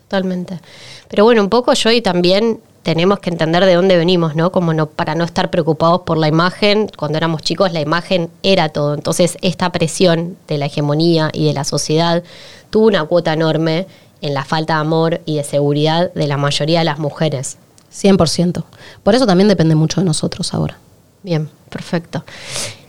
Totalmente. 0.08 0.60
Pero 1.08 1.24
bueno, 1.24 1.42
un 1.42 1.50
poco 1.50 1.74
yo 1.74 1.92
y 1.92 2.02
también 2.02 2.60
tenemos 2.84 3.20
que 3.20 3.32
entender 3.32 3.66
de 3.66 3.74
dónde 3.74 3.98
venimos, 3.98 4.36
¿no? 4.36 4.52
Como 4.52 4.72
no, 4.72 4.86
para 4.86 5.16
no 5.16 5.24
estar 5.24 5.50
preocupados 5.50 6.02
por 6.02 6.18
la 6.18 6.28
imagen. 6.28 6.88
Cuando 6.96 7.18
éramos 7.18 7.42
chicos, 7.42 7.74
la 7.74 7.82
imagen 7.82 8.30
era 8.44 8.70
todo. 8.70 8.94
Entonces, 8.94 9.38
esta 9.42 9.72
presión 9.72 10.38
de 10.48 10.60
la 10.60 10.68
hegemonía 10.68 11.32
y 11.34 11.48
de 11.48 11.54
la 11.54 11.64
sociedad 11.64 12.24
tuvo 12.70 12.86
una 12.86 13.04
cuota 13.06 13.34
enorme 13.34 13.88
en 14.22 14.36
la 14.36 14.46
falta 14.46 14.76
de 14.76 14.82
amor 14.82 15.22
y 15.26 15.38
de 15.38 15.44
seguridad 15.44 16.14
de 16.14 16.28
la 16.28 16.38
mayoría 16.38 16.80
de 16.80 16.86
las 16.86 17.00
mujeres. 17.00 17.58
100%. 17.92 18.64
Por 19.02 19.16
eso 19.16 19.26
también 19.26 19.48
depende 19.48 19.74
mucho 19.74 20.02
de 20.02 20.06
nosotros 20.06 20.54
ahora. 20.54 20.78
Bien, 21.24 21.50
perfecto. 21.70 22.24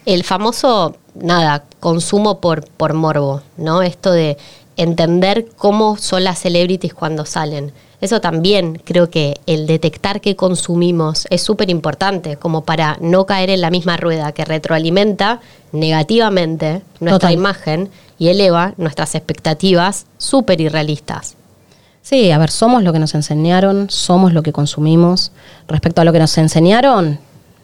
El 0.06 0.24
famoso, 0.24 0.96
nada, 1.14 1.64
consumo 1.80 2.40
por, 2.40 2.66
por 2.66 2.94
morbo, 2.94 3.42
¿no? 3.58 3.82
Esto 3.82 4.12
de 4.12 4.38
entender 4.76 5.48
cómo 5.56 5.98
son 5.98 6.24
las 6.24 6.38
celebrities 6.38 6.94
cuando 6.94 7.26
salen 7.26 7.72
eso 8.00 8.20
también 8.20 8.80
creo 8.84 9.08
que 9.08 9.40
el 9.46 9.66
detectar 9.66 10.20
qué 10.20 10.36
consumimos 10.36 11.26
es 11.30 11.42
súper 11.42 11.70
importante, 11.70 12.36
como 12.36 12.64
para 12.64 12.98
no 13.00 13.24
caer 13.24 13.50
en 13.50 13.62
la 13.62 13.70
misma 13.70 13.96
rueda 13.96 14.32
que 14.32 14.44
retroalimenta 14.44 15.40
negativamente 15.72 16.82
nuestra 17.00 17.32
imagen 17.32 17.88
y 18.18 18.28
eleva 18.28 18.74
nuestras 18.76 19.14
expectativas 19.14 20.06
súper 20.18 20.60
irrealistas. 20.60 21.36
Sí, 22.02 22.30
a 22.30 22.38
ver, 22.38 22.50
somos 22.50 22.82
lo 22.82 22.92
que 22.92 22.98
nos 22.98 23.14
enseñaron, 23.14 23.90
somos 23.90 24.32
lo 24.32 24.42
que 24.42 24.52
consumimos. 24.52 25.32
Respecto 25.66 26.02
a 26.02 26.04
lo 26.04 26.12
que 26.12 26.20
nos 26.20 26.36
enseñaron, 26.38 27.18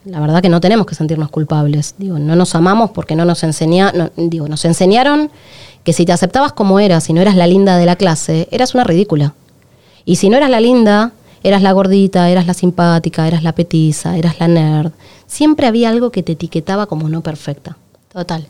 la 0.05 0.19
verdad 0.19 0.41
que 0.41 0.49
no 0.49 0.59
tenemos 0.59 0.85
que 0.85 0.95
sentirnos 0.95 1.29
culpables. 1.29 1.95
Digo, 1.97 2.19
no 2.19 2.35
nos 2.35 2.55
amamos 2.55 2.91
porque 2.91 3.15
no 3.15 3.25
nos 3.25 3.43
enseñaron, 3.43 4.11
digo, 4.15 4.47
nos 4.47 4.65
enseñaron 4.65 5.31
que 5.83 5.93
si 5.93 6.05
te 6.05 6.11
aceptabas 6.11 6.53
como 6.53 6.79
eras 6.79 7.09
y 7.09 7.13
no 7.13 7.21
eras 7.21 7.35
la 7.35 7.47
linda 7.47 7.77
de 7.77 7.85
la 7.85 7.95
clase, 7.95 8.47
eras 8.51 8.73
una 8.73 8.83
ridícula. 8.83 9.33
Y 10.05 10.17
si 10.17 10.29
no 10.29 10.37
eras 10.37 10.49
la 10.49 10.59
linda, 10.59 11.11
eras 11.43 11.61
la 11.61 11.71
gordita, 11.71 12.29
eras 12.29 12.47
la 12.47 12.53
simpática, 12.53 13.27
eras 13.27 13.43
la 13.43 13.53
petiza, 13.53 14.17
eras 14.17 14.39
la 14.39 14.47
nerd. 14.47 14.91
Siempre 15.27 15.67
había 15.67 15.89
algo 15.89 16.11
que 16.11 16.23
te 16.23 16.33
etiquetaba 16.33 16.85
como 16.85 17.09
no 17.09 17.21
perfecta. 17.21 17.77
Total. 18.13 18.45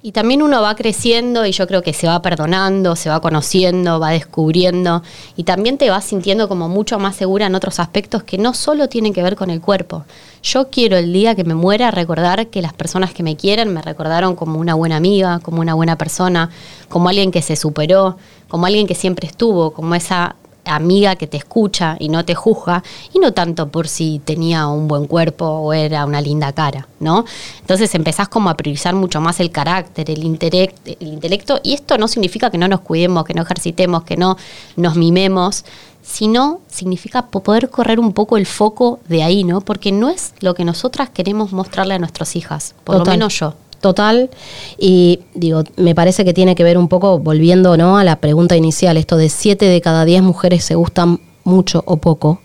Y 0.00 0.12
también 0.12 0.40
uno 0.40 0.62
va 0.62 0.74
creciendo 0.74 1.44
y 1.44 1.52
yo 1.52 1.66
creo 1.66 1.82
que 1.82 1.92
se 1.92 2.06
va 2.06 2.22
perdonando, 2.22 2.96
se 2.96 3.10
va 3.10 3.20
conociendo, 3.20 4.00
va 4.00 4.08
descubriendo 4.08 5.02
y 5.36 5.44
también 5.44 5.76
te 5.76 5.90
vas 5.90 6.04
sintiendo 6.06 6.48
como 6.48 6.70
mucho 6.70 6.98
más 6.98 7.14
segura 7.16 7.44
en 7.44 7.54
otros 7.54 7.78
aspectos 7.78 8.22
que 8.22 8.38
no 8.38 8.54
solo 8.54 8.88
tienen 8.88 9.12
que 9.12 9.22
ver 9.22 9.36
con 9.36 9.50
el 9.50 9.60
cuerpo. 9.60 10.06
Yo 10.42 10.70
quiero 10.70 10.96
el 10.96 11.12
día 11.12 11.34
que 11.34 11.44
me 11.44 11.54
muera 11.54 11.90
recordar 11.90 12.46
que 12.46 12.62
las 12.62 12.72
personas 12.72 13.12
que 13.12 13.22
me 13.22 13.36
quieren 13.36 13.72
me 13.74 13.82
recordaron 13.82 14.34
como 14.34 14.58
una 14.58 14.72
buena 14.74 14.96
amiga, 14.96 15.40
como 15.40 15.60
una 15.60 15.74
buena 15.74 15.98
persona, 15.98 16.48
como 16.88 17.10
alguien 17.10 17.30
que 17.30 17.42
se 17.42 17.54
superó, 17.54 18.16
como 18.48 18.64
alguien 18.64 18.86
que 18.86 18.94
siempre 18.94 19.26
estuvo, 19.26 19.74
como 19.74 19.94
esa 19.94 20.36
amiga 20.64 21.16
que 21.16 21.26
te 21.26 21.36
escucha 21.36 21.96
y 21.98 22.08
no 22.08 22.24
te 22.24 22.34
juzga, 22.34 22.82
y 23.12 23.18
no 23.18 23.32
tanto 23.32 23.68
por 23.68 23.88
si 23.88 24.20
tenía 24.24 24.66
un 24.68 24.88
buen 24.88 25.06
cuerpo 25.06 25.46
o 25.46 25.72
era 25.72 26.04
una 26.06 26.20
linda 26.20 26.52
cara, 26.52 26.88
¿no? 27.00 27.24
Entonces 27.60 27.94
empezás 27.94 28.28
como 28.28 28.50
a 28.50 28.56
priorizar 28.56 28.94
mucho 28.94 29.20
más 29.20 29.40
el 29.40 29.50
carácter, 29.50 30.10
el, 30.10 30.20
el 30.20 31.08
intelecto, 31.08 31.60
y 31.62 31.74
esto 31.74 31.98
no 31.98 32.08
significa 32.08 32.50
que 32.50 32.58
no 32.58 32.68
nos 32.68 32.80
cuidemos, 32.80 33.24
que 33.24 33.34
no 33.34 33.42
ejercitemos, 33.42 34.04
que 34.04 34.16
no 34.16 34.36
nos 34.76 34.96
mimemos, 34.96 35.64
sino 36.02 36.60
significa 36.68 37.26
poder 37.26 37.70
correr 37.70 38.00
un 38.00 38.12
poco 38.12 38.36
el 38.36 38.46
foco 38.46 39.00
de 39.08 39.22
ahí, 39.22 39.44
¿no? 39.44 39.60
Porque 39.60 39.92
no 39.92 40.10
es 40.10 40.34
lo 40.40 40.54
que 40.54 40.64
nosotras 40.64 41.10
queremos 41.10 41.52
mostrarle 41.52 41.94
a 41.94 41.98
nuestras 41.98 42.34
hijas, 42.36 42.74
por 42.84 42.98
lo 42.98 43.04
menos 43.04 43.38
yo 43.38 43.54
total. 43.82 44.30
Y 44.78 45.20
digo, 45.34 45.64
me 45.76 45.94
parece 45.94 46.24
que 46.24 46.32
tiene 46.32 46.54
que 46.54 46.64
ver 46.64 46.78
un 46.78 46.88
poco, 46.88 47.18
volviendo 47.18 47.76
¿no? 47.76 47.98
a 47.98 48.04
la 48.04 48.16
pregunta 48.16 48.56
inicial, 48.56 48.96
esto 48.96 49.18
de 49.18 49.28
siete 49.28 49.66
de 49.66 49.82
cada 49.82 50.06
diez 50.06 50.22
mujeres 50.22 50.64
se 50.64 50.74
gustan 50.74 51.20
mucho 51.44 51.82
o 51.86 51.98
poco. 51.98 52.40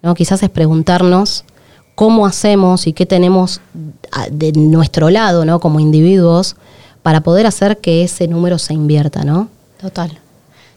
¿no? 0.00 0.14
Quizás 0.14 0.42
es 0.42 0.48
preguntarnos 0.48 1.44
cómo 1.94 2.24
hacemos 2.24 2.86
y 2.86 2.94
qué 2.94 3.04
tenemos 3.04 3.60
de 4.30 4.52
nuestro 4.52 5.10
lado, 5.10 5.44
¿no? 5.44 5.60
Como 5.60 5.78
individuos, 5.78 6.56
para 7.02 7.20
poder 7.20 7.46
hacer 7.46 7.78
que 7.78 8.02
ese 8.02 8.28
número 8.28 8.58
se 8.58 8.72
invierta, 8.72 9.24
¿no? 9.24 9.48
Total. 9.80 10.18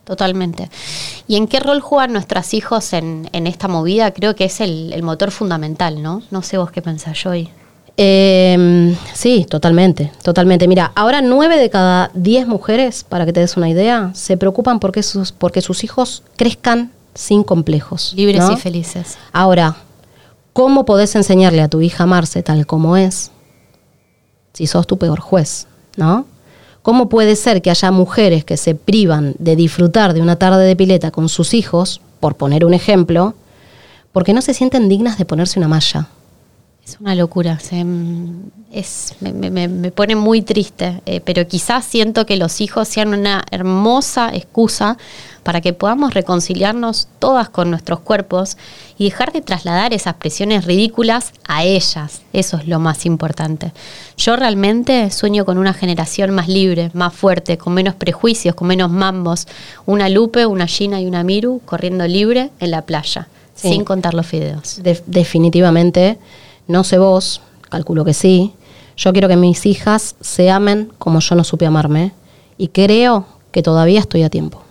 Totalmente. 0.03 0.69
¿Y 1.27 1.35
en 1.37 1.47
qué 1.47 1.59
rol 1.59 1.81
juegan 1.81 2.13
nuestros 2.13 2.53
hijos 2.53 2.93
en, 2.93 3.27
esta 3.33 3.67
movida? 3.67 4.11
Creo 4.11 4.35
que 4.35 4.45
es 4.45 4.61
el, 4.61 4.93
el, 4.93 5.01
motor 5.01 5.31
fundamental, 5.31 6.03
¿no? 6.03 6.21
No 6.29 6.43
sé 6.43 6.59
vos 6.59 6.69
qué 6.69 6.83
pensás, 6.83 7.17
Joy. 7.17 7.49
Eh, 7.97 8.95
sí, 9.13 9.45
totalmente, 9.49 10.11
totalmente. 10.21 10.67
Mira, 10.67 10.91
ahora 10.95 11.21
nueve 11.21 11.57
de 11.57 11.69
cada 11.69 12.11
diez 12.13 12.47
mujeres, 12.47 13.03
para 13.03 13.25
que 13.25 13.33
te 13.33 13.39
des 13.39 13.55
una 13.57 13.69
idea, 13.69 14.11
se 14.13 14.37
preocupan 14.37 14.79
porque 14.79 15.01
sus, 15.01 15.31
porque 15.31 15.61
sus 15.61 15.83
hijos 15.83 16.23
crezcan 16.35 16.91
sin 17.13 17.43
complejos. 17.43 18.13
Libres 18.15 18.43
y 18.51 18.57
felices. 18.57 19.17
Ahora, 19.31 19.77
¿cómo 20.53 20.85
podés 20.85 21.15
enseñarle 21.15 21.61
a 21.61 21.69
tu 21.69 21.81
hija 21.81 22.03
a 22.03 22.05
amarse 22.05 22.43
tal 22.43 22.65
como 22.65 22.97
es 22.97 23.31
si 24.53 24.67
sos 24.67 24.85
tu 24.87 24.97
peor 24.97 25.19
juez? 25.19 25.67
¿No? 25.95 26.25
¿Cómo 26.81 27.09
puede 27.09 27.35
ser 27.35 27.61
que 27.61 27.71
haya 27.71 27.89
mujeres 27.91 28.43
que 28.43 28.57
se 28.57 28.75
privan 28.75 29.33
de 29.39 29.55
disfrutar 29.55 30.13
de 30.13 30.21
una 30.21 30.35
tarde 30.35 30.65
de 30.65 30.75
pileta 30.75 31.09
con 31.09 31.29
sus 31.29 31.53
hijos, 31.53 32.01
por 32.19 32.35
poner 32.35 32.65
un 32.65 32.73
ejemplo, 32.73 33.33
porque 34.11 34.33
no 34.33 34.41
se 34.41 34.53
sienten 34.53 34.89
dignas 34.89 35.17
de 35.17 35.25
ponerse 35.25 35.57
una 35.57 35.67
malla? 35.69 36.09
Es 36.85 36.97
una 36.99 37.15
locura, 37.15 37.57
es, 38.71 39.15
me, 39.19 39.91
pone 39.91 40.15
muy 40.15 40.43
triste, 40.43 41.01
eh, 41.07 41.19
pero 41.19 41.47
quizás 41.47 41.83
siento 41.83 42.27
que 42.27 42.35
los 42.37 42.61
hijos 42.61 42.87
sean 42.87 43.15
una 43.15 43.43
hermosa 43.49 44.29
excusa 44.31 44.95
para 45.41 45.61
que 45.61 45.73
podamos 45.73 46.13
reconciliarnos 46.13 47.07
todas 47.17 47.49
con 47.49 47.71
nuestros 47.71 48.01
cuerpos 48.01 48.55
y 48.99 49.05
dejar 49.05 49.33
de 49.33 49.41
trasladar 49.41 49.93
esas 49.93 50.13
presiones 50.15 50.65
ridículas 50.65 51.33
a 51.47 51.63
ellas. 51.63 52.21
Eso 52.33 52.57
es 52.57 52.67
lo 52.67 52.79
más 52.79 53.07
importante. 53.07 53.71
Yo 54.15 54.35
realmente 54.35 55.09
sueño 55.09 55.43
con 55.43 55.57
una 55.57 55.73
generación 55.73 56.29
más 56.31 56.47
libre, 56.47 56.91
más 56.93 57.15
fuerte, 57.15 57.57
con 57.57 57.73
menos 57.73 57.95
prejuicios, 57.95 58.53
con 58.53 58.67
menos 58.67 58.91
mambos. 58.91 59.47
Una 59.87 60.07
Lupe, 60.07 60.45
una 60.45 60.67
Gina 60.67 61.01
y 61.01 61.07
una 61.07 61.23
Miru 61.23 61.61
corriendo 61.65 62.07
libre 62.07 62.51
en 62.59 62.69
la 62.69 62.83
playa, 62.83 63.27
sin 63.55 63.83
contar 63.83 64.13
los 64.13 64.27
fideos. 64.27 64.81
definitivamente. 65.07 66.19
No 66.67 66.83
sé 66.83 66.97
vos, 66.97 67.41
calculo 67.69 68.03
que 68.05 68.13
sí. 68.13 68.53
Yo 68.97 69.11
quiero 69.11 69.27
que 69.27 69.35
mis 69.35 69.65
hijas 69.65 70.15
se 70.21 70.49
amen 70.49 70.91
como 70.97 71.19
yo 71.19 71.35
no 71.35 71.43
supe 71.43 71.65
amarme 71.65 72.13
y 72.57 72.69
creo 72.69 73.25
que 73.51 73.61
todavía 73.61 73.99
estoy 73.99 74.23
a 74.23 74.29
tiempo. 74.29 74.61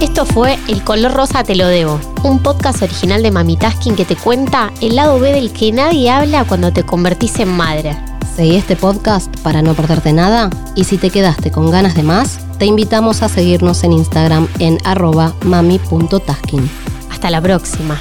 Esto 0.00 0.26
fue 0.26 0.58
El 0.68 0.84
color 0.84 1.12
rosa 1.12 1.42
te 1.42 1.54
lo 1.54 1.66
debo, 1.66 1.98
un 2.22 2.42
podcast 2.42 2.82
original 2.82 3.22
de 3.22 3.30
Mami 3.30 3.56
Tasking 3.56 3.96
que 3.96 4.04
te 4.04 4.16
cuenta 4.16 4.70
el 4.82 4.96
lado 4.96 5.18
B 5.18 5.32
del 5.32 5.52
que 5.52 5.72
nadie 5.72 6.10
habla 6.10 6.44
cuando 6.44 6.72
te 6.72 6.82
convertís 6.82 7.38
en 7.38 7.48
madre. 7.48 7.96
Seguí 8.34 8.56
este 8.56 8.76
podcast 8.76 9.34
para 9.40 9.62
no 9.62 9.72
perderte 9.72 10.12
nada 10.12 10.50
y 10.74 10.84
si 10.84 10.98
te 10.98 11.08
quedaste 11.08 11.50
con 11.50 11.70
ganas 11.70 11.94
de 11.94 12.02
más, 12.02 12.38
te 12.58 12.66
invitamos 12.66 13.22
a 13.22 13.30
seguirnos 13.30 13.82
en 13.84 13.92
Instagram 13.92 14.48
en 14.58 14.78
arroba 14.84 15.32
mami.tasking. 15.42 16.70
Hasta 17.10 17.30
la 17.30 17.40
próxima. 17.40 17.98